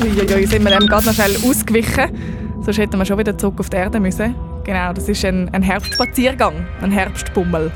Uiuiui, 0.01 0.47
sind 0.47 0.65
wir 0.65 0.79
dem 0.79 0.87
gerade 0.87 1.07
noch 1.07 1.13
schnell 1.15 1.37
ausgewichen. 1.37 2.63
Sonst 2.63 2.79
hätten 2.79 2.97
wir 2.97 3.05
schon 3.05 3.19
wieder 3.19 3.37
zurück 3.37 3.59
auf 3.59 3.71
die 3.71 3.77
Erde 3.77 3.99
müssen. 3.99 4.35
Genau, 4.65 4.93
das 4.93 5.09
ist 5.09 5.25
ein, 5.25 5.53
ein 5.53 5.63
Herbstspaziergang, 5.63 6.67
ein 6.81 6.93
Herbstbummel. 6.93 7.73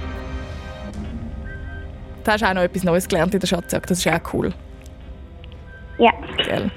Da 2.22 2.32
hast 2.32 2.42
du 2.42 2.46
auch 2.46 2.54
noch 2.54 2.62
etwas 2.62 2.84
Neues 2.84 3.08
gelernt 3.08 3.34
in 3.34 3.40
der 3.40 3.46
Schatzjagd, 3.46 3.90
das 3.90 3.98
ist 3.98 4.12
auch 4.12 4.32
cool. 4.32 4.52
Ja. 5.98 6.12
Gell? 6.36 6.70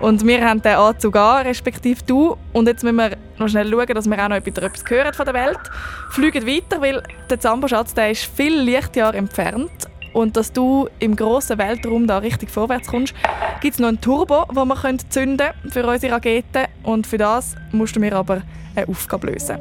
Und 0.00 0.26
wir 0.26 0.46
haben 0.46 0.60
den 0.60 0.74
Anzug 0.74 1.16
an, 1.16 1.46
respektive 1.46 2.02
du. 2.04 2.36
Und 2.52 2.66
jetzt 2.66 2.82
müssen 2.82 2.96
wir 2.96 3.16
noch 3.38 3.48
schnell 3.48 3.70
schauen, 3.70 3.86
dass 3.86 4.08
wir 4.08 4.22
auch 4.22 4.28
noch 4.28 4.36
etwas 4.36 4.84
hören 4.88 5.14
von 5.14 5.24
der 5.24 5.34
Welt. 5.34 5.58
Fliegen 6.10 6.46
weiter, 6.46 6.80
weil 6.80 7.02
der 7.30 7.40
Zambo-Schatz 7.40 7.94
ist 8.10 8.24
viel 8.24 8.60
Lichtjahre 8.60 9.16
entfernt. 9.16 9.70
Und 10.12 10.36
dass 10.36 10.52
du 10.52 10.88
im 11.00 11.16
grossen 11.16 11.58
Weltraum 11.58 12.06
da 12.06 12.18
richtig 12.18 12.50
vorwärts 12.50 12.86
kommst, 12.86 13.14
gibt 13.60 13.74
es 13.74 13.80
noch 13.80 13.88
einen 13.88 14.00
Turbo, 14.00 14.44
den 14.44 14.68
wir 14.68 14.98
zünden 15.10 15.38
können 15.38 15.72
für 15.72 15.86
unsere 15.86 16.14
Raketen. 16.14 16.66
Und 16.84 17.06
für 17.06 17.18
das 17.18 17.56
musst 17.72 17.96
du 17.96 18.00
mir 18.00 18.14
aber 18.14 18.42
eine 18.76 18.88
Aufgabe 18.88 19.28
lösen. 19.28 19.58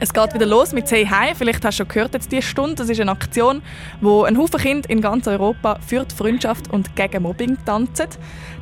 Es 0.00 0.12
geht 0.12 0.34
wieder 0.34 0.46
los 0.46 0.72
mit 0.72 0.88
«Say 0.88 1.06
Hi». 1.06 1.34
Vielleicht 1.34 1.64
hast 1.64 1.78
du 1.78 1.84
schon 1.84 1.88
gehört 1.88 2.14
jetzt 2.14 2.30
diese 2.32 2.42
Stunde. 2.42 2.74
Das 2.74 2.88
ist 2.88 3.00
eine 3.00 3.12
Aktion, 3.12 3.62
wo 4.00 4.24
ein 4.24 4.36
Haufen 4.36 4.60
Kinder 4.60 4.90
in 4.90 5.00
ganz 5.00 5.28
Europa 5.28 5.78
für 5.86 6.04
die 6.04 6.14
Freundschaft 6.14 6.70
und 6.70 6.96
gegen 6.96 7.22
Mobbing 7.22 7.56
tanzen. 7.64 8.08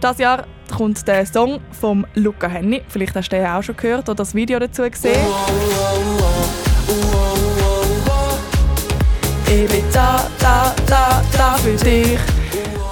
Das 0.01 0.19
Jahr 0.19 0.47
kommt 0.77 1.07
der 1.09 1.25
Song 1.25 1.61
von 1.81 2.07
Luca 2.15 2.49
Henny. 2.49 2.83
Vielleicht 2.89 3.17
hast 3.17 3.31
du 3.31 3.37
den 3.37 3.47
auch 3.47 3.63
schon 3.63 3.77
gehört 3.77 4.09
oder 4.09 4.17
das 4.17 4.35
Video 4.35 4.59
dazu 4.59 4.83
gesehen. 4.83 5.27
Ich 9.47 9.71
bin 9.71 9.85
da, 9.93 10.29
da, 10.39 10.75
da, 10.87 11.23
da 11.37 11.55
für. 11.57 11.79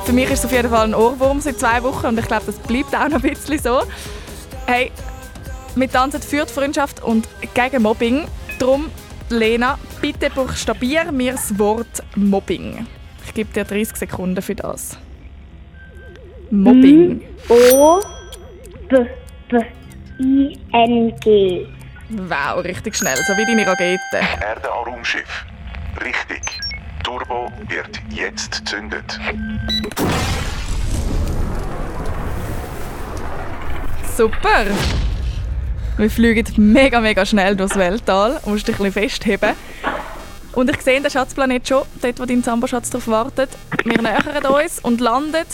Für 0.04 0.12
mich 0.12 0.30
ist 0.30 0.40
es 0.40 0.44
auf 0.46 0.52
jeden 0.52 0.70
Fall 0.70 0.86
ein 0.86 0.94
Ohrwurm 0.94 1.40
seit 1.40 1.58
zwei 1.58 1.82
Wochen 1.82 2.06
und 2.06 2.18
ich 2.18 2.26
glaube, 2.26 2.46
das 2.46 2.56
bleibt 2.56 2.94
auch 2.96 3.08
noch 3.08 3.22
ein 3.22 3.30
bisschen 3.30 3.58
so. 3.58 3.82
Hey, 4.66 4.90
wir 5.76 5.90
tanzen 5.90 6.20
für 6.20 6.46
Freundschaft 6.46 7.02
und 7.02 7.28
gegen 7.54 7.82
Mobbing. 7.82 8.26
Darum, 8.60 8.90
Lena, 9.30 9.78
bitte 10.02 10.28
buchstabier 10.28 11.10
mir 11.10 11.32
das 11.32 11.58
Wort 11.58 12.02
Mobbing. 12.14 12.86
Ich 13.24 13.32
gebe 13.32 13.50
dir 13.54 13.64
30 13.64 13.96
Sekunden 13.96 14.42
für 14.42 14.54
das. 14.54 14.98
Mobbing. 16.50 17.22
O. 17.48 18.00
B. 18.90 19.06
B. 19.48 19.58
I. 20.18 20.58
N. 20.72 21.14
G. 21.20 21.66
Wow, 22.10 22.62
richtig 22.62 22.96
schnell, 22.96 23.16
so 23.16 23.34
wie 23.38 23.46
deine 23.46 23.66
Rakete. 23.66 23.98
Erde 24.12 24.70
an 24.70 24.84
Raumschiff. 24.84 25.46
Richtig. 26.04 26.42
Turbo 27.02 27.50
wird 27.66 27.98
jetzt 28.10 28.68
zündet. 28.68 29.18
Super! 34.14 34.66
Wir 36.00 36.08
fliegen 36.08 36.46
mega, 36.72 36.98
mega 36.98 37.26
schnell 37.26 37.54
durchs 37.54 37.76
Weltall. 37.76 38.40
Du 38.42 38.48
musst 38.48 38.66
dich 38.66 38.74
ein 38.80 38.84
bisschen 38.84 39.02
festheben. 39.02 39.50
Und 40.52 40.70
ich 40.70 40.80
sehe 40.80 40.98
den 40.98 41.10
Schatzplanet 41.10 41.68
schon, 41.68 41.82
dort 42.00 42.18
wo 42.18 42.24
dein 42.24 42.42
Zambo-Schatz 42.42 42.88
drauf 42.88 43.06
wartet. 43.06 43.50
Wir 43.84 44.00
nähern 44.00 44.46
uns 44.46 44.78
und 44.78 44.98
landen 45.02 45.44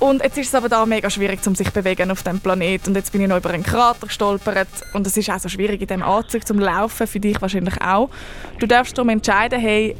Und 0.00 0.22
jetzt 0.22 0.36
ist 0.36 0.48
es 0.48 0.54
aber 0.54 0.68
da 0.68 0.84
mega 0.84 1.08
schwierig, 1.08 1.40
um 1.46 1.54
sich 1.54 1.70
bewegen 1.70 2.10
auf 2.10 2.22
dem 2.22 2.40
Planet. 2.40 2.88
Und 2.88 2.94
jetzt 2.96 3.10
bin 3.10 3.22
ich 3.22 3.28
noch 3.28 3.38
über 3.38 3.48
einen 3.48 3.62
Krater 3.62 4.06
gestolpert. 4.06 4.68
Und 4.92 5.06
es 5.06 5.16
ist 5.16 5.30
auch 5.30 5.38
so 5.38 5.48
schwierig 5.48 5.80
in 5.80 5.86
diesem 5.86 6.02
Anzug 6.02 6.46
zum 6.46 6.58
Laufen, 6.58 7.06
für 7.06 7.18
dich 7.18 7.40
wahrscheinlich 7.40 7.80
auch. 7.80 8.10
Du 8.58 8.66
darfst 8.66 8.98
darum 8.98 9.08
entscheiden, 9.08 9.58
hey, 9.58 9.96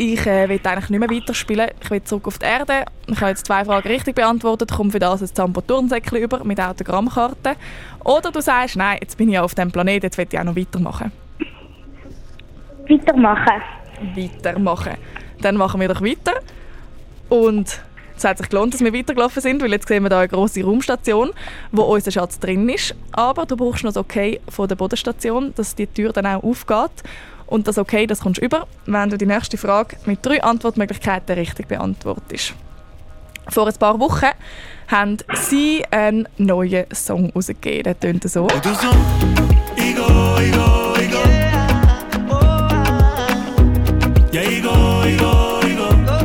ich 0.00 0.26
äh, 0.26 0.48
will 0.48 0.60
eigentlich 0.64 0.88
nicht 0.88 0.98
mehr 0.98 1.10
weiterspielen. 1.10 1.68
Ich 1.82 1.90
will 1.90 2.02
zurück 2.02 2.26
auf 2.26 2.38
die 2.38 2.46
Erde. 2.46 2.86
Ich 3.06 3.20
habe 3.20 3.32
jetzt 3.32 3.44
zwei 3.44 3.66
Fragen 3.66 3.86
richtig 3.86 4.14
beantwortet, 4.14 4.72
komme 4.72 4.90
für 4.90 4.98
das 4.98 5.20
ein 5.20 5.28
Zambo-Turnsäckchen 5.28 6.16
über 6.16 6.42
mit 6.42 6.58
Autogrammkarten. 6.58 7.54
Oder 8.02 8.30
du 8.30 8.40
sagst, 8.40 8.76
nein, 8.76 8.96
jetzt 9.02 9.18
bin 9.18 9.28
ich 9.28 9.34
ja 9.34 9.42
auf 9.42 9.54
dem 9.54 9.70
Planet, 9.70 10.04
jetzt 10.04 10.16
will 10.16 10.26
ich 10.30 10.38
auch 10.38 10.44
noch 10.44 10.56
weitermachen. 10.56 11.12
Weitermachen. 12.88 13.62
Weitermachen. 14.16 14.94
Dann 15.42 15.56
machen 15.56 15.80
wir 15.82 15.88
doch 15.88 16.00
weiter. 16.00 16.32
Und 17.28 17.82
es 18.16 18.24
hat 18.24 18.38
sich 18.38 18.48
gelohnt, 18.48 18.72
dass 18.72 18.80
wir 18.80 18.94
weitergelaufen 18.94 19.42
sind, 19.42 19.62
weil 19.62 19.70
jetzt 19.70 19.86
sehen 19.86 20.02
wir 20.02 20.08
hier 20.08 20.16
eine 20.16 20.28
grosse 20.28 20.64
Raumstation, 20.64 21.32
wo 21.72 21.82
unser 21.82 22.10
Schatz 22.10 22.38
drin 22.38 22.70
ist. 22.70 22.94
Aber 23.12 23.44
du 23.44 23.54
brauchst 23.54 23.84
noch 23.84 23.90
das 23.90 23.98
Okay 23.98 24.40
von 24.48 24.66
der 24.66 24.76
Bodenstation, 24.76 25.52
dass 25.56 25.74
die 25.74 25.86
Tür 25.86 26.14
dann 26.14 26.24
auch 26.24 26.42
aufgeht. 26.42 27.02
Und 27.50 27.66
das 27.66 27.78
Okay, 27.78 28.06
das 28.06 28.20
kommst 28.20 28.40
du 28.40 28.44
über, 28.44 28.66
wenn 28.86 29.10
du 29.10 29.18
die 29.18 29.26
nächste 29.26 29.58
Frage 29.58 29.96
mit 30.06 30.24
drei 30.24 30.42
Antwortmöglichkeiten 30.42 31.34
richtig 31.34 31.66
beantwortest. 31.66 32.54
Vor 33.48 33.66
ein 33.66 33.74
paar 33.74 33.98
Wochen 33.98 34.30
haben 34.86 35.16
sie 35.34 35.84
einen 35.90 36.28
neuen 36.38 36.86
Song 36.94 37.26
herausgegeben. 37.26 37.82
Der 37.82 37.98
tönt 37.98 38.30
so. 38.30 38.46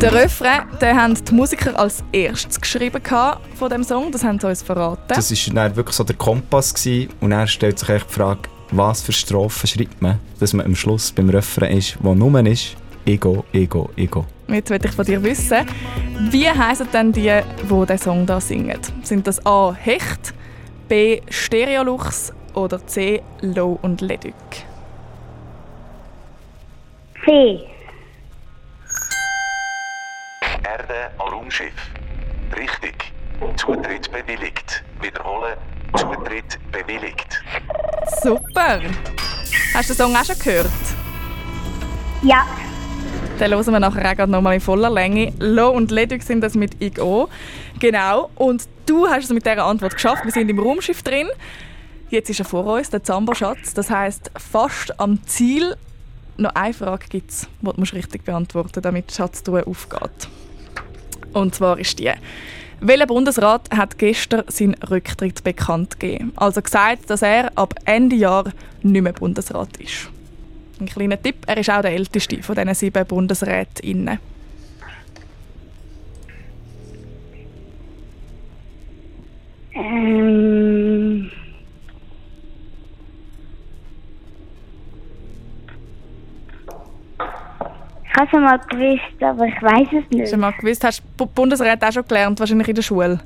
Der 0.01 0.13
Refrain, 0.13 0.61
den 0.80 1.01
haben 1.01 1.15
die 1.15 1.34
Musiker 1.34 1.80
als 1.80 2.03
erstes 2.11 2.61
geschrieben 2.61 3.01
von 3.55 3.69
dem 3.69 3.84
Song. 3.84 4.11
Das 4.11 4.23
haben 4.23 4.39
sie 4.39 4.47
uns 4.47 4.61
verraten. 4.61 5.01
Das 5.07 5.32
war 5.32 5.76
wirklich 5.76 5.95
so 5.95 6.03
der 6.03 6.15
Kompass. 6.15 6.76
Gewesen. 6.76 7.09
Und 7.21 7.32
er 7.32 7.47
stellt 7.47 7.80
sich 7.80 7.89
echt 7.89 8.09
die 8.09 8.13
Frage, 8.13 8.41
was 8.72 9.01
für 9.01 9.11
Strophen 9.11 9.68
schreibt 9.68 10.01
man, 10.01 10.20
dass 10.39 10.53
man 10.53 10.66
am 10.66 10.76
Schluss 10.76 11.11
beim 11.11 11.30
Refrain 11.30 11.78
ist, 11.78 11.97
wo 12.01 12.13
nur 12.13 12.39
ist 12.45 12.76
Ego, 13.05 13.45
Ego, 13.53 13.89
Ego. 13.95 14.26
Jetzt 14.47 14.70
möchte 14.70 14.88
ich 14.88 14.93
von 14.93 15.05
dir 15.05 15.22
wissen, 15.22 15.66
wie 16.32 16.49
heißen 16.49 16.88
denn 16.91 17.11
die, 17.11 17.41
die 17.61 17.68
diesen 17.68 17.97
Song 17.97 18.26
da 18.26 18.41
singen? 18.41 18.80
Sind 19.03 19.28
das 19.28 19.45
A. 19.45 19.74
Hecht, 19.74 20.34
B. 20.88 21.22
Stereolux 21.30 22.34
oder 22.53 22.86
C. 22.88 23.22
Low 23.41 23.78
und 23.82 24.01
Leduc? 24.01 24.34
C. 27.26 27.59
Erde 30.63 31.11
an 31.20 31.28
Raumschiff. 31.32 31.74
Richtig. 32.57 33.13
Zutritt 33.57 34.11
bewilligt. 34.11 34.84
Wiederholen. 35.01 35.57
Zutritt 35.95 36.59
bewilligt. 36.72 37.41
Super! 38.21 38.81
Hast 39.73 39.89
du 39.89 39.93
den 39.93 39.97
Song 39.97 40.15
auch 40.15 40.25
schon 40.25 40.37
gehört? 40.37 40.69
Ja. 42.21 42.45
Den 43.39 43.51
hören 43.51 43.65
wir 43.65 43.79
nachher 43.79 44.23
auch 44.23 44.27
noch 44.27 44.41
mal 44.41 44.53
in 44.53 44.61
voller 44.61 44.89
Länge. 44.89 45.33
Lo 45.39 45.69
und 45.69 45.91
Leduc 45.91 46.21
sind 46.21 46.41
das 46.41 46.55
mit 46.55 46.81
IGO. 46.81 47.29
Genau. 47.79 48.29
Und 48.35 48.67
du 48.85 49.07
hast 49.07 49.25
es 49.25 49.29
mit 49.31 49.45
dieser 49.45 49.65
Antwort 49.65 49.95
geschafft. 49.95 50.23
Wir 50.23 50.31
sind 50.31 50.49
im 50.49 50.59
Raumschiff 50.59 51.03
drin. 51.03 51.27
Jetzt 52.09 52.29
ist 52.29 52.39
er 52.39 52.45
vor 52.45 52.65
uns, 52.65 52.89
der 52.89 53.03
Zambo-Schatz. 53.03 53.73
Das 53.73 53.89
heisst, 53.89 54.31
fast 54.37 54.99
am 54.99 55.25
Ziel. 55.25 55.75
Noch 56.37 56.53
eine 56.53 56.73
Frage 56.73 57.07
gibt 57.09 57.31
es, 57.31 57.47
die 57.61 57.65
du 57.65 57.95
richtig 57.95 58.23
beantworten 58.23 58.69
musst, 58.75 58.85
damit 58.85 59.09
die 59.09 59.15
Schatztruhe 59.15 59.65
aufgeht. 59.65 60.29
Und 61.33 61.55
zwar 61.55 61.79
ist 61.79 61.99
die. 61.99 62.11
Welcher 62.82 63.07
Bundesrat 63.07 63.69
hat 63.76 63.97
gestern 63.97 64.43
seinen 64.47 64.76
Rücktritt 64.76 65.43
bekannt 65.43 65.99
gegeben? 65.99 66.34
Also 66.36 66.61
gesagt, 66.61 67.09
dass 67.09 67.21
er 67.21 67.51
ab 67.57 67.73
Ende 67.86 68.15
Jahr 68.15 68.51
nicht 68.84 69.01
mehr 69.01 69.13
Bundesrat 69.13 69.78
ist. 69.78 70.09
Ein 70.80 70.88
kleiner 70.88 71.21
Tipp, 71.21 71.38
er 71.47 71.57
ist 71.57 71.69
auch 71.69 71.82
der 71.82 71.91
älteste 71.91 72.43
von 72.43 72.55
diesen 72.55 72.73
sieben 72.73 73.05
Bundesräten. 73.05 74.19
Ähm. 79.73 81.32
Ich 88.16 88.22
habe 88.22 88.30
es 88.32 88.41
mal 88.41 88.59
gewusst, 88.70 89.24
aber 89.24 89.45
ich 89.45 89.61
weiß 89.61 89.88
es 89.91 90.09
nicht. 90.09 90.22
Hast 90.22 90.34
du 90.34 90.38
mal 90.38 90.51
gewusst, 90.53 90.84
hast 90.86 91.03
du 91.18 91.26
Bundesrat 91.26 91.84
auch 91.84 91.91
schon 91.91 92.07
gelernt, 92.07 92.39
wahrscheinlich 92.39 92.70
in 92.70 92.76
der 92.76 92.82
Schule? 92.82 93.20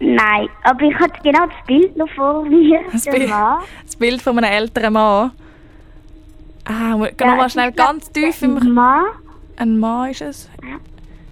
Nein, 0.00 0.48
aber 0.64 0.82
ich 0.82 0.94
hatte 0.96 1.20
genau 1.22 1.46
das 1.46 1.66
Bild 1.66 1.96
noch 1.96 2.08
vor 2.10 2.44
mir. 2.44 2.80
Das, 2.92 3.06
Mann. 3.06 3.58
das 3.86 3.94
Bild 3.94 4.20
von 4.20 4.36
einem 4.38 4.50
älteren 4.52 4.92
Mann. 4.92 5.30
Ah, 6.64 6.96
geh 7.16 7.24
Ja, 7.24 7.30
noch 7.30 7.36
mal 7.36 7.50
schnell 7.50 7.70
ganz 7.70 8.10
tief 8.10 8.42
im... 8.42 8.56
Ein 8.56 8.72
Mann, 8.72 9.04
Ein 9.56 9.78
Mann 9.78 10.10
ist 10.10 10.22
es. 10.22 10.50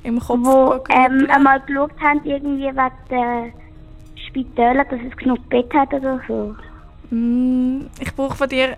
Im 0.05 0.21
Kopf. 0.21 0.39
wo 0.43 0.75
ähm, 0.89 1.27
einmal 1.31 1.61
geschaut 1.61 1.91
haben, 2.01 2.21
irgendwie 2.25 2.63
wegen 2.65 2.91
der 3.11 3.47
Spitäler, 4.29 4.85
dass 4.85 5.01
es 5.09 5.17
genug 5.17 5.49
Bett 5.49 5.73
hat 5.75 5.93
oder 5.93 6.21
so. 6.29 6.55
Mm, 7.11 7.87
Ich 7.99 8.15
brauche 8.15 8.37
von 8.37 8.49
dir 8.49 8.77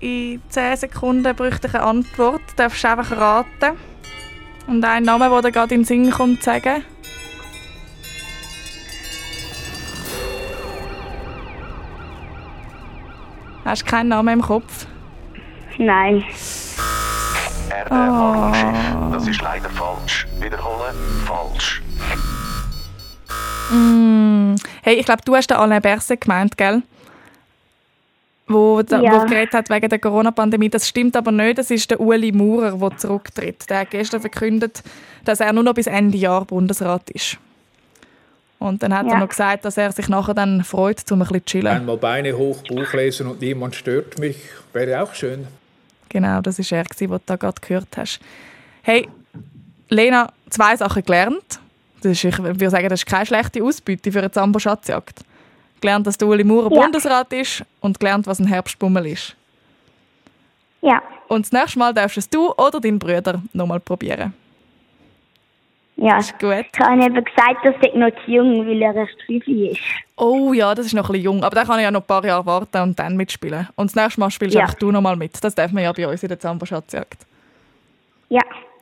in 0.00 0.42
10 0.48 0.76
Sekunden 0.76 1.34
bräuchte 1.34 1.68
ich 1.68 1.74
eine 1.74 1.84
Antwort. 1.84 2.42
Du 2.50 2.56
darfst 2.56 2.84
einfach 2.84 3.16
raten. 3.16 3.76
Und 4.66 4.84
einen 4.84 5.06
Namen, 5.06 5.30
der 5.30 5.42
dir 5.42 5.52
gerade 5.52 5.74
in 5.74 5.80
den 5.80 5.86
Sinn 5.86 6.10
kommt, 6.10 6.42
sagen. 6.42 6.84
Hast 13.64 13.82
du 13.82 13.86
keinen 13.86 14.08
Namen 14.08 14.34
im 14.34 14.42
Kopf? 14.42 14.86
Nein. 15.78 16.22
Erde 17.70 17.90
Oh. 17.90 17.94
Raumschiff. 17.94 18.76
Das 19.12 19.26
ist 19.26 19.42
leider 19.42 19.70
falsch. 19.70 20.26
Wiederholen. 20.38 20.94
Falsch. 21.26 21.82
Mm. 23.70 24.54
Hey, 24.82 24.94
ich 24.96 25.06
glaube, 25.06 25.22
du 25.24 25.34
hast 25.34 25.48
den 25.48 25.56
Alain 25.56 25.80
Berset 25.80 26.20
gemeint, 26.20 26.56
gell? 26.58 26.82
Wo, 28.46 28.82
da, 28.82 29.00
Ja. 29.00 29.12
wo 29.22 29.26
geredet 29.26 29.54
hat 29.54 29.70
wegen 29.70 29.88
der 29.88 29.98
Corona-Pandemie. 29.98 30.68
Das 30.68 30.86
stimmt 30.88 31.16
aber 31.16 31.32
nicht. 31.32 31.56
Das 31.58 31.70
ist 31.70 31.90
der 31.90 31.98
Uli 32.00 32.30
Maurer, 32.30 32.72
der 32.76 32.96
zurücktritt. 32.98 33.68
Der 33.70 33.80
hat 33.80 33.90
gestern 33.90 34.20
verkündet, 34.20 34.82
dass 35.24 35.40
er 35.40 35.52
nur 35.54 35.62
noch 35.64 35.72
bis 35.74 35.86
Ende 35.86 36.18
Jahr 36.18 36.44
Bundesrat 36.44 37.08
ist. 37.10 37.38
Und 38.58 38.82
dann 38.82 38.94
hat 38.94 39.06
Ja. 39.06 39.14
er 39.14 39.18
noch 39.20 39.28
gesagt, 39.28 39.64
dass 39.64 39.76
er 39.78 39.92
sich 39.92 40.08
nachher 40.08 40.34
dann 40.34 40.62
freut, 40.64 41.10
um 41.10 41.20
ein 41.20 41.26
bisschen 41.28 41.40
zu 41.40 41.44
chillen. 41.46 41.66
Einmal 41.68 41.96
Beine 41.96 42.36
hoch, 42.36 42.62
Buch 42.68 42.92
lesen 42.92 43.26
und 43.26 43.40
niemand 43.40 43.74
stört 43.74 44.18
mich. 44.18 44.36
Wäre 44.72 45.02
auch 45.02 45.14
schön. 45.14 45.46
Genau, 46.10 46.40
das 46.40 46.58
war 46.58 46.78
er, 46.78 46.84
den 46.84 47.10
du 47.10 47.20
da 47.26 47.36
gerade 47.36 47.60
gehört 47.60 47.88
hast. 47.96 48.20
Hey, 48.82 49.08
Lena, 49.88 50.32
zwei 50.50 50.76
Sachen 50.76 51.02
gelernt. 51.02 51.60
Das 52.02 52.12
ist, 52.12 52.24
ich 52.24 52.38
würde 52.42 52.70
sagen, 52.70 52.88
das 52.88 53.00
ist 53.00 53.06
keine 53.06 53.26
schlechte 53.26 53.62
Ausbeute 53.62 54.12
für 54.12 54.18
eine 54.18 54.30
Zambo-Schatzjagd. 54.30 55.20
Gelernt, 55.84 56.06
dass 56.06 56.16
der 56.16 56.26
Uli 56.28 56.44
Maurer 56.44 56.72
Ja. 56.74 56.80
Bundesrat 56.80 57.30
ist 57.34 57.62
und 57.80 58.00
gelernt, 58.00 58.26
was 58.26 58.38
ein 58.38 58.46
Herbstbummel 58.46 59.04
ist. 59.06 59.36
Ja. 60.80 61.02
Und 61.28 61.44
das 61.44 61.52
nächste 61.52 61.78
Mal 61.78 61.92
darfst 61.92 62.16
es 62.16 62.26
du 62.30 62.52
oder 62.52 62.80
dein 62.80 62.98
Bruder 62.98 63.42
nochmal 63.52 63.80
probieren. 63.80 64.32
Ja. 65.96 66.16
Ist 66.16 66.38
gut. 66.38 66.64
Ich 66.72 66.80
habe 66.80 67.04
eben 67.04 67.22
gesagt, 67.22 67.64
dass 67.66 67.74
er 67.82 67.98
noch 67.98 68.10
zu 68.24 68.30
jung, 68.30 68.66
weil 68.66 68.80
er 68.80 68.94
erst 68.94 69.12
fünf 69.26 69.46
ist. 69.46 69.78
Oh 70.16 70.54
ja, 70.54 70.74
das 70.74 70.86
ist 70.86 70.94
noch 70.94 71.04
ein 71.10 71.12
bisschen 71.12 71.24
jung. 71.24 71.44
Aber 71.44 71.54
da 71.54 71.64
kann 71.66 71.78
ich 71.78 71.82
ja 71.84 71.90
noch 71.90 72.00
ein 72.00 72.06
paar 72.06 72.24
Jahre 72.24 72.46
warten 72.46 72.80
und 72.80 72.98
dann 72.98 73.14
mitspielen. 73.18 73.68
Und 73.76 73.90
das 73.90 73.94
nächste 74.02 74.20
Mal 74.20 74.30
spielst 74.30 74.54
Ja. 74.54 74.62
einfach 74.62 74.74
du 74.76 74.90
nochmal 74.90 75.16
mit. 75.16 75.32
Das 75.44 75.54
darf 75.54 75.70
man 75.70 75.82
ja 75.84 75.92
bei 75.92 76.08
uns 76.08 76.22
in 76.22 76.30
der 76.30 76.40
Zambo-Schatzjagd. 76.40 77.26
Ja. 78.30 78.40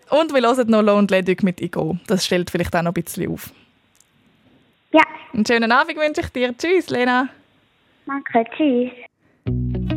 Und 0.09 0.33
wir 0.33 0.41
hören 0.41 0.71
noch 0.71 0.83
Lo 0.83 0.97
und 0.97 1.11
Ledig 1.11 1.43
mit 1.43 1.61
Igo. 1.61 1.97
Das 2.07 2.25
stellt 2.25 2.49
vielleicht 2.49 2.77
auch 2.77 2.83
noch 2.83 2.93
ein 2.93 3.03
bisschen 3.03 3.29
auf. 3.33 3.51
Ja. 4.93 5.03
Einen 5.33 5.47
schönen 5.47 5.73
Abend 5.73 5.97
wünsche 5.97 6.21
ich 6.21 6.29
dir. 6.29 6.57
Tschüss, 6.57 6.91
Lena. 6.91 7.29
Danke, 8.07 8.45
tschüss. 8.57 8.91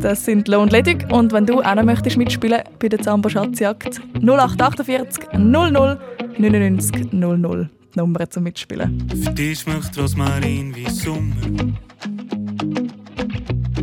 Das 0.00 0.24
sind 0.24 0.48
Lo 0.48 0.62
und 0.62 0.72
Ledig. 0.72 1.04
Und 1.12 1.32
wenn 1.32 1.46
du 1.46 1.60
auch 1.60 1.74
noch 1.74 1.84
möchtest 1.84 2.16
mitspielen 2.16 2.62
bei 2.78 2.88
der 2.88 3.00
Zambo 3.00 3.28
Schatzjagd, 3.28 4.00
0848 4.22 5.32
00 5.34 6.00
99 6.38 7.12
00. 7.12 7.70
Die 7.94 7.98
Nummer 7.98 8.28
zum 8.28 8.42
Mitspielen. 8.42 9.08
Für 9.08 9.30
dich 9.32 9.60
schmeckt 9.60 9.96
Rosmarin 9.98 10.74
wie 10.74 10.88
Sommer. 10.90 11.74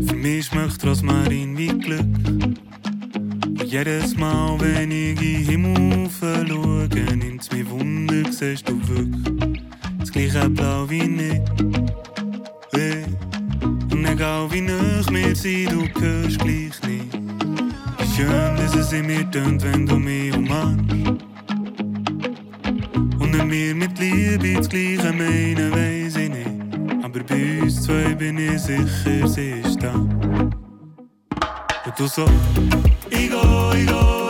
Für 0.07 0.15
mich 0.15 0.45
schmeckt 0.45 0.85
Rosmarin 0.85 1.57
wie 1.57 1.67
Glück. 1.67 2.01
Und 2.01 3.63
jedes 3.63 4.15
Mal, 4.17 4.59
wenn 4.59 4.91
ich 4.91 5.09
in 5.09 5.15
den 5.15 5.45
Himmel 5.45 6.09
schaue, 6.19 7.15
nimmt's 7.15 7.51
mir 7.51 7.69
Wunder, 7.69 8.31
siehst 8.31 8.69
du 8.69 8.79
wirklich 8.87 9.72
das 10.03 10.11
gleiche 10.11 10.49
Blau 10.49 10.89
wie 10.89 11.03
ich. 11.03 11.41
Hey. 12.73 13.05
Und 13.89 14.05
egal 14.05 14.51
wie 14.51 14.59
nah 14.59 15.01
wir 15.09 15.33
sind, 15.33 15.71
du 15.71 15.87
hörst 16.01 16.39
gleich 16.39 16.81
nicht. 16.83 17.13
Wie 17.97 18.15
schön, 18.15 18.55
dass 18.57 18.75
es 18.75 18.91
in 18.91 19.07
mir 19.07 19.29
tönt, 19.31 19.63
wenn 19.63 19.85
du 19.85 19.95
mich 19.97 20.35
umarmst. 20.35 20.93
Und 23.19 23.41
ob 23.41 23.49
wir 23.49 23.75
mit 23.75 23.97
Liebe 23.97 24.55
das 24.57 24.67
Gleiche 24.67 25.13
meinen, 25.13 25.71
weiss 25.71 26.17
ich 26.17 26.29
nicht. 26.29 26.49
Aber 27.01 27.23
bei 27.23 27.61
uns 27.61 27.83
zwei 27.83 28.13
bin 28.13 28.37
ich 28.37 28.59
sicher, 28.59 29.27
sie 29.27 29.61
ist 29.63 29.81
da. 29.81 29.93
Und 29.93 30.11
du 31.97 32.07
so, 32.07 32.25
ich 33.09 33.31
go, 33.31 33.71
ich 33.73 33.87
go, 33.87 34.22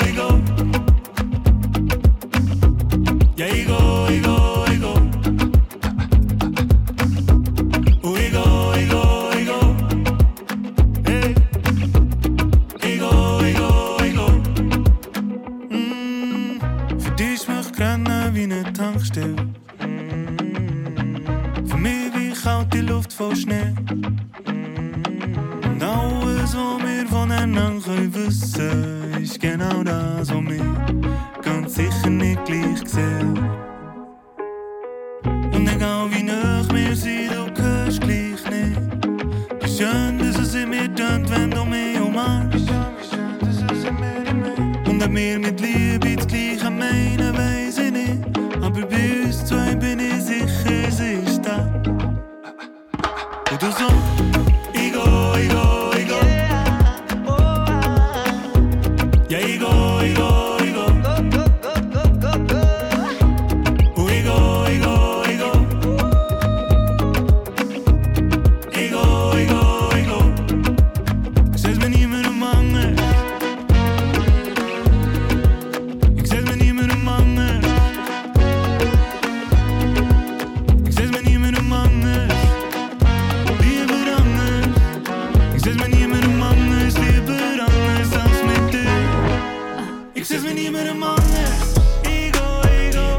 Zet 90.34 90.44
me 90.44 90.54
niet 90.54 90.72
meer 90.72 90.92
om 90.92 91.04
anders. 91.04 91.74
Ik 92.02 92.36
go, 92.36 92.60
ik 92.62 92.94
go. 92.94 93.18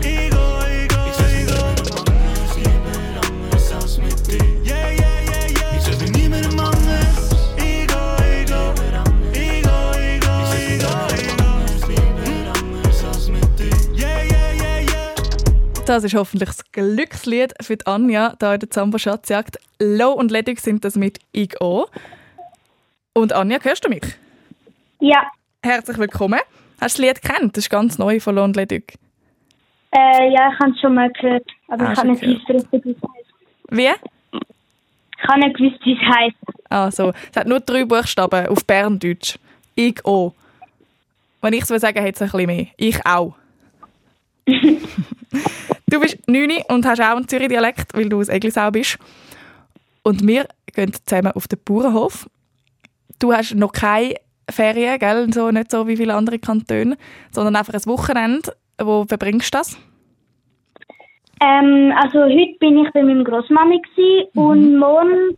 Ik 0.00 0.32
go, 0.32 0.58
ik 0.60 0.92
go, 0.92 1.06
ik 1.06 1.48
go. 1.48 1.72
Liever 2.54 3.18
anders 3.30 3.72
als 3.72 3.98
met 3.98 4.32
u. 4.32 4.36
Yeah, 4.62 4.96
yeah, 4.96 5.24
yeah, 5.24 5.48
yeah. 5.48 5.74
Ik 5.74 5.80
zet 5.80 6.00
me 6.00 6.18
niet 6.18 6.28
meer 6.30 6.50
om 6.50 6.58
anders. 6.58 7.30
Ik 7.56 7.90
go, 7.90 8.14
ik 8.22 8.48
go. 8.48 8.72
Ik 9.32 9.64
go, 9.64 9.90
ik 9.98 10.24
go, 10.24 10.40
ik 10.56 10.80
go, 10.80 11.06
ik 11.14 11.40
go. 11.40 11.86
Liever 11.86 12.62
anders 12.62 13.04
als 13.04 13.28
met 13.30 13.60
u. 13.60 13.68
Yeah, 13.92 14.28
yeah, 14.28 14.56
yeah, 14.58 14.80
yeah. 14.88 15.84
Das 15.84 16.04
ist 16.04 16.14
hoffentlich 16.14 16.48
das 16.48 16.64
Glückslied 16.72 17.52
für 17.60 17.76
die 17.76 17.86
Anja 17.86 18.34
hier 18.40 18.54
in 18.54 18.60
der 18.60 18.70
Zambo 18.70 18.96
Schatzjagd. 18.96 19.58
Low 19.78 20.12
und 20.12 20.30
Ledig 20.30 20.60
sind 20.60 20.86
das 20.86 20.94
mit 20.96 21.18
«Ich 21.32 21.60
auch». 21.60 21.90
Und 23.12 23.34
Anja, 23.34 23.58
hörst 23.60 23.84
du 23.84 23.90
mich? 23.90 24.16
Ja. 25.00 25.30
Herzlich 25.66 25.98
willkommen. 25.98 26.38
Hast 26.80 26.96
du 26.96 27.02
das 27.02 27.14
Lied 27.14 27.22
kennt? 27.22 27.56
Das 27.56 27.64
ist 27.64 27.70
ganz 27.70 27.98
neu 27.98 28.20
von 28.20 28.36
«Low 28.36 28.44
und 28.44 28.54
Ledig». 28.54 28.94
Äh, 29.90 30.32
ja, 30.32 30.52
ich 30.52 30.60
habe 30.60 30.70
es 30.70 30.80
schon 30.80 30.94
mal 30.94 31.10
gehört, 31.10 31.44
aber 31.66 31.88
Ah, 31.88 31.92
ich 31.92 31.98
habe 31.98 32.08
nicht 32.10 32.20
gewusst, 32.20 32.68
wie 32.70 32.90
es 32.90 32.96
heißt. 32.96 33.32
Wie? 33.70 33.88
Ich 33.88 35.28
habe 35.28 35.40
nicht 35.40 35.56
gewusst, 35.56 35.80
wie 35.82 35.94
es 35.94 35.98
heißt. 35.98 36.36
Also, 36.70 37.12
es 37.32 37.36
hat 37.36 37.48
nur 37.48 37.58
drei 37.58 37.84
Buchstaben 37.84 38.46
auf 38.46 38.64
Berndeutsch. 38.64 39.40
«Ich 39.74 40.04
auch». 40.04 40.34
Wenn 41.40 41.54
ich 41.54 41.68
es 41.68 41.80
sagen, 41.80 41.98
hat 42.00 42.14
es 42.14 42.22
ein 42.22 42.30
bisschen 42.30 42.46
mehr. 42.46 42.66
«Ich 42.76 43.04
auch». 43.04 43.34
du 44.46 46.00
bist 46.00 46.28
9 46.28 46.62
und 46.68 46.86
hast 46.86 47.00
auch 47.00 47.16
einen 47.16 47.26
Zürich-Dialekt, 47.26 47.92
weil 47.92 48.08
du 48.08 48.20
aus 48.20 48.28
Eglisau 48.28 48.70
bist. 48.70 48.98
Und 50.04 50.24
wir 50.28 50.46
gehen 50.72 50.92
zusammen 50.92 51.32
auf 51.32 51.48
den 51.48 51.58
Bauernhof. 51.64 52.30
Du 53.18 53.32
hast 53.32 53.56
noch 53.56 53.72
keine 53.72 54.14
Ferien, 54.50 54.98
gell? 54.98 55.32
So, 55.32 55.50
nicht 55.50 55.70
so 55.70 55.86
wie 55.86 55.96
viele 55.96 56.14
andere 56.14 56.38
Kantone, 56.38 56.96
sondern 57.30 57.56
einfach 57.56 57.74
ein 57.74 57.86
Wochenende. 57.86 58.52
Wo 58.80 59.04
verbringst 59.04 59.52
du 59.54 59.58
das? 59.58 59.78
Ähm, 61.40 61.92
also 61.96 62.20
heute 62.24 62.56
bin 62.60 62.78
ich 62.78 62.90
bei 62.92 63.02
meinem 63.02 63.24
Großmami 63.24 63.80
gsi 63.82 64.26
und 64.34 64.78
morgen 64.78 65.36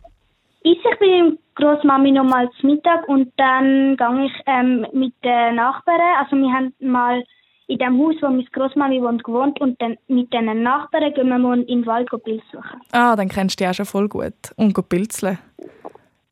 esse 0.63 0.75
ich 0.91 0.99
bei 0.99 1.05
meinem 1.07 1.37
Großmami 1.55 2.11
noch 2.11 2.23
mal 2.23 2.49
zu 2.59 2.67
Mittag 2.67 3.07
und 3.09 3.31
dann 3.37 3.97
gehe 3.97 4.25
ich 4.25 4.31
ähm, 4.45 4.85
mit 4.93 5.13
den 5.23 5.55
Nachbarn. 5.55 5.99
Also 6.19 6.37
wir 6.37 6.51
haben 6.53 6.73
mal 6.79 7.21
in 7.67 7.77
dem 7.79 7.99
Haus, 7.99 8.15
wo 8.21 8.27
meine 8.29 8.43
Großmami 8.45 9.01
wohnt, 9.01 9.23
gewohnt 9.23 9.59
und 9.59 9.79
dann 9.81 9.97
mit 10.07 10.31
den 10.33 10.63
Nachbarn 10.63 11.13
gehen 11.13 11.27
wir 11.27 11.37
morgen 11.37 11.63
in 11.63 11.81
den 11.81 11.85
Wald 11.85 12.09
Pilz 12.23 12.43
suchen. 12.51 12.81
Ah, 12.91 13.15
dann 13.15 13.27
kennst 13.27 13.59
du 13.59 13.63
dich 13.63 13.69
auch 13.69 13.75
schon 13.75 13.85
voll 13.85 14.07
gut. 14.07 14.33
Und 14.55 14.73
go 14.73 14.81
pilzeln. 14.81 15.37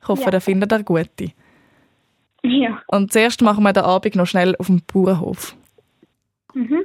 Ich 0.02 0.08
hoffe, 0.08 0.24
Ja. 0.24 0.32
da 0.32 0.40
findet 0.40 0.72
ihr 0.72 0.84
gute. 0.84 1.34
Ja. 2.48 2.82
Und 2.88 3.12
zuerst 3.12 3.42
machen 3.42 3.64
wir 3.64 3.74
den 3.74 3.84
Abend 3.84 4.16
noch 4.16 4.26
schnell 4.26 4.56
auf 4.58 4.68
dem 4.68 4.82
Bauernhof. 4.82 5.54
Mhm. 6.54 6.84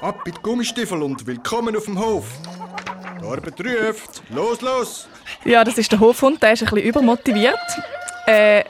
Ab 0.00 0.22
mit 0.24 0.42
Gummistiefel 0.42 1.02
und 1.02 1.26
willkommen 1.26 1.76
auf 1.76 1.84
dem 1.84 1.98
Hof. 1.98 2.26
Die 3.20 3.26
Arbeit 3.26 3.60
ruft. 3.60 4.22
Los, 4.30 4.60
los! 4.62 5.08
Ja, 5.44 5.64
das 5.64 5.76
ist 5.76 5.92
der 5.92 6.00
Hofhund, 6.00 6.42
der 6.42 6.54
ist 6.54 6.62
ein 6.62 6.70
bisschen 6.70 6.88
übermotiviert. 6.88 7.58
Äh, 8.26 8.64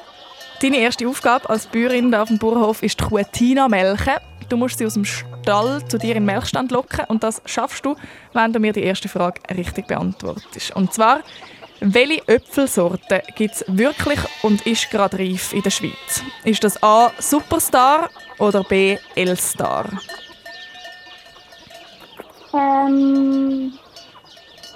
deine 0.61 0.78
erste 0.78 1.07
Aufgabe 1.07 1.48
als 1.48 1.66
Bäuerin 1.66 2.12
auf 2.14 2.28
dem 2.28 2.38
Bauernhof 2.38 2.82
ist 2.82 3.00
die 3.00 3.05
Kuh 3.05 3.22
Tina 3.30 3.68
melken. 3.68 4.14
Du 4.48 4.57
musst 4.57 4.78
sie 4.78 4.86
aus 4.86 4.94
dem 4.94 5.05
Stall 5.05 5.86
zu 5.88 5.96
dir 5.96 6.16
in 6.16 6.22
den 6.22 6.24
Melkstand 6.26 6.72
locken 6.72 7.05
und 7.07 7.22
das 7.22 7.40
schaffst 7.46 7.86
du, 7.86 7.94
wenn 8.32 8.53
du 8.53 8.59
mir 8.59 8.72
die 8.72 8.82
erste 8.82 9.09
Frage 9.09 9.40
richtig 9.57 9.86
beantwortest. 9.86 10.74
Und 10.74 10.92
zwar, 10.92 11.20
welche 11.83 12.26
Äpfelsorte 12.28 13.22
gibt 13.35 13.55
es 13.55 13.64
wirklich 13.66 14.20
und 14.43 14.64
ist 14.66 14.91
gerade 14.91 15.18
reif 15.18 15.53
in 15.53 15.62
der 15.62 15.70
Schweiz? 15.70 16.22
Ist 16.45 16.62
das 16.62 16.80
A. 16.83 17.11
Superstar 17.18 18.09
oder 18.39 18.62
B. 18.62 18.99
Elstar? 19.16 19.87
Ähm, 22.55 23.72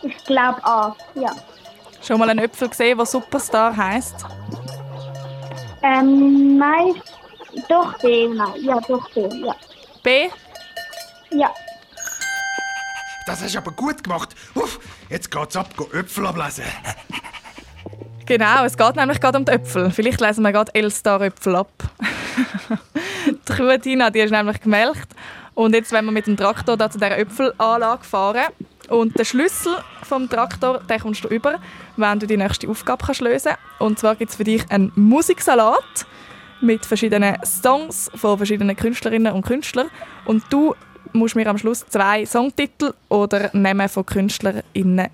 ich 0.02 0.16
glaube 0.24 0.64
A, 0.64 0.96
ja. 1.14 1.30
Schon 2.02 2.18
mal 2.18 2.28
einen 2.28 2.44
Äpfel 2.44 2.68
gesehen, 2.68 2.96
der 2.96 3.06
Superstar 3.06 3.76
heißt? 3.76 4.24
Ähm, 5.82 6.58
nein, 6.58 6.94
doch 7.68 7.96
B, 7.98 8.28
nein, 8.28 8.62
ja, 8.62 8.80
doch 8.80 9.08
B, 9.10 9.28
ja. 9.44 9.54
B? 10.02 10.28
Ja. 11.30 11.52
Das 13.26 13.42
hast 13.42 13.54
du 13.54 13.58
aber 13.58 13.72
gut 13.72 14.04
gemacht. 14.04 14.36
Uff, 14.54 14.78
jetzt 15.10 15.30
geht's 15.32 15.56
ab, 15.56 15.76
go 15.76 15.88
Äpfel 15.92 16.26
ablesen. 16.26 16.64
Genau, 18.24 18.64
es 18.64 18.76
geht 18.76 18.96
nämlich 18.96 19.20
gerade 19.20 19.36
um 19.38 19.44
die 19.44 19.52
Äpfel. 19.52 19.90
Vielleicht 19.90 20.20
lesen 20.20 20.42
wir 20.42 20.52
gerade 20.52 20.72
Elstar-Äpfel 20.74 21.56
ab. 21.56 21.70
die 23.26 23.52
Kuh 23.52 23.76
Tina, 23.78 24.10
die 24.10 24.20
ist 24.20 24.30
nämlich 24.30 24.60
gemelkt. 24.60 25.08
Und 25.54 25.74
jetzt 25.74 25.90
wenn 25.90 26.04
wir 26.04 26.12
mit 26.12 26.26
dem 26.28 26.36
Traktor 26.36 26.76
da 26.76 26.88
zu 26.88 26.98
dieser 26.98 27.18
Äpfelanlage 27.18 28.04
fahren. 28.04 28.46
Und 28.88 29.18
den 29.18 29.24
Schlüssel 29.24 29.76
vom 30.04 30.28
Traktor 30.28 30.78
den 30.80 31.00
kommst 31.00 31.24
du 31.24 31.28
über, 31.28 31.58
wenn 31.96 32.20
du 32.20 32.28
die 32.28 32.36
nächste 32.36 32.68
Aufgabe 32.68 33.04
kannst 33.04 33.20
lösen 33.20 33.52
Und 33.80 33.98
zwar 33.98 34.14
gibt 34.14 34.30
es 34.30 34.36
für 34.36 34.44
dich 34.44 34.70
einen 34.70 34.92
Musiksalat 34.94 36.06
mit 36.60 36.86
verschiedenen 36.86 37.36
Songs 37.44 38.08
von 38.14 38.36
verschiedenen 38.36 38.76
Künstlerinnen 38.76 39.32
und 39.32 39.44
Künstlern. 39.44 39.90
Und 40.24 40.44
du 40.50 40.74
musst 41.12 41.36
mir 41.36 41.46
am 41.48 41.58
Schluss 41.58 41.84
zwei 41.88 42.24
Songtitel 42.26 42.92
oder 43.08 43.50
Namen 43.52 43.88
von 43.88 44.04
KünstlerInnen 44.06 45.08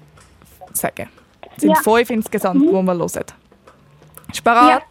sagen. 0.72 1.08
Es 1.56 1.62
sind 1.62 1.70
Ja. 1.70 1.82
fünf 1.82 2.10
insgesamt, 2.10 2.62
die 2.62 2.66
wir 2.72 2.82
hören. 2.94 3.24
Bist 4.26 4.40
du 4.40 4.42
bereit? 4.44 4.82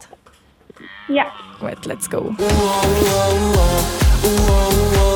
Ja. 1.07 1.25
Gut, 1.59 1.85
let's 1.85 2.09
go. 2.09 2.33
Ich 4.23 5.10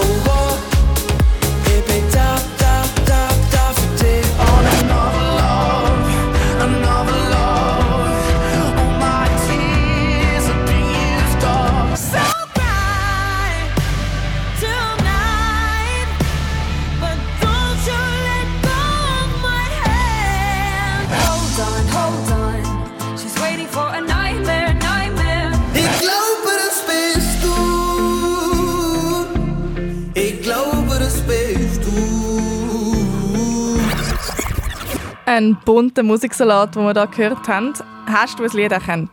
Ein 35.36 35.58
bunter 35.66 36.02
Musiksalat, 36.02 36.76
den 36.76 36.84
wir 36.86 36.94
hier 36.94 37.08
gehört 37.08 37.46
haben. 37.50 37.74
Hast 38.08 38.40
du 38.40 38.46
ein 38.46 38.50
Lied 38.52 38.72
erkannt? 38.72 39.10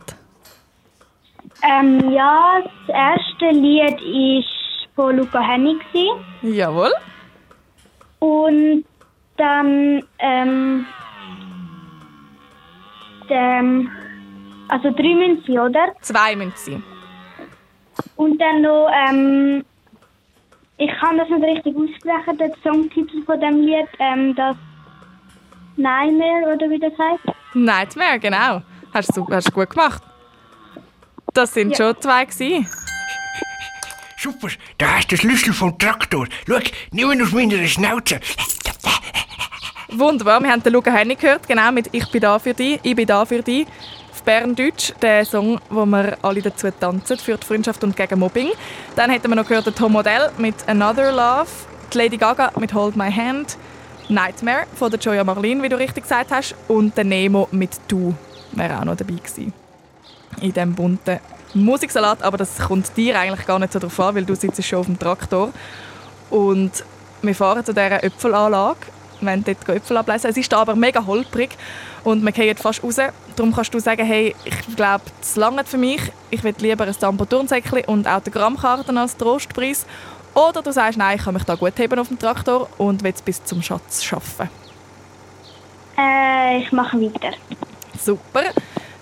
Ähm, 1.69 2.11
ja, 2.13 2.63
das 2.87 2.95
erste 2.95 3.51
Lied 3.59 4.01
war 4.95 5.07
von 5.07 5.17
Luca 5.17 5.41
Hennig. 5.41 5.81
Jawohl. 6.43 6.93
Und 8.21 8.85
dann, 9.37 10.05
ähm, 10.21 10.87
dem, 13.29 13.91
also 14.69 14.93
drei 14.93 15.37
sie, 15.45 15.59
oder? 15.59 15.93
Zwei 16.03 16.37
sie. 16.55 16.81
Und 18.15 18.41
dann 18.41 18.63
noch, 18.63 18.89
ähm, 19.09 19.65
ich 20.77 20.91
kann 21.01 21.19
das 21.19 21.29
nicht 21.31 21.43
richtig 21.43 21.75
aussprechen, 21.75 22.39
der 22.39 22.53
Songtitel 22.63 23.25
von 23.25 23.41
dem 23.41 23.63
Lied, 23.63 23.89
ähm, 23.99 24.37
das 24.37 24.55
Nightmare, 25.77 26.55
oder 26.55 26.69
wie 26.71 26.79
das 26.79 26.93
heißt. 26.99 27.37
Nightmare, 27.55 28.19
genau. 28.19 28.63
Hast 28.93 29.17
du 29.17 29.27
hast 29.31 29.49
du 29.49 29.53
gut 29.53 29.71
gemacht. 29.71 30.03
Das 31.35 31.55
sind 31.55 31.71
Ja. 31.71 31.77
schon 31.93 32.01
zwei 32.01 32.25
gewesen. 32.27 32.67
Super, 34.19 34.49
da 34.79 34.87
hast 34.97 35.11
du 35.11 35.17
den 35.17 35.19
Schlüssel 35.19 35.53
vom 35.53 35.77
Traktor. 35.79 36.27
Schau, 36.47 36.59
nimm 36.93 37.11
ihn 37.13 37.23
aus 37.23 37.33
meiner 37.33 37.67
Schnauze. 37.67 38.21
Wunderbar, 39.91 40.41
wir 40.43 40.51
haben 40.51 40.63
den 40.63 40.73
Luca 40.73 40.91
Hennig 40.91 41.19
gehört, 41.19 41.47
genau 41.47 41.71
mit 41.73 41.89
«Ich 41.93 42.11
bin 42.11 42.21
da 42.21 42.39
für 42.39 42.55
dich», 42.55 42.79
«Ich 42.83 42.95
bin 42.97 43.07
da 43.07 43.25
für 43.25 43.43
dich». 43.43 43.67
Auf 44.13 44.23
Berndeutsch, 44.23 44.93
der 45.03 45.25
Song, 45.25 45.61
wo 45.69 45.85
wir 45.85 46.17
alle 46.23 46.41
dazu 46.41 46.71
tanzen, 46.71 47.19
für 47.19 47.37
die 47.37 47.47
Freundschaft 47.47 47.83
und 47.85 47.97
gegen 47.97 48.19
Mobbing. 48.19 48.51
Dann 48.97 49.11
hätten 49.11 49.29
wir 49.29 49.35
noch 49.37 49.47
gehört 49.47 49.67
den 49.67 49.75
Tom 49.75 49.93
Modell 49.93 50.31
mit 50.39 50.55
«Another 50.69 51.11
Love», 51.13 51.51
die 51.93 51.99
Lady 51.99 52.17
Gaga 52.17 52.53
mit 52.59 52.73
«Hold 52.73 52.97
My 52.97 53.11
Hand», 53.13 53.59
«Nightmare» 54.09 54.67
von 54.75 54.91
der 54.91 55.01
Joya 55.01 55.25
Marlene, 55.25 55.63
wie 55.63 55.69
du 55.69 55.79
richtig 55.79 56.05
gesagt 56.05 56.31
hast, 56.31 56.55
und 56.69 56.97
der 56.97 57.05
Nemo 57.05 57.49
mit 57.51 57.71
«Du» 57.89 58.15
wäre 58.53 58.79
auch 58.79 58.85
noch 58.85 58.97
dabei 58.97 59.15
gewesen. 59.15 59.53
In 60.41 60.53
diesem 60.53 60.75
bunten 60.75 61.21
Musiksalat, 61.55 62.23
aber 62.23 62.39
das 62.39 62.59
kommt 62.59 62.97
dir 62.97 63.19
eigentlich 63.19 63.47
gar 63.47 63.59
nicht 63.59 63.73
so 63.73 63.79
drauf 63.79 63.99
an, 64.01 64.15
weil 64.15 64.25
du 64.25 64.35
sitzt 64.35 64.63
schon 64.65 64.79
auf 64.79 64.87
dem 64.87 64.99
Traktor. 64.99 65.51
Und 66.31 66.85
wir 67.21 67.35
fahren 67.35 67.65
zu 67.65 67.73
dieser 67.73 68.03
Äpfelanlage, 68.03 68.79
wenn 69.21 69.45
dort 69.45 69.69
Äpfel 69.69 69.97
ablesen. 69.97 70.31
Es 70.31 70.37
ist 70.37 70.53
aber 70.53 70.75
mega 70.75 71.05
holprig 71.07 71.51
und 72.05 72.25
wir 72.25 72.33
gehen 72.33 72.57
fast 72.57 72.83
raus. 72.83 72.97
Darum 73.37 73.55
kannst 73.55 73.73
du 73.73 73.79
sagen, 73.79 74.05
hey, 74.05 74.35
ich 74.45 74.77
glaube, 74.77 75.05
das 75.21 75.37
langt 75.37 75.69
für 75.69 75.79
mich. 75.79 76.01
Ich 76.31 76.43
will 76.43 76.55
lieber 76.59 76.85
ein 76.85 76.95
Tampo-Turnsäckchen 76.99 77.85
und 77.87 78.07
Autogrammkarten 78.07 78.99
als 78.99 79.17
Trostpreis. 79.17 79.87
Oder 80.35 80.63
du 80.63 80.73
sagst, 80.73 80.99
nein, 80.99 81.17
ich 81.17 81.25
kann 81.25 81.35
mich 81.35 81.45
da 81.45 81.55
gut 81.55 81.79
heben 81.79 81.99
auf 81.99 82.09
dem 82.09 82.19
Traktor 82.19 82.69
und 82.79 83.03
will 83.03 83.15
bis 83.25 83.45
zum 83.45 83.63
Schatz 83.63 84.03
schaffen. 84.03 84.49
Äh, 85.99 86.59
ich 86.59 86.73
mache 86.73 87.01
weiter. 87.01 87.37
Super. 87.99 88.45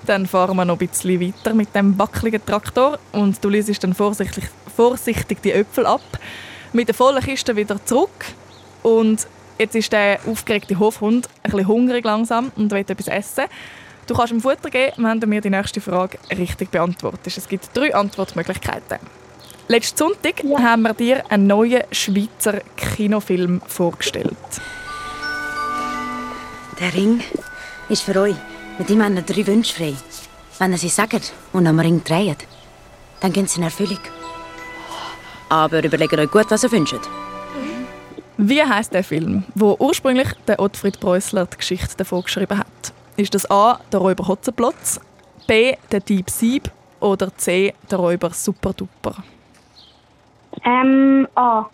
Dann 0.07 0.26
fahren 0.26 0.57
wir 0.57 0.64
noch 0.64 0.81
ein 0.81 0.89
bisschen 0.89 1.20
weiter 1.20 1.55
mit 1.55 1.74
dem 1.74 1.99
wackeligen 1.99 2.45
Traktor 2.45 2.99
und 3.12 3.43
du 3.45 3.49
liest 3.49 3.85
dann 3.85 3.95
vorsichtig, 3.95 4.45
vorsichtig 4.74 5.41
die 5.43 5.53
Äpfel 5.53 5.87
ab. 5.87 6.01
Mit 6.72 6.89
der 6.89 6.95
vollen 6.95 7.22
Kiste 7.22 7.55
wieder 7.55 7.85
zurück 7.85 8.24
und 8.83 9.26
jetzt 9.59 9.74
ist 9.76 9.93
der 9.93 10.18
aufgeregte 10.26 10.78
Hofhund 10.78 11.28
ein 11.43 11.51
bisschen 11.51 11.68
hungrig 11.68 12.05
langsam 12.05 12.51
und 12.57 12.72
will 12.72 12.78
etwas 12.78 13.09
essen. 13.09 13.45
Du 14.07 14.14
kannst 14.14 14.33
ihm 14.33 14.41
Futter 14.41 14.70
geben, 14.70 15.05
wenn 15.05 15.20
du 15.20 15.26
mir 15.26 15.41
die 15.41 15.51
nächste 15.51 15.81
Frage 15.81 16.18
richtig 16.37 16.70
beantwortest. 16.70 17.39
Es 17.39 17.49
gibt 17.49 17.70
drei 17.74 17.95
Antwortmöglichkeiten. 17.95 18.99
Letzten 19.71 19.99
Sonntag 19.99 20.43
haben 20.59 20.83
wir 20.83 20.95
dir 20.95 21.31
einen 21.31 21.47
neuen 21.47 21.85
Schweizer 21.93 22.61
Kinofilm 22.75 23.62
vorgestellt. 23.68 24.37
Der 26.81 26.93
Ring 26.93 27.21
ist 27.89 28.03
für 28.03 28.21
euch. 28.21 28.35
Mit 28.81 28.91
ihm 28.91 29.01
haben 29.01 29.14
wir 29.14 29.23
drei 29.23 29.47
Wünsche 29.47 29.77
frei. 29.77 29.95
Wenn 30.59 30.73
ihr 30.73 30.79
sie 30.79 30.89
sagt 30.89 31.33
und 31.53 31.68
am 31.68 31.79
Ring 31.79 32.03
dreht, 32.03 32.49
dann 33.21 33.33
gehen 33.33 33.47
sie 33.47 33.59
in 33.59 33.62
Erfüllung. 33.62 34.01
Aber 35.49 35.85
überlegt 35.85 36.14
euch 36.14 36.31
gut, 36.33 36.47
was 36.49 36.64
ihr 36.64 36.73
wünscht. 36.73 37.09
Wie 38.39 38.64
heißt 38.64 38.93
der 38.93 39.05
Film, 39.05 39.45
wo 39.55 39.77
ursprünglich 39.79 40.31
der 40.49 40.59
Ottfried 40.59 40.99
Preußler 40.99 41.47
die 41.47 41.59
Geschichte 41.59 41.97
davon 41.97 42.25
geschrieben 42.25 42.59
hat? 42.59 42.93
Ist 43.16 43.37
das 43.37 43.49
A. 43.49 43.79
Der 43.93 44.01
Räuber 44.01 44.27
Hotzenplotz, 44.27 44.99
B. 45.47 45.77
Der 45.93 46.01
Dieb 46.01 46.29
Sieb 46.29 46.73
oder 46.99 47.33
C. 47.37 47.73
Der 47.89 47.99
Räuber 47.99 48.31
Superduper? 48.31 49.23
Ähm, 50.64 51.26
A. 51.34 51.66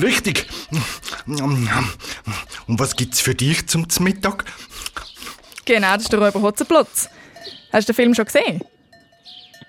Richtig. 0.00 0.46
Und 1.26 2.80
was 2.80 2.96
gibt's 2.96 3.20
für 3.20 3.34
dich 3.34 3.68
zum 3.68 3.86
Mittag? 4.00 4.44
Genau, 5.64 5.94
das 5.94 6.02
ist 6.04 6.12
der 6.12 6.20
Räuber 6.20 6.40
Hotzenplotz. 6.42 7.08
Hast 7.72 7.88
du 7.88 7.92
den 7.92 7.96
Film 7.96 8.14
schon 8.14 8.24
gesehen? 8.24 8.60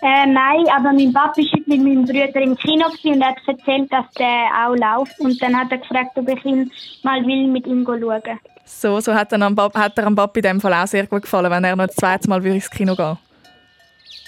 Äh, 0.02 0.26
nein, 0.26 0.66
aber 0.76 0.92
mein 0.92 1.14
Papa 1.14 1.38
war 1.38 1.46
heute 1.46 1.62
mit 1.66 1.82
meinem 1.82 2.04
Bruder 2.04 2.42
im 2.42 2.58
Kino 2.58 2.88
und 3.04 3.24
hat 3.24 3.36
erzählt, 3.48 3.92
dass 3.92 4.06
der 4.18 4.48
auch 4.66 4.76
läuft. 4.76 5.18
Und 5.20 5.42
dann 5.42 5.56
hat 5.58 5.72
er 5.72 5.78
gefragt, 5.78 6.12
ob 6.16 6.28
ich 6.28 6.44
ihn 6.44 6.70
mal 7.04 7.26
will 7.26 7.48
mit 7.48 7.66
ihm 7.68 7.86
schauen 7.86 8.22
So, 8.66 9.00
so 9.00 9.14
hat, 9.14 9.32
er 9.32 9.42
am 9.42 9.56
Pap- 9.56 9.76
hat 9.76 9.98
er 9.98 10.08
am 10.08 10.16
Papi 10.16 10.40
in 10.40 10.44
dem 10.44 10.62
Fall 10.62 10.74
auch 10.74 10.88
sehr 10.88 11.08
gut 11.08 11.22
gefallen, 11.22 11.50
wenn 11.52 11.64
er 11.64 11.76
noch 11.76 11.88
das 11.88 11.96
zweite 11.96 12.28
Mal 12.28 12.44
würde 12.44 12.56
ins 12.56 12.70
Kino 12.70 12.96
gehen 12.96 13.18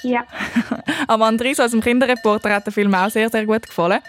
Ja. 0.06 0.24
Am 1.08 1.22
Andries 1.24 1.60
aus 1.60 1.72
dem 1.72 1.82
Kinderreporter 1.82 2.53
hat 2.53 2.66
der 2.66 2.74
Film 2.74 2.93
auch 2.93 3.10
sehr, 3.10 3.30
sehr 3.30 3.45
gut 3.45 3.64
gefallen. 3.64 3.99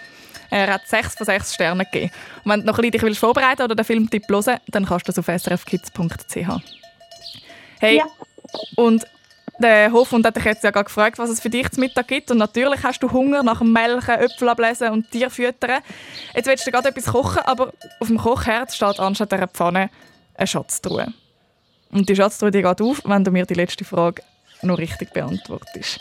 Er 0.49 0.73
hat 0.73 0.87
sechs 0.87 1.15
von 1.15 1.25
sechs 1.25 1.55
Sternen 1.55 1.85
gegeben. 1.91 2.11
Und 2.43 2.51
wenn 2.51 2.59
du 2.61 2.67
noch 2.67 2.75
ein 2.75 2.81
bisschen 2.81 2.91
dich 2.91 3.01
willst 3.01 3.19
vorbereiten 3.19 3.63
oder 3.63 3.75
den 3.75 3.83
Filmtipp 3.83 4.29
hören 4.29 4.57
dann 4.67 4.85
kannst 4.85 5.07
du 5.07 5.11
das 5.11 5.19
auf 5.19 5.25
srfkids.ch. 5.25 6.61
Hey, 7.79 8.01
und 8.75 9.05
der 9.59 9.91
Hofhund 9.91 10.25
hat 10.25 10.35
dich 10.35 10.45
jetzt 10.45 10.63
ja 10.63 10.69
gerade 10.69 10.85
gefragt, 10.85 11.17
was 11.17 11.31
es 11.31 11.39
für 11.39 11.49
dich 11.49 11.67
zum 11.71 11.81
Mittag 11.81 12.07
gibt. 12.07 12.29
Und 12.29 12.37
natürlich 12.37 12.83
hast 12.83 13.01
du 13.01 13.11
Hunger 13.11 13.41
nach 13.41 13.57
dem 13.57 13.73
Melken, 13.73 14.19
Äpfel 14.19 14.49
ablesen 14.49 14.89
und 14.91 15.09
Tier 15.09 15.31
füttern. 15.31 15.81
Jetzt 16.35 16.45
willst 16.45 16.65
du 16.67 16.71
gerade 16.71 16.89
etwas 16.89 17.05
kochen, 17.05 17.41
aber 17.43 17.73
auf 17.99 18.07
dem 18.07 18.19
Kochherd 18.19 18.71
steht 18.71 18.99
anstatt 18.99 19.33
einer 19.33 19.47
Pfanne 19.47 19.89
eine 20.35 20.47
Schatztruhe. 20.47 21.07
Und 21.91 22.07
die 22.07 22.15
Schatztruhe 22.15 22.51
die 22.51 22.61
geht 22.61 22.81
auf, 22.81 23.01
wenn 23.03 23.23
du 23.23 23.31
mir 23.31 23.47
die 23.47 23.55
letzte 23.55 23.83
Frage 23.83 24.21
noch 24.61 24.77
richtig 24.77 25.13
beantwortest. 25.13 25.99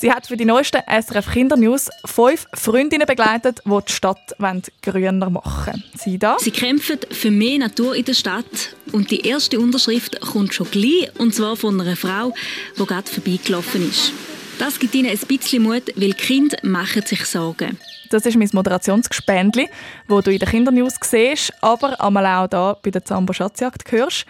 Sie 0.00 0.10
hat 0.10 0.26
für 0.26 0.36
die 0.38 0.46
neuesten 0.46 0.80
SRF 0.86 1.30
Kindernews 1.30 1.90
fünf 2.06 2.46
Freundinnen 2.54 3.06
begleitet, 3.06 3.60
die 3.66 3.78
die 3.86 3.92
Stadt 3.92 4.34
grüner 4.82 5.28
machen 5.28 5.66
wollen. 5.66 5.84
Sie 5.94 6.18
da? 6.18 6.38
Sie 6.38 6.50
kämpfen 6.50 7.00
für 7.10 7.30
mehr 7.30 7.58
Natur 7.58 7.94
in 7.94 8.06
der 8.06 8.14
Stadt 8.14 8.74
und 8.92 9.10
die 9.10 9.20
erste 9.28 9.60
Unterschrift 9.60 10.18
kommt 10.22 10.54
schon 10.54 10.70
gleich, 10.70 11.10
und 11.18 11.34
zwar 11.34 11.54
von 11.54 11.78
einer 11.78 11.96
Frau, 11.96 12.32
die 12.78 12.86
gerade 12.86 13.10
vorbeigelaufen 13.10 13.90
ist. 13.90 14.14
Das 14.58 14.78
gibt 14.78 14.94
ihnen 14.94 15.10
ein 15.10 15.18
bisschen 15.18 15.62
Mut, 15.62 15.92
weil 15.96 16.14
Kinder 16.14 16.56
machen 16.62 17.04
sich 17.04 17.26
Sorgen. 17.26 17.78
Das 18.08 18.24
ist 18.24 18.38
mein 18.38 18.48
Moderationsgespendli, 18.52 19.68
wo 20.08 20.22
du 20.22 20.32
in 20.32 20.38
den 20.38 20.48
Kindernews 20.48 20.94
siehst, 21.02 21.52
aber 21.60 22.00
einmal 22.00 22.24
auch 22.26 22.48
hier 22.50 22.76
bei 22.82 22.90
der 22.90 23.04
Zambo 23.04 23.34
Schatzjagd 23.34 23.92
hörst. 23.92 24.24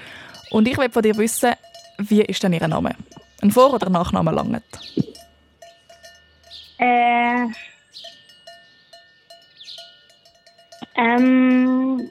Und 0.51 0.67
ich 0.67 0.77
will 0.77 0.91
von 0.91 1.03
dir 1.03 1.17
wissen, 1.17 1.53
wie 1.99 2.23
ist 2.23 2.43
denn 2.43 2.53
ihr 2.53 2.67
Name? 2.67 2.97
Ein 3.43 3.51
Vor- 3.51 3.73
oder 3.73 3.89
Nachname 3.89 4.31
langt? 4.33 4.63
Äh. 6.79 7.47
Ähm. 10.97 12.11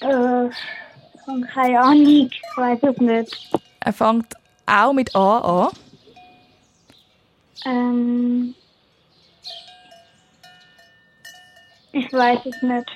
Äh, 0.00 0.48
ich 0.48 1.26
habe 1.26 1.40
keine 1.52 1.80
Ahnung, 1.80 2.28
ich 2.30 2.42
weiß 2.56 2.78
es 2.82 2.98
nicht. 2.98 3.50
Er 3.80 3.92
fängt 3.92 4.34
auch 4.66 4.92
mit 4.92 5.14
A 5.16 5.66
an. 5.66 5.72
Ähm. 7.64 8.54
Ich 11.92 12.12
weiß 12.12 12.40
es 12.44 12.62
nicht. 12.62 12.90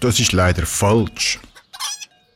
Das 0.00 0.18
ist 0.18 0.32
leider 0.32 0.64
falsch. 0.64 1.38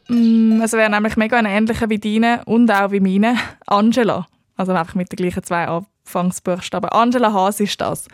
Mm, 0.09 0.61
Es 0.63 0.73
wäre 0.73 0.91
nämlich 0.91 1.17
mega 1.17 1.39
ein 1.39 1.47
ähnlicher 1.47 1.89
wie 1.89 1.99
deine 1.99 2.43
und 2.45 2.71
auch 2.71 2.91
wie 2.91 3.01
meine. 3.01 3.37
Angela. 3.67 4.27
Also 4.57 4.73
einfach 4.73 4.95
mit 4.95 5.11
den 5.11 5.17
gleichen 5.17 5.43
zwei 5.43 5.67
Anfangsbuchstaben. 5.67 6.91
Angela 6.91 7.33
Haas 7.33 7.61
ist 7.61 7.81
das, 7.81 8.07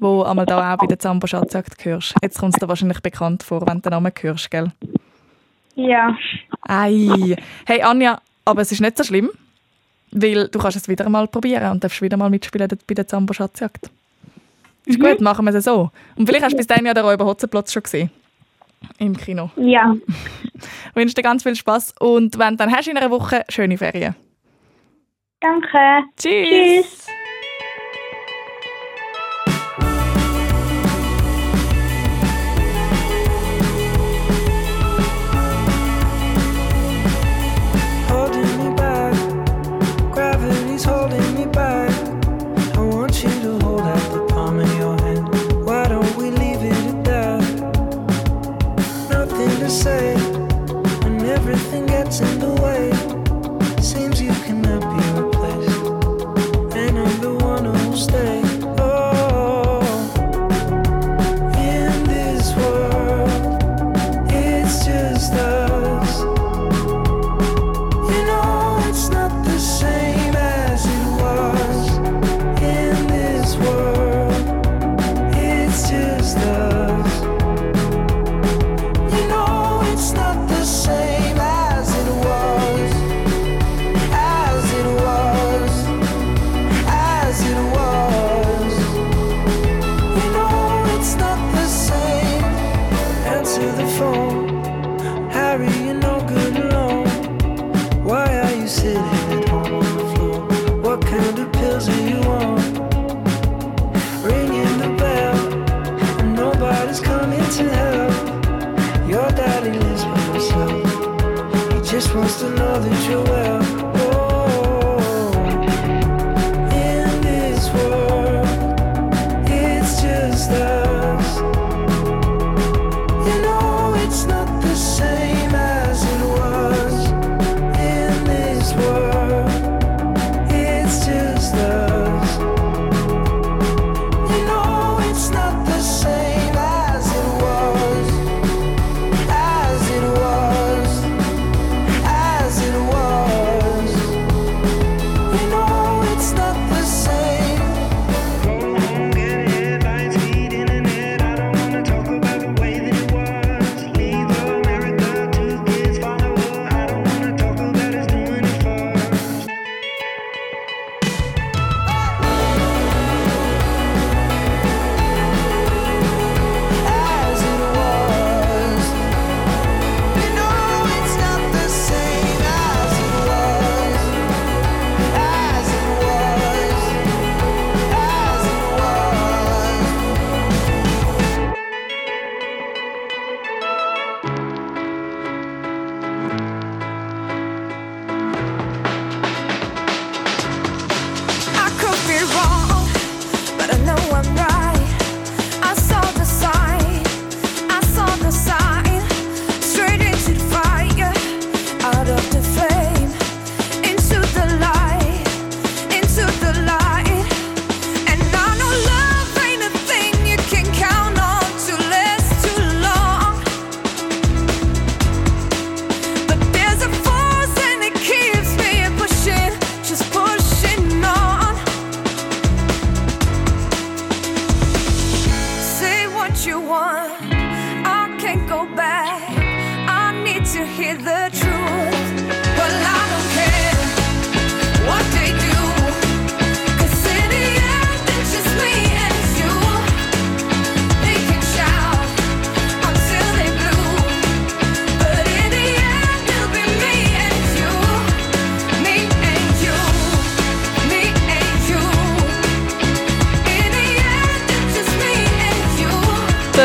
wo 0.00 0.22
einmal 0.22 0.46
da 0.46 0.74
auch 0.74 0.78
bei 0.78 0.86
der 0.86 0.98
Zambo 0.98 1.26
Schatzjagd 1.26 1.84
hörst. 1.84 2.14
Jetzt 2.22 2.38
kommt 2.38 2.54
es 2.54 2.60
dir 2.60 2.68
wahrscheinlich 2.68 3.00
bekannt 3.00 3.42
vor, 3.42 3.66
wenn 3.66 3.78
du 3.78 3.82
den 3.82 3.90
Namen 3.90 4.12
hörst, 4.20 4.50
gell? 4.50 4.70
Ja. 5.74 6.16
Ei. 6.62 7.36
Hey 7.66 7.82
Anja, 7.82 8.20
aber 8.44 8.62
es 8.62 8.70
ist 8.70 8.80
nicht 8.80 8.96
so 8.96 9.02
schlimm, 9.02 9.30
weil 10.12 10.48
du 10.48 10.58
kannst 10.60 10.76
es 10.76 10.88
wieder 10.88 11.08
mal 11.08 11.26
probieren 11.26 11.72
und 11.72 11.82
darfst 11.82 12.00
wieder 12.00 12.16
mal 12.16 12.30
mitspielen 12.30 12.68
bei 12.86 12.94
der 12.94 13.08
Zambo 13.08 13.34
Schatzjagd. 13.34 13.90
Ist 14.86 15.00
gut, 15.00 15.20
machen 15.20 15.44
wir 15.44 15.54
es 15.54 15.64
so. 15.64 15.90
Und 16.14 16.26
vielleicht 16.26 16.44
hast 16.44 16.52
du 16.52 16.58
bis 16.58 16.66
dahin 16.66 16.86
ja 16.86 16.94
den 16.94 17.04
Räuber 17.04 17.24
Hotzenplotz 17.24 17.72
schon 17.72 17.82
gesehen. 17.82 18.10
Im 18.98 19.16
Kino. 19.16 19.50
Ja. 19.56 19.94
Ich 20.54 20.62
wünsche 20.94 21.14
dir 21.14 21.22
ganz 21.22 21.42
viel 21.42 21.56
Spaß 21.56 21.94
und 22.00 22.38
wenn 22.38 22.50
du 22.50 22.56
dann 22.56 22.74
hast 22.74 22.88
in 22.88 22.96
einer 22.96 23.10
Woche, 23.10 23.44
schöne 23.48 23.76
Ferien. 23.78 24.14
Danke. 25.40 26.04
Tschüss. 26.16 27.06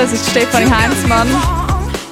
Das 0.02 0.14
ist 0.14 0.30
Stefanie 0.30 0.72
Heinzmann 0.72 1.28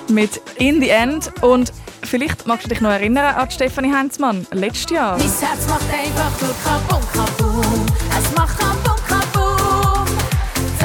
mit 0.09 0.41
In 0.57 0.81
the 0.81 0.89
End. 0.89 1.31
Und 1.41 1.71
vielleicht 2.03 2.45
magst 2.45 2.65
du 2.65 2.69
dich 2.69 2.81
noch 2.81 2.89
erinnern 2.89 3.33
an 3.33 3.47
die 3.47 3.55
Stefanie 3.55 3.93
Heinzmann 3.93 4.45
letztes 4.51 4.91
Jahr. 4.91 5.17
Mein 5.17 5.21
Herz 5.21 5.67
macht 5.69 5.85
einfach 5.89 6.41
nur 6.41 6.53
Kabum, 6.65 7.01
Kabum. 7.13 7.85
Es 8.09 8.35
macht 8.35 8.59
Kabum, 8.59 8.95
Kabum. 9.07 10.05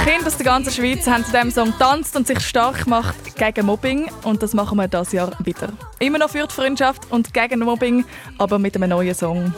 Kinder 0.04 0.28
aus 0.28 0.36
der 0.36 0.46
ganzen 0.46 0.72
Schweiz 0.72 1.04
haben 1.08 1.24
zu 1.24 1.32
diesem 1.32 1.50
Song 1.50 1.72
getanzt 1.72 2.14
und 2.14 2.28
sich 2.28 2.38
stark 2.38 2.84
gemacht 2.84 3.16
gegen 3.34 3.66
Mobbing. 3.66 4.08
Und 4.22 4.40
das 4.40 4.54
machen 4.54 4.78
wir 4.78 4.86
dieses 4.86 5.10
Jahr 5.10 5.32
wieder. 5.40 5.70
Immer 5.98 6.18
noch 6.18 6.30
für 6.30 6.46
die 6.46 6.54
Freundschaft 6.54 7.10
und 7.10 7.34
gegen 7.34 7.58
Mobbing, 7.58 8.04
aber 8.38 8.60
mit 8.60 8.76
einem 8.76 8.90
neuen 8.90 9.14
Song. 9.16 9.52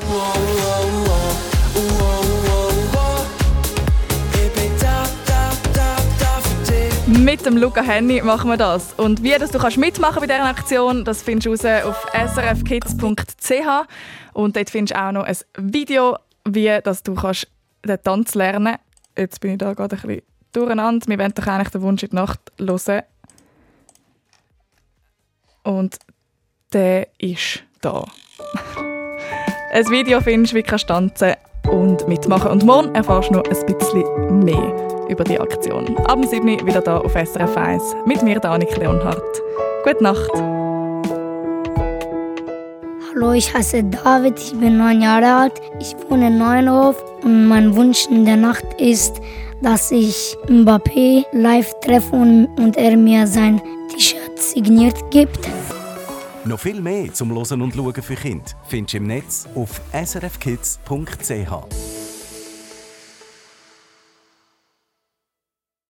Mit 7.24 7.46
dem 7.46 7.56
Luca 7.56 7.80
Henny 7.80 8.20
machen 8.20 8.50
wir 8.50 8.58
das. 8.58 8.92
Und 8.98 9.22
wie 9.22 9.30
das 9.30 9.50
du 9.50 9.58
kannst 9.58 9.78
mitmachen 9.78 10.20
bei 10.20 10.26
dieser 10.26 10.44
Aktion, 10.44 11.06
das 11.06 11.22
findest 11.22 11.64
du 11.64 11.68
raus 11.68 11.84
auf 11.86 12.06
srfkids.ch. 12.12 13.88
Und 14.34 14.56
dort 14.56 14.68
findest 14.68 14.94
du 14.94 15.02
auch 15.02 15.10
noch 15.10 15.24
ein 15.24 15.36
Video, 15.56 16.18
wie 16.46 16.78
dass 16.84 17.02
du 17.02 17.14
kannst 17.14 17.48
den 17.82 18.02
Tanz 18.02 18.34
lernen 18.34 18.76
Jetzt 19.16 19.40
bin 19.40 19.52
ich 19.52 19.58
da 19.58 19.72
gerade 19.72 19.96
ein 19.96 20.02
bisschen 20.02 20.22
durcheinander. 20.52 21.08
Wir 21.08 21.18
wollen 21.18 21.32
doch 21.34 21.46
eigentlich 21.46 21.70
den 21.70 21.80
Wunsch 21.80 22.02
in 22.02 22.10
die 22.10 22.16
Nacht 22.16 22.40
hören. 22.58 23.02
Und 25.62 25.98
der 26.74 27.08
ist 27.16 27.64
da. 27.80 28.04
ein 29.72 29.88
Video 29.88 30.20
findest 30.20 30.52
du, 30.52 30.58
wie 30.58 30.62
du 30.62 30.76
tanzen 30.76 31.32
und 31.70 32.06
mitmachen. 32.06 32.50
Und 32.50 32.64
morgen 32.64 32.94
erfährst 32.94 33.30
du 33.30 33.34
noch 33.36 33.44
ein 33.44 33.66
bisschen 33.66 34.44
mehr 34.44 34.93
über 35.08 35.24
die 35.24 35.40
Aktion. 35.40 35.96
Ab 35.98 36.20
dem 36.20 36.28
7. 36.28 36.48
Uhr 36.48 36.66
wieder 36.66 36.80
da 36.80 36.98
auf 36.98 37.12
SRF 37.12 37.56
1 37.56 37.82
mit 38.06 38.22
mir, 38.22 38.40
Danik 38.40 38.76
Leonhardt. 38.76 39.22
Gute 39.84 40.02
Nacht. 40.02 40.30
Hallo, 43.10 43.32
ich 43.32 43.54
heiße 43.54 43.84
David, 43.84 44.38
ich 44.38 44.58
bin 44.58 44.78
neun 44.78 45.00
Jahre 45.00 45.32
alt. 45.32 45.60
Ich 45.80 45.94
wohne 46.08 46.28
in 46.28 46.38
Neuenhof 46.38 46.96
und 47.22 47.46
mein 47.46 47.74
Wunsch 47.76 48.06
in 48.08 48.24
der 48.24 48.36
Nacht 48.36 48.64
ist, 48.78 49.20
dass 49.62 49.90
ich 49.90 50.36
Mbappé 50.48 51.24
live 51.32 51.72
treffe 51.80 52.14
und, 52.14 52.48
und 52.58 52.76
er 52.76 52.96
mir 52.96 53.26
sein 53.26 53.60
T-Shirt 53.90 54.38
signiert 54.38 55.10
gibt. 55.10 55.38
Noch 56.44 56.60
viel 56.60 56.80
mehr 56.80 57.12
zum 57.12 57.30
Losen 57.30 57.62
und 57.62 57.74
Schauen 57.74 57.94
für 57.94 58.16
Kinder 58.16 58.44
findest 58.66 58.94
du 58.94 58.96
im 58.98 59.06
Netz 59.06 59.46
auf 59.54 59.80
srfkids.ch. 59.92 61.93